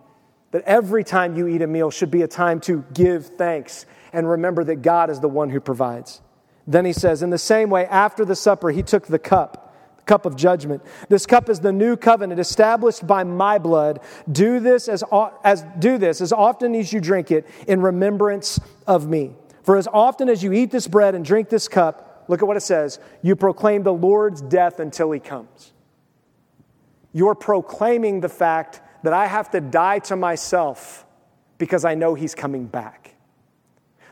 that 0.50 0.62
every 0.64 1.02
time 1.02 1.36
you 1.36 1.46
eat 1.46 1.62
a 1.62 1.66
meal 1.66 1.90
should 1.90 2.10
be 2.10 2.22
a 2.22 2.28
time 2.28 2.60
to 2.60 2.84
give 2.92 3.26
thanks 3.26 3.86
and 4.12 4.28
remember 4.28 4.62
that 4.64 4.82
God 4.82 5.08
is 5.08 5.20
the 5.20 5.28
one 5.28 5.48
who 5.50 5.60
provides. 5.60 6.20
Then 6.66 6.84
he 6.84 6.92
says, 6.92 7.22
In 7.22 7.30
the 7.30 7.38
same 7.38 7.70
way, 7.70 7.86
after 7.86 8.24
the 8.24 8.36
supper, 8.36 8.70
he 8.70 8.82
took 8.82 9.06
the 9.06 9.18
cup 9.18 9.69
cup 10.10 10.26
of 10.26 10.34
judgment. 10.34 10.82
This 11.08 11.24
cup 11.24 11.48
is 11.48 11.60
the 11.60 11.70
new 11.70 11.96
covenant 11.96 12.40
established 12.40 13.06
by 13.06 13.22
my 13.22 13.58
blood. 13.58 14.00
Do 14.32 14.58
this 14.58 14.88
as, 14.88 15.04
as 15.44 15.64
do 15.78 15.98
this 15.98 16.20
as 16.20 16.32
often 16.32 16.74
as 16.74 16.92
you 16.92 17.00
drink 17.00 17.30
it 17.30 17.46
in 17.68 17.80
remembrance 17.80 18.58
of 18.88 19.06
me. 19.06 19.36
For 19.62 19.76
as 19.76 19.86
often 19.86 20.28
as 20.28 20.42
you 20.42 20.52
eat 20.52 20.72
this 20.72 20.88
bread 20.88 21.14
and 21.14 21.24
drink 21.24 21.48
this 21.48 21.68
cup, 21.68 22.24
look 22.26 22.42
at 22.42 22.48
what 22.48 22.56
it 22.56 22.62
says, 22.62 22.98
you 23.22 23.36
proclaim 23.36 23.84
the 23.84 23.92
Lord's 23.92 24.40
death 24.40 24.80
until 24.80 25.12
he 25.12 25.20
comes. 25.20 25.72
You're 27.12 27.36
proclaiming 27.36 28.18
the 28.18 28.28
fact 28.28 28.80
that 29.04 29.12
I 29.12 29.26
have 29.26 29.52
to 29.52 29.60
die 29.60 30.00
to 30.00 30.16
myself 30.16 31.06
because 31.56 31.84
I 31.84 31.94
know 31.94 32.14
he's 32.14 32.34
coming 32.34 32.66
back 32.66 33.14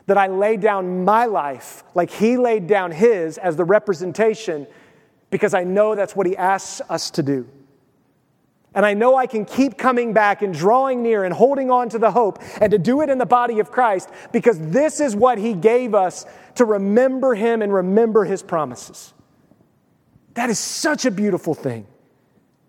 that 0.05 0.17
I 0.17 0.25
lay 0.25 0.57
down 0.57 1.03
my 1.05 1.25
life 1.25 1.83
like 1.93 2.09
he 2.09 2.35
laid 2.35 2.65
down 2.67 2.91
his 2.91 3.37
as 3.37 3.55
the 3.57 3.63
representation 3.65 4.65
because 5.29 5.53
I 5.53 5.63
know 5.63 5.95
that's 5.95 6.15
what 6.15 6.27
He 6.27 6.35
asks 6.35 6.81
us 6.89 7.11
to 7.11 7.23
do. 7.23 7.47
And 8.75 8.85
I 8.85 8.93
know 8.93 9.15
I 9.15 9.25
can 9.25 9.45
keep 9.45 9.77
coming 9.77 10.13
back 10.13 10.41
and 10.41 10.53
drawing 10.53 11.01
near 11.01 11.23
and 11.23 11.33
holding 11.33 11.71
on 11.71 11.89
to 11.89 11.99
the 11.99 12.11
hope 12.11 12.39
and 12.61 12.71
to 12.71 12.77
do 12.77 13.01
it 13.01 13.09
in 13.09 13.17
the 13.17 13.25
body 13.25 13.59
of 13.59 13.71
Christ 13.71 14.09
because 14.31 14.59
this 14.59 14.99
is 14.99 15.15
what 15.15 15.37
He 15.39 15.53
gave 15.53 15.95
us 15.95 16.25
to 16.55 16.65
remember 16.65 17.33
Him 17.33 17.61
and 17.61 17.73
remember 17.73 18.25
His 18.25 18.43
promises. 18.43 19.13
That 20.35 20.49
is 20.49 20.59
such 20.59 21.05
a 21.05 21.11
beautiful 21.11 21.53
thing. 21.53 21.87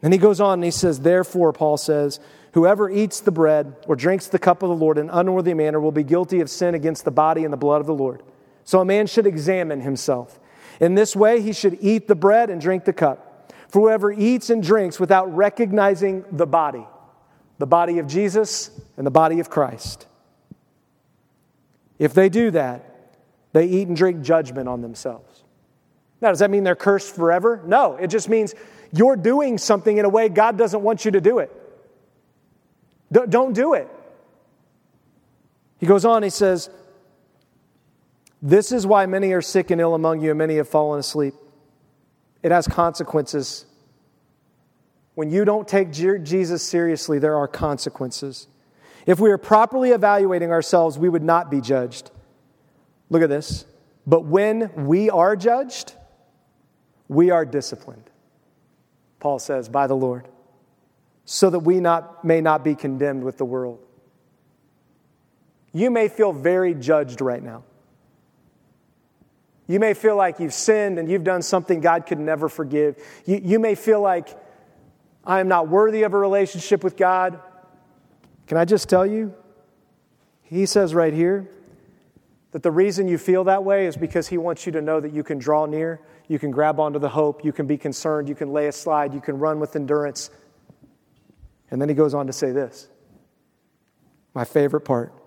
And 0.03 0.13
he 0.13 0.19
goes 0.19 0.41
on 0.41 0.55
and 0.55 0.65
he 0.65 0.71
says, 0.71 1.01
Therefore, 1.01 1.53
Paul 1.53 1.77
says, 1.77 2.21
whoever 2.53 2.91
eats 2.91 3.21
the 3.21 3.31
bread 3.31 3.77
or 3.87 3.97
drinks 3.97 4.27
the 4.27 4.39
cup 4.39 4.63
of 4.63 4.71
the 4.71 4.75
Lord 4.75 4.99
in 4.99 5.11
unworthy 5.11 5.55
manner 5.55 5.79
will 5.79 5.93
be 5.93 6.03
guilty 6.03 6.41
of 6.41 6.51
sin 6.51 6.75
against 6.75 7.05
the 7.05 7.11
body 7.11 7.45
and 7.45 7.53
the 7.53 7.59
blood 7.59 7.81
of 7.81 7.87
the 7.87 7.95
Lord. 7.95 8.23
So 8.65 8.81
a 8.81 8.85
man 8.85 9.07
should 9.07 9.27
examine 9.27 9.83
himself. 9.83 10.40
In 10.81 10.95
this 10.95 11.15
way, 11.15 11.43
he 11.43 11.53
should 11.53 11.79
eat 11.81 12.09
the 12.09 12.15
bread 12.15 12.51
and 12.51 12.61
drink 12.61 12.85
the 12.85 12.93
cup. 12.93 13.53
For 13.69 13.83
whoever 13.83 14.11
eats 14.11 14.51
and 14.51 14.63
drinks 14.63 14.99
without 14.99 15.33
recognizing 15.35 16.25
the 16.33 16.47
body, 16.47 16.85
the 17.59 17.67
body 17.67 17.99
of 17.99 18.07
Jesus 18.07 18.71
and 18.97 19.07
the 19.07 19.11
body 19.11 19.39
of 19.39 19.49
Christ, 19.49 20.07
if 21.99 22.15
they 22.15 22.29
do 22.29 22.51
that, 22.53 23.13
they 23.53 23.67
eat 23.67 23.89
and 23.89 23.97
drink 23.97 24.23
judgment 24.23 24.69
on 24.69 24.81
themselves. 24.81 25.45
Now, 26.21 26.31
does 26.31 26.39
that 26.39 26.51
mean 26.51 26.65
they're 26.65 26.75
cursed 26.75 27.15
forever? 27.15 27.63
No, 27.67 27.97
it 27.97 28.09
just 28.09 28.29
means 28.29 28.55
you're 28.93 29.17
doing 29.17 29.59
something 29.59 29.99
in 29.99 30.05
a 30.05 30.09
way 30.09 30.29
God 30.29 30.57
doesn't 30.57 30.83
want 30.83 31.05
you 31.05 31.11
to 31.13 31.21
do 31.21 31.39
it. 31.39 31.51
Don't 33.13 33.53
do 33.53 33.75
it. 33.75 33.89
He 35.79 35.87
goes 35.87 36.05
on, 36.05 36.23
he 36.23 36.31
says, 36.31 36.71
this 38.43 38.73
is 38.73 38.87
why 38.87 39.07
many 39.07 39.33
are 39.33 39.43
sick 39.43 39.71
and 39.71 39.81
ill 39.81 39.95
among 39.95 40.21
you, 40.21 40.31
and 40.31 40.39
many 40.39 40.57
have 40.57 40.69
fallen 40.69 41.01
asleep. 41.01 41.35
It 42.43 42.53
has 42.53 42.67
consequences. 42.67 43.67
When 45.15 45.31
you 45.31 45.45
don't 45.45 45.69
take 45.69 45.93
Jesus 45.93 46.63
seriously, 46.63 47.19
there 47.19 47.37
are 47.37 47.47
consequences. 47.47 48.47
If 49.07 49.21
we 49.21 49.31
are 49.31 49.39
properly 49.39 49.91
evaluating 49.91 50.51
ourselves, 50.53 50.99
we 50.99 51.09
would 51.09 51.23
not 51.23 51.51
be 51.51 51.61
judged. 51.61 52.11
Look 53.11 53.23
at 53.23 53.29
this. 53.29 53.67
But 54.07 54.25
when 54.25 54.87
we 54.87 55.11
are 55.11 55.37
judged, 55.37 55.95
we 57.09 57.31
are 57.31 57.45
disciplined, 57.45 58.09
Paul 59.19 59.39
says, 59.39 59.69
by 59.69 59.87
the 59.87 59.97
Lord, 59.97 60.29
so 61.25 61.51
that 61.51 61.59
we 61.59 61.81
not, 61.81 62.25
may 62.25 62.41
not 62.41 62.65
be 62.65 62.75
condemned 62.75 63.25
with 63.25 63.37
the 63.37 63.45
world. 63.45 63.81
You 65.73 65.91
may 65.91 66.09
feel 66.09 66.33
very 66.33 66.73
judged 66.73 67.21
right 67.21 67.43
now. 67.43 67.65
You 69.71 69.79
may 69.79 69.95
feel 69.95 70.17
like 70.17 70.41
you've 70.41 70.53
sinned 70.53 70.99
and 70.99 71.09
you've 71.09 71.23
done 71.23 71.43
something 71.43 71.81
God 71.81 72.05
could 72.05 72.19
never 72.19 72.49
forgive. 72.49 72.97
You, 73.25 73.41
you 73.41 73.59
may 73.61 73.77
feel 73.77 74.01
like 74.01 74.37
I 75.25 75.39
am 75.39 75.47
not 75.47 75.69
worthy 75.69 76.03
of 76.03 76.13
a 76.13 76.19
relationship 76.19 76.83
with 76.83 76.97
God. 76.97 77.39
Can 78.49 78.59
I 78.59 78.65
just 78.65 78.89
tell 78.89 79.07
you? 79.07 79.33
He 80.43 80.67
says 80.67 80.93
right 80.93 81.15
here, 81.15 81.49
That 82.51 82.65
the 82.65 82.73
reason 82.73 83.07
you 83.07 83.17
feel 83.17 83.45
that 83.45 83.63
way 83.63 83.87
is 83.87 83.97
because 83.97 84.27
He 84.27 84.39
wants 84.39 84.67
you 84.67 84.73
to 84.73 84.83
know 84.83 84.99
that 84.99 85.13
you 85.13 85.23
can 85.23 85.39
draw 85.39 85.67
near, 85.67 86.01
you 86.27 86.41
can 86.41 86.51
grab 86.51 86.81
onto 86.81 86.99
the 86.99 87.11
hope, 87.11 87.45
you 87.45 87.53
can 87.53 87.69
be 87.69 87.79
concerned, 87.79 88.29
you 88.29 88.35
can 88.35 88.53
lay 88.53 88.67
aside, 88.67 89.15
you 89.15 89.21
can 89.21 89.39
run 89.39 89.61
with 89.61 89.77
endurance. 89.77 90.31
And 91.71 91.81
then 91.81 91.89
He 91.89 91.95
goes 91.95 92.13
on 92.13 92.27
to 92.27 92.33
say 92.33 92.51
this 92.51 92.89
my 94.35 94.45
favorite 94.45 94.81
part. 94.81 95.20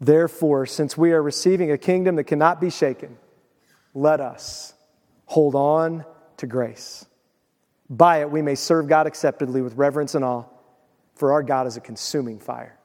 Therefore, 0.00 0.66
since 0.66 0.96
we 0.96 1.12
are 1.12 1.22
receiving 1.22 1.70
a 1.70 1.78
kingdom 1.78 2.16
that 2.16 2.24
cannot 2.24 2.60
be 2.60 2.70
shaken, 2.70 3.18
let 3.94 4.20
us 4.20 4.74
hold 5.26 5.54
on 5.54 6.04
to 6.36 6.46
grace. 6.46 7.04
By 7.90 8.20
it, 8.20 8.30
we 8.30 8.42
may 8.42 8.54
serve 8.54 8.86
God 8.86 9.06
acceptably 9.06 9.62
with 9.62 9.74
reverence 9.74 10.14
and 10.14 10.24
awe, 10.24 10.44
for 11.14 11.32
our 11.32 11.42
God 11.42 11.66
is 11.66 11.76
a 11.76 11.80
consuming 11.80 12.38
fire. 12.38 12.78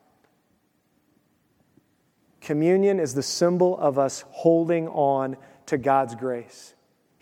Communion 2.41 2.99
is 2.99 3.13
the 3.13 3.23
symbol 3.23 3.77
of 3.77 3.99
us 3.99 4.25
holding 4.29 4.87
on 4.89 5.37
to 5.67 5.77
God's 5.77 6.15
grace. 6.15 6.73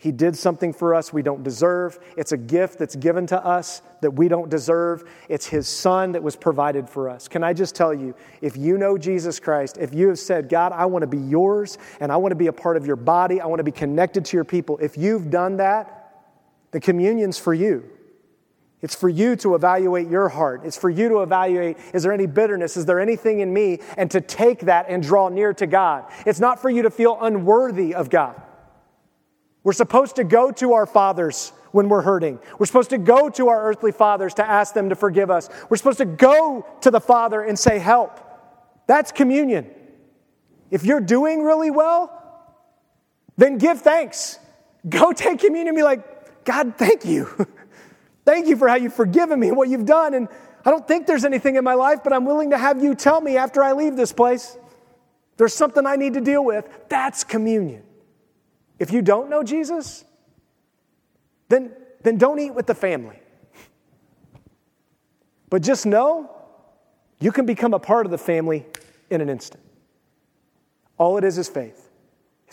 He 0.02 0.10
did 0.10 0.36
something 0.36 0.72
for 0.72 0.96
us 0.96 1.12
we 1.12 1.22
don't 1.22 1.44
deserve. 1.44 2.00
It's 2.16 2.32
a 2.32 2.36
gift 2.36 2.80
that's 2.80 2.96
given 2.96 3.24
to 3.28 3.46
us 3.46 3.82
that 4.00 4.10
we 4.10 4.26
don't 4.26 4.50
deserve. 4.50 5.08
It's 5.28 5.46
His 5.46 5.68
Son 5.68 6.10
that 6.10 6.22
was 6.24 6.34
provided 6.34 6.90
for 6.90 7.08
us. 7.08 7.28
Can 7.28 7.44
I 7.44 7.52
just 7.52 7.76
tell 7.76 7.94
you, 7.94 8.12
if 8.40 8.56
you 8.56 8.78
know 8.78 8.98
Jesus 8.98 9.38
Christ, 9.38 9.78
if 9.78 9.94
you 9.94 10.08
have 10.08 10.18
said, 10.18 10.48
God, 10.48 10.72
I 10.72 10.86
want 10.86 11.04
to 11.04 11.06
be 11.06 11.18
yours 11.18 11.78
and 12.00 12.10
I 12.10 12.16
want 12.16 12.32
to 12.32 12.36
be 12.36 12.48
a 12.48 12.52
part 12.52 12.76
of 12.76 12.84
your 12.84 12.96
body, 12.96 13.40
I 13.40 13.46
want 13.46 13.60
to 13.60 13.64
be 13.64 13.70
connected 13.70 14.24
to 14.24 14.36
your 14.36 14.42
people, 14.42 14.76
if 14.78 14.98
you've 14.98 15.30
done 15.30 15.58
that, 15.58 16.24
the 16.72 16.80
communion's 16.80 17.38
for 17.38 17.54
you. 17.54 17.88
It's 18.80 18.96
for 18.96 19.08
you 19.08 19.36
to 19.36 19.54
evaluate 19.54 20.08
your 20.10 20.28
heart. 20.28 20.62
It's 20.64 20.76
for 20.76 20.90
you 20.90 21.08
to 21.10 21.22
evaluate 21.22 21.76
is 21.94 22.02
there 22.02 22.12
any 22.12 22.26
bitterness? 22.26 22.76
Is 22.76 22.86
there 22.86 22.98
anything 22.98 23.38
in 23.38 23.54
me? 23.54 23.78
And 23.96 24.10
to 24.10 24.20
take 24.20 24.62
that 24.62 24.86
and 24.88 25.00
draw 25.00 25.28
near 25.28 25.54
to 25.54 25.68
God. 25.68 26.10
It's 26.26 26.40
not 26.40 26.60
for 26.60 26.70
you 26.70 26.82
to 26.82 26.90
feel 26.90 27.18
unworthy 27.20 27.94
of 27.94 28.10
God. 28.10 28.42
We're 29.64 29.72
supposed 29.72 30.16
to 30.16 30.24
go 30.24 30.50
to 30.52 30.72
our 30.72 30.86
fathers 30.86 31.52
when 31.70 31.88
we're 31.88 32.02
hurting. 32.02 32.38
We're 32.58 32.66
supposed 32.66 32.90
to 32.90 32.98
go 32.98 33.28
to 33.30 33.48
our 33.48 33.64
earthly 33.64 33.92
fathers 33.92 34.34
to 34.34 34.48
ask 34.48 34.74
them 34.74 34.88
to 34.88 34.94
forgive 34.94 35.30
us. 35.30 35.48
We're 35.68 35.76
supposed 35.76 35.98
to 35.98 36.04
go 36.04 36.66
to 36.80 36.90
the 36.90 37.00
Father 37.00 37.42
and 37.42 37.58
say, 37.58 37.78
Help. 37.78 38.20
That's 38.86 39.12
communion. 39.12 39.70
If 40.70 40.84
you're 40.84 41.00
doing 41.00 41.42
really 41.42 41.70
well, 41.70 42.18
then 43.36 43.58
give 43.58 43.80
thanks. 43.80 44.38
Go 44.88 45.12
take 45.12 45.38
communion 45.38 45.68
and 45.68 45.76
be 45.76 45.82
like, 45.82 46.44
God, 46.44 46.76
thank 46.76 47.04
you. 47.04 47.28
thank 48.24 48.48
you 48.48 48.56
for 48.56 48.68
how 48.68 48.74
you've 48.74 48.94
forgiven 48.94 49.38
me 49.38 49.48
and 49.48 49.56
what 49.56 49.68
you've 49.68 49.86
done. 49.86 50.14
And 50.14 50.28
I 50.64 50.70
don't 50.70 50.86
think 50.86 51.06
there's 51.06 51.24
anything 51.24 51.56
in 51.56 51.64
my 51.64 51.74
life, 51.74 52.00
but 52.02 52.12
I'm 52.12 52.24
willing 52.24 52.50
to 52.50 52.58
have 52.58 52.82
you 52.82 52.94
tell 52.94 53.20
me 53.20 53.36
after 53.36 53.62
I 53.62 53.72
leave 53.72 53.96
this 53.96 54.12
place. 54.12 54.56
There's 55.36 55.54
something 55.54 55.86
I 55.86 55.96
need 55.96 56.14
to 56.14 56.20
deal 56.20 56.44
with. 56.44 56.68
That's 56.88 57.24
communion. 57.24 57.82
If 58.82 58.90
you 58.90 59.00
don't 59.00 59.30
know 59.30 59.44
Jesus, 59.44 60.04
then, 61.48 61.70
then 62.02 62.18
don't 62.18 62.40
eat 62.40 62.50
with 62.50 62.66
the 62.66 62.74
family. 62.74 63.16
But 65.48 65.62
just 65.62 65.86
know 65.86 66.28
you 67.20 67.30
can 67.30 67.46
become 67.46 67.74
a 67.74 67.78
part 67.78 68.06
of 68.06 68.10
the 68.10 68.18
family 68.18 68.66
in 69.08 69.20
an 69.20 69.28
instant. 69.28 69.62
All 70.98 71.16
it 71.16 71.22
is 71.22 71.38
is 71.38 71.48
faith 71.48 71.90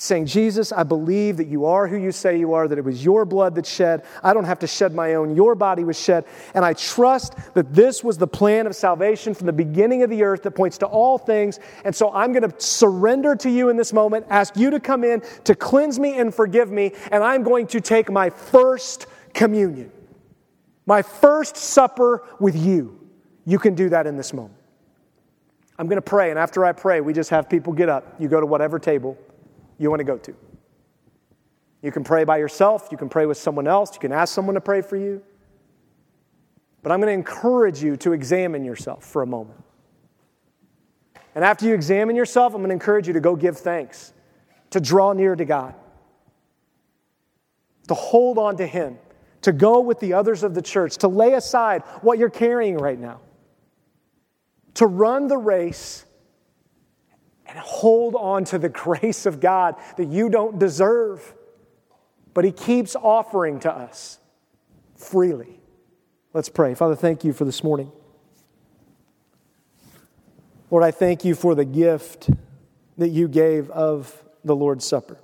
saying, 0.01 0.25
Jesus, 0.25 0.71
I 0.71 0.83
believe 0.83 1.37
that 1.37 1.47
you 1.47 1.65
are 1.65 1.87
who 1.87 1.97
you 1.97 2.11
say 2.11 2.39
you 2.39 2.53
are, 2.53 2.67
that 2.67 2.77
it 2.77 2.83
was 2.83 3.03
your 3.03 3.25
blood 3.25 3.55
that 3.55 3.65
shed. 3.65 4.05
I 4.23 4.33
don't 4.33 4.45
have 4.45 4.59
to 4.59 4.67
shed 4.67 4.95
my 4.95 5.15
own. 5.15 5.35
Your 5.35 5.55
body 5.55 5.83
was 5.83 5.99
shed. 5.99 6.25
And 6.53 6.63
I 6.63 6.73
trust 6.73 7.35
that 7.53 7.73
this 7.73 8.03
was 8.03 8.17
the 8.17 8.27
plan 8.27 8.65
of 8.65 8.75
salvation 8.75 9.33
from 9.33 9.45
the 9.45 9.53
beginning 9.53 10.01
of 10.01 10.09
the 10.09 10.23
earth 10.23 10.43
that 10.43 10.51
points 10.51 10.77
to 10.79 10.85
all 10.85 11.17
things. 11.17 11.59
And 11.83 11.93
so 11.93 12.13
I'm 12.13 12.31
going 12.31 12.49
to 12.49 12.61
surrender 12.61 13.35
to 13.35 13.49
you 13.49 13.69
in 13.69 13.75
this 13.75 13.91
moment, 13.91 14.25
ask 14.29 14.55
you 14.55 14.69
to 14.69 14.79
come 14.79 15.03
in 15.03 15.21
to 15.43 15.53
cleanse 15.53 15.99
me 15.99 16.17
and 16.17 16.33
forgive 16.33 16.71
me. 16.71 16.93
And 17.11 17.21
I'm 17.21 17.43
going 17.43 17.67
to 17.67 17.81
take 17.81 18.09
my 18.09 18.29
first 18.29 19.07
communion, 19.33 19.91
my 20.85 21.01
first 21.01 21.57
supper 21.57 22.25
with 22.39 22.55
you. 22.55 22.97
You 23.45 23.59
can 23.59 23.75
do 23.75 23.89
that 23.89 24.07
in 24.07 24.15
this 24.15 24.31
moment. 24.31 24.55
I'm 25.77 25.87
going 25.87 25.97
to 25.97 26.01
pray. 26.01 26.29
And 26.29 26.39
after 26.39 26.63
I 26.63 26.71
pray, 26.71 27.01
we 27.01 27.13
just 27.13 27.29
have 27.31 27.49
people 27.49 27.73
get 27.73 27.89
up. 27.89 28.15
You 28.19 28.29
go 28.29 28.39
to 28.39 28.45
whatever 28.45 28.79
table 28.79 29.17
you 29.79 29.89
want 29.89 30.01
to 30.01 30.03
go 30.03 30.17
to. 30.17 30.35
You 31.81 31.91
can 31.91 32.03
pray 32.03 32.25
by 32.25 32.37
yourself, 32.37 32.89
you 32.91 32.97
can 32.97 33.09
pray 33.09 33.25
with 33.25 33.37
someone 33.37 33.67
else, 33.67 33.93
you 33.93 33.99
can 33.99 34.11
ask 34.11 34.33
someone 34.33 34.55
to 34.55 34.61
pray 34.61 34.81
for 34.81 34.97
you. 34.97 35.23
But 36.83 36.91
I'm 36.91 36.99
going 36.99 37.07
to 37.07 37.13
encourage 37.13 37.81
you 37.81 37.97
to 37.97 38.13
examine 38.13 38.63
yourself 38.63 39.05
for 39.05 39.21
a 39.21 39.27
moment. 39.27 39.63
And 41.35 41.43
after 41.43 41.65
you 41.65 41.73
examine 41.73 42.15
yourself, 42.15 42.53
I'm 42.53 42.59
going 42.59 42.69
to 42.69 42.73
encourage 42.73 43.07
you 43.07 43.13
to 43.13 43.19
go 43.19 43.35
give 43.35 43.57
thanks, 43.57 44.13
to 44.71 44.79
draw 44.79 45.13
near 45.13 45.35
to 45.35 45.45
God, 45.45 45.73
to 47.87 47.93
hold 47.93 48.37
on 48.37 48.57
to 48.57 48.67
Him, 48.67 48.97
to 49.41 49.53
go 49.53 49.79
with 49.79 49.99
the 49.99 50.13
others 50.13 50.43
of 50.43 50.53
the 50.53 50.61
church, 50.61 50.97
to 50.97 51.07
lay 51.07 51.33
aside 51.33 51.83
what 52.01 52.17
you're 52.17 52.29
carrying 52.29 52.77
right 52.77 52.99
now, 52.99 53.21
to 54.75 54.85
run 54.85 55.27
the 55.27 55.37
race 55.37 56.05
and 57.49 57.57
hold 57.57 58.15
on 58.15 58.45
to 58.45 58.57
the 58.57 58.69
grace 58.85 59.25
of 59.25 59.39
God 59.39 59.75
that 59.97 60.07
you 60.07 60.29
don't 60.29 60.59
deserve, 60.59 61.33
but 62.33 62.45
He 62.45 62.51
keeps 62.51 62.95
offering 62.95 63.59
to 63.61 63.71
us 63.71 64.19
freely. 64.95 65.59
Let's 66.33 66.49
pray. 66.49 66.75
Father, 66.75 66.95
thank 66.95 67.23
you 67.23 67.33
for 67.33 67.45
this 67.45 67.63
morning. 67.63 67.91
Lord, 70.69 70.83
I 70.83 70.91
thank 70.91 71.25
you 71.25 71.33
for 71.33 71.55
the 71.55 71.65
gift 71.65 72.29
that 72.99 73.09
you 73.09 73.27
gave 73.27 73.71
of 73.71 74.23
the 74.43 74.55
Lord's 74.55 74.85
Supper. 74.85 75.17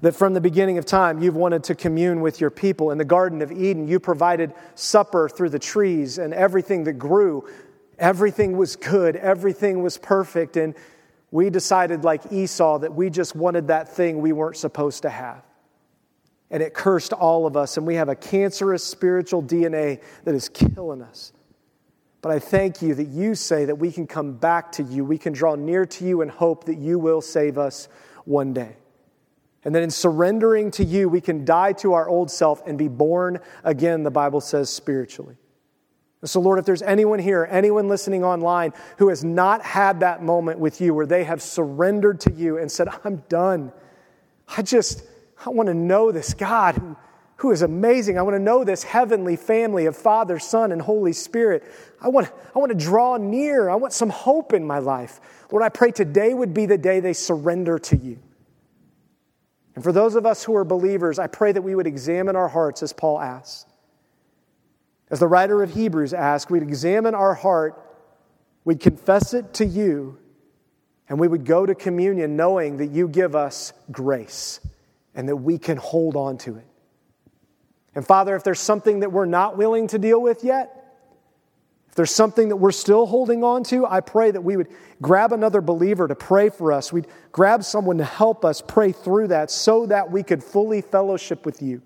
That 0.00 0.14
from 0.14 0.32
the 0.32 0.40
beginning 0.40 0.78
of 0.78 0.86
time, 0.86 1.20
you've 1.20 1.36
wanted 1.36 1.64
to 1.64 1.74
commune 1.74 2.20
with 2.20 2.40
your 2.40 2.50
people. 2.50 2.92
In 2.92 2.98
the 2.98 3.04
Garden 3.04 3.42
of 3.42 3.50
Eden, 3.52 3.88
you 3.88 4.00
provided 4.00 4.54
supper 4.76 5.28
through 5.28 5.50
the 5.50 5.58
trees 5.58 6.18
and 6.18 6.32
everything 6.32 6.84
that 6.84 6.94
grew 6.94 7.44
Everything 7.98 8.56
was 8.56 8.76
good, 8.76 9.16
everything 9.16 9.82
was 9.82 9.98
perfect, 9.98 10.56
and 10.56 10.74
we 11.30 11.50
decided, 11.50 12.04
like 12.04 12.32
Esau, 12.32 12.78
that 12.78 12.94
we 12.94 13.10
just 13.10 13.34
wanted 13.34 13.68
that 13.68 13.88
thing 13.88 14.20
we 14.20 14.32
weren't 14.32 14.56
supposed 14.56 15.02
to 15.02 15.10
have. 15.10 15.42
And 16.50 16.62
it 16.62 16.72
cursed 16.72 17.12
all 17.12 17.46
of 17.46 17.56
us, 17.56 17.76
and 17.76 17.86
we 17.86 17.96
have 17.96 18.08
a 18.08 18.14
cancerous 18.14 18.84
spiritual 18.84 19.42
DNA 19.42 20.00
that 20.24 20.34
is 20.34 20.48
killing 20.48 21.02
us. 21.02 21.32
But 22.20 22.32
I 22.32 22.38
thank 22.38 22.82
you 22.82 22.94
that 22.94 23.08
you 23.08 23.34
say 23.34 23.66
that 23.66 23.76
we 23.76 23.92
can 23.92 24.06
come 24.06 24.32
back 24.32 24.72
to 24.72 24.82
you, 24.82 25.04
we 25.04 25.18
can 25.18 25.32
draw 25.32 25.54
near 25.54 25.84
to 25.86 26.04
you 26.04 26.22
and 26.22 26.30
hope 26.30 26.64
that 26.64 26.78
you 26.78 26.98
will 26.98 27.20
save 27.20 27.58
us 27.58 27.88
one 28.24 28.52
day. 28.52 28.76
And 29.64 29.74
that 29.74 29.82
in 29.82 29.90
surrendering 29.90 30.70
to 30.72 30.84
you, 30.84 31.08
we 31.08 31.20
can 31.20 31.44
die 31.44 31.72
to 31.74 31.92
our 31.92 32.08
old 32.08 32.30
self 32.30 32.62
and 32.66 32.78
be 32.78 32.88
born 32.88 33.40
again, 33.64 34.02
the 34.02 34.10
Bible 34.10 34.40
says, 34.40 34.70
spiritually. 34.70 35.36
So, 36.24 36.40
Lord, 36.40 36.58
if 36.58 36.64
there's 36.64 36.82
anyone 36.82 37.20
here, 37.20 37.46
anyone 37.48 37.88
listening 37.88 38.24
online 38.24 38.72
who 38.96 39.08
has 39.08 39.22
not 39.22 39.62
had 39.62 40.00
that 40.00 40.22
moment 40.22 40.58
with 40.58 40.80
you 40.80 40.92
where 40.92 41.06
they 41.06 41.22
have 41.22 41.40
surrendered 41.40 42.20
to 42.22 42.32
you 42.32 42.58
and 42.58 42.70
said, 42.70 42.88
I'm 43.04 43.18
done. 43.28 43.72
I 44.56 44.62
just, 44.62 45.04
I 45.44 45.50
want 45.50 45.68
to 45.68 45.74
know 45.74 46.10
this 46.10 46.34
God 46.34 46.74
who, 46.74 46.96
who 47.36 47.52
is 47.52 47.62
amazing. 47.62 48.18
I 48.18 48.22
want 48.22 48.34
to 48.34 48.42
know 48.42 48.64
this 48.64 48.82
heavenly 48.82 49.36
family 49.36 49.86
of 49.86 49.96
Father, 49.96 50.40
Son, 50.40 50.72
and 50.72 50.82
Holy 50.82 51.12
Spirit. 51.12 51.62
I 52.00 52.08
want, 52.08 52.28
I 52.54 52.58
want 52.58 52.72
to 52.72 52.78
draw 52.78 53.16
near. 53.16 53.68
I 53.70 53.76
want 53.76 53.92
some 53.92 54.10
hope 54.10 54.52
in 54.52 54.66
my 54.66 54.80
life. 54.80 55.20
Lord, 55.52 55.62
I 55.62 55.68
pray 55.68 55.92
today 55.92 56.34
would 56.34 56.52
be 56.52 56.66
the 56.66 56.78
day 56.78 56.98
they 56.98 57.12
surrender 57.12 57.78
to 57.78 57.96
you. 57.96 58.18
And 59.76 59.84
for 59.84 59.92
those 59.92 60.16
of 60.16 60.26
us 60.26 60.42
who 60.42 60.56
are 60.56 60.64
believers, 60.64 61.20
I 61.20 61.28
pray 61.28 61.52
that 61.52 61.62
we 61.62 61.76
would 61.76 61.86
examine 61.86 62.34
our 62.34 62.48
hearts 62.48 62.82
as 62.82 62.92
Paul 62.92 63.20
asks. 63.20 63.66
As 65.10 65.20
the 65.20 65.26
writer 65.26 65.62
of 65.62 65.72
Hebrews 65.72 66.12
asked, 66.12 66.50
we'd 66.50 66.62
examine 66.62 67.14
our 67.14 67.34
heart, 67.34 67.82
we'd 68.64 68.80
confess 68.80 69.32
it 69.32 69.54
to 69.54 69.64
you, 69.64 70.18
and 71.08 71.18
we 71.18 71.28
would 71.28 71.46
go 71.46 71.64
to 71.64 71.74
communion 71.74 72.36
knowing 72.36 72.76
that 72.78 72.88
you 72.88 73.08
give 73.08 73.34
us 73.34 73.72
grace 73.90 74.60
and 75.14 75.28
that 75.28 75.36
we 75.36 75.58
can 75.58 75.78
hold 75.78 76.16
on 76.16 76.36
to 76.38 76.56
it. 76.56 76.66
And 77.94 78.06
Father, 78.06 78.36
if 78.36 78.44
there's 78.44 78.60
something 78.60 79.00
that 79.00 79.10
we're 79.10 79.24
not 79.24 79.56
willing 79.56 79.88
to 79.88 79.98
deal 79.98 80.20
with 80.20 80.44
yet, 80.44 80.74
if 81.88 81.94
there's 81.94 82.14
something 82.14 82.50
that 82.50 82.56
we're 82.56 82.70
still 82.70 83.06
holding 83.06 83.42
on 83.42 83.64
to, 83.64 83.86
I 83.86 84.00
pray 84.00 84.30
that 84.30 84.42
we 84.42 84.56
would 84.56 84.68
grab 85.00 85.32
another 85.32 85.62
believer 85.62 86.06
to 86.06 86.14
pray 86.14 86.50
for 86.50 86.70
us. 86.72 86.92
We'd 86.92 87.06
grab 87.32 87.64
someone 87.64 87.98
to 87.98 88.04
help 88.04 88.44
us 88.44 88.62
pray 88.64 88.92
through 88.92 89.28
that 89.28 89.50
so 89.50 89.86
that 89.86 90.10
we 90.10 90.22
could 90.22 90.44
fully 90.44 90.82
fellowship 90.82 91.46
with 91.46 91.62
you. 91.62 91.80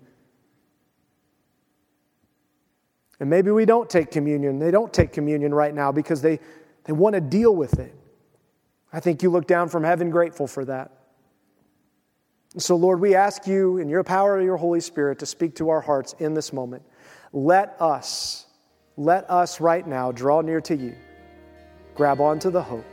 And 3.23 3.29
maybe 3.29 3.51
we 3.51 3.63
don't 3.63 3.89
take 3.89 4.11
communion. 4.11 4.59
They 4.59 4.69
don't 4.69 4.91
take 4.91 5.13
communion 5.13 5.53
right 5.53 5.73
now 5.73 5.93
because 5.93 6.21
they, 6.21 6.41
they 6.83 6.91
want 6.91 7.15
to 7.15 7.21
deal 7.21 7.55
with 7.55 7.79
it. 7.79 7.95
I 8.91 8.99
think 8.99 9.23
you 9.23 9.29
look 9.29 9.47
down 9.47 9.69
from 9.69 9.85
heaven 9.85 10.09
grateful 10.09 10.45
for 10.45 10.65
that. 10.65 10.91
And 12.51 12.61
so, 12.61 12.75
Lord, 12.75 12.99
we 12.99 13.15
ask 13.15 13.47
you 13.47 13.77
in 13.77 13.87
your 13.87 14.03
power 14.03 14.37
of 14.37 14.43
your 14.43 14.57
Holy 14.57 14.81
Spirit 14.81 15.19
to 15.19 15.25
speak 15.25 15.55
to 15.55 15.69
our 15.69 15.79
hearts 15.79 16.15
in 16.19 16.33
this 16.33 16.51
moment. 16.51 16.83
Let 17.31 17.77
us, 17.79 18.45
let 18.97 19.29
us 19.29 19.61
right 19.61 19.87
now 19.87 20.11
draw 20.11 20.41
near 20.41 20.59
to 20.59 20.75
you, 20.75 20.93
grab 21.95 22.19
onto 22.19 22.51
the 22.51 22.61
hope, 22.61 22.83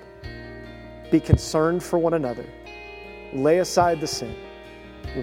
Be 1.10 1.18
concerned 1.18 1.82
for 1.82 1.98
one 1.98 2.14
another. 2.14 2.46
Lay 3.32 3.58
aside 3.58 4.00
the 4.00 4.06
sin. 4.06 4.36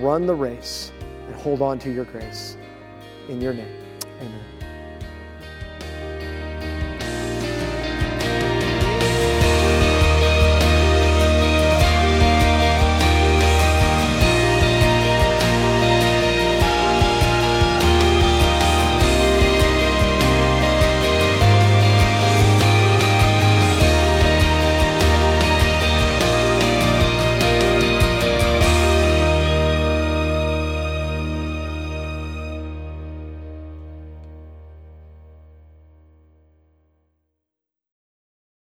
Run 0.02 0.26
the 0.26 0.36
race 0.36 0.92
and 1.28 1.36
hold 1.36 1.62
on 1.62 1.80
to 1.80 1.90
your 1.90 2.04
grace. 2.04 2.58
In 3.30 3.40
your 3.40 3.54
name, 3.54 3.74
amen. 4.20 4.57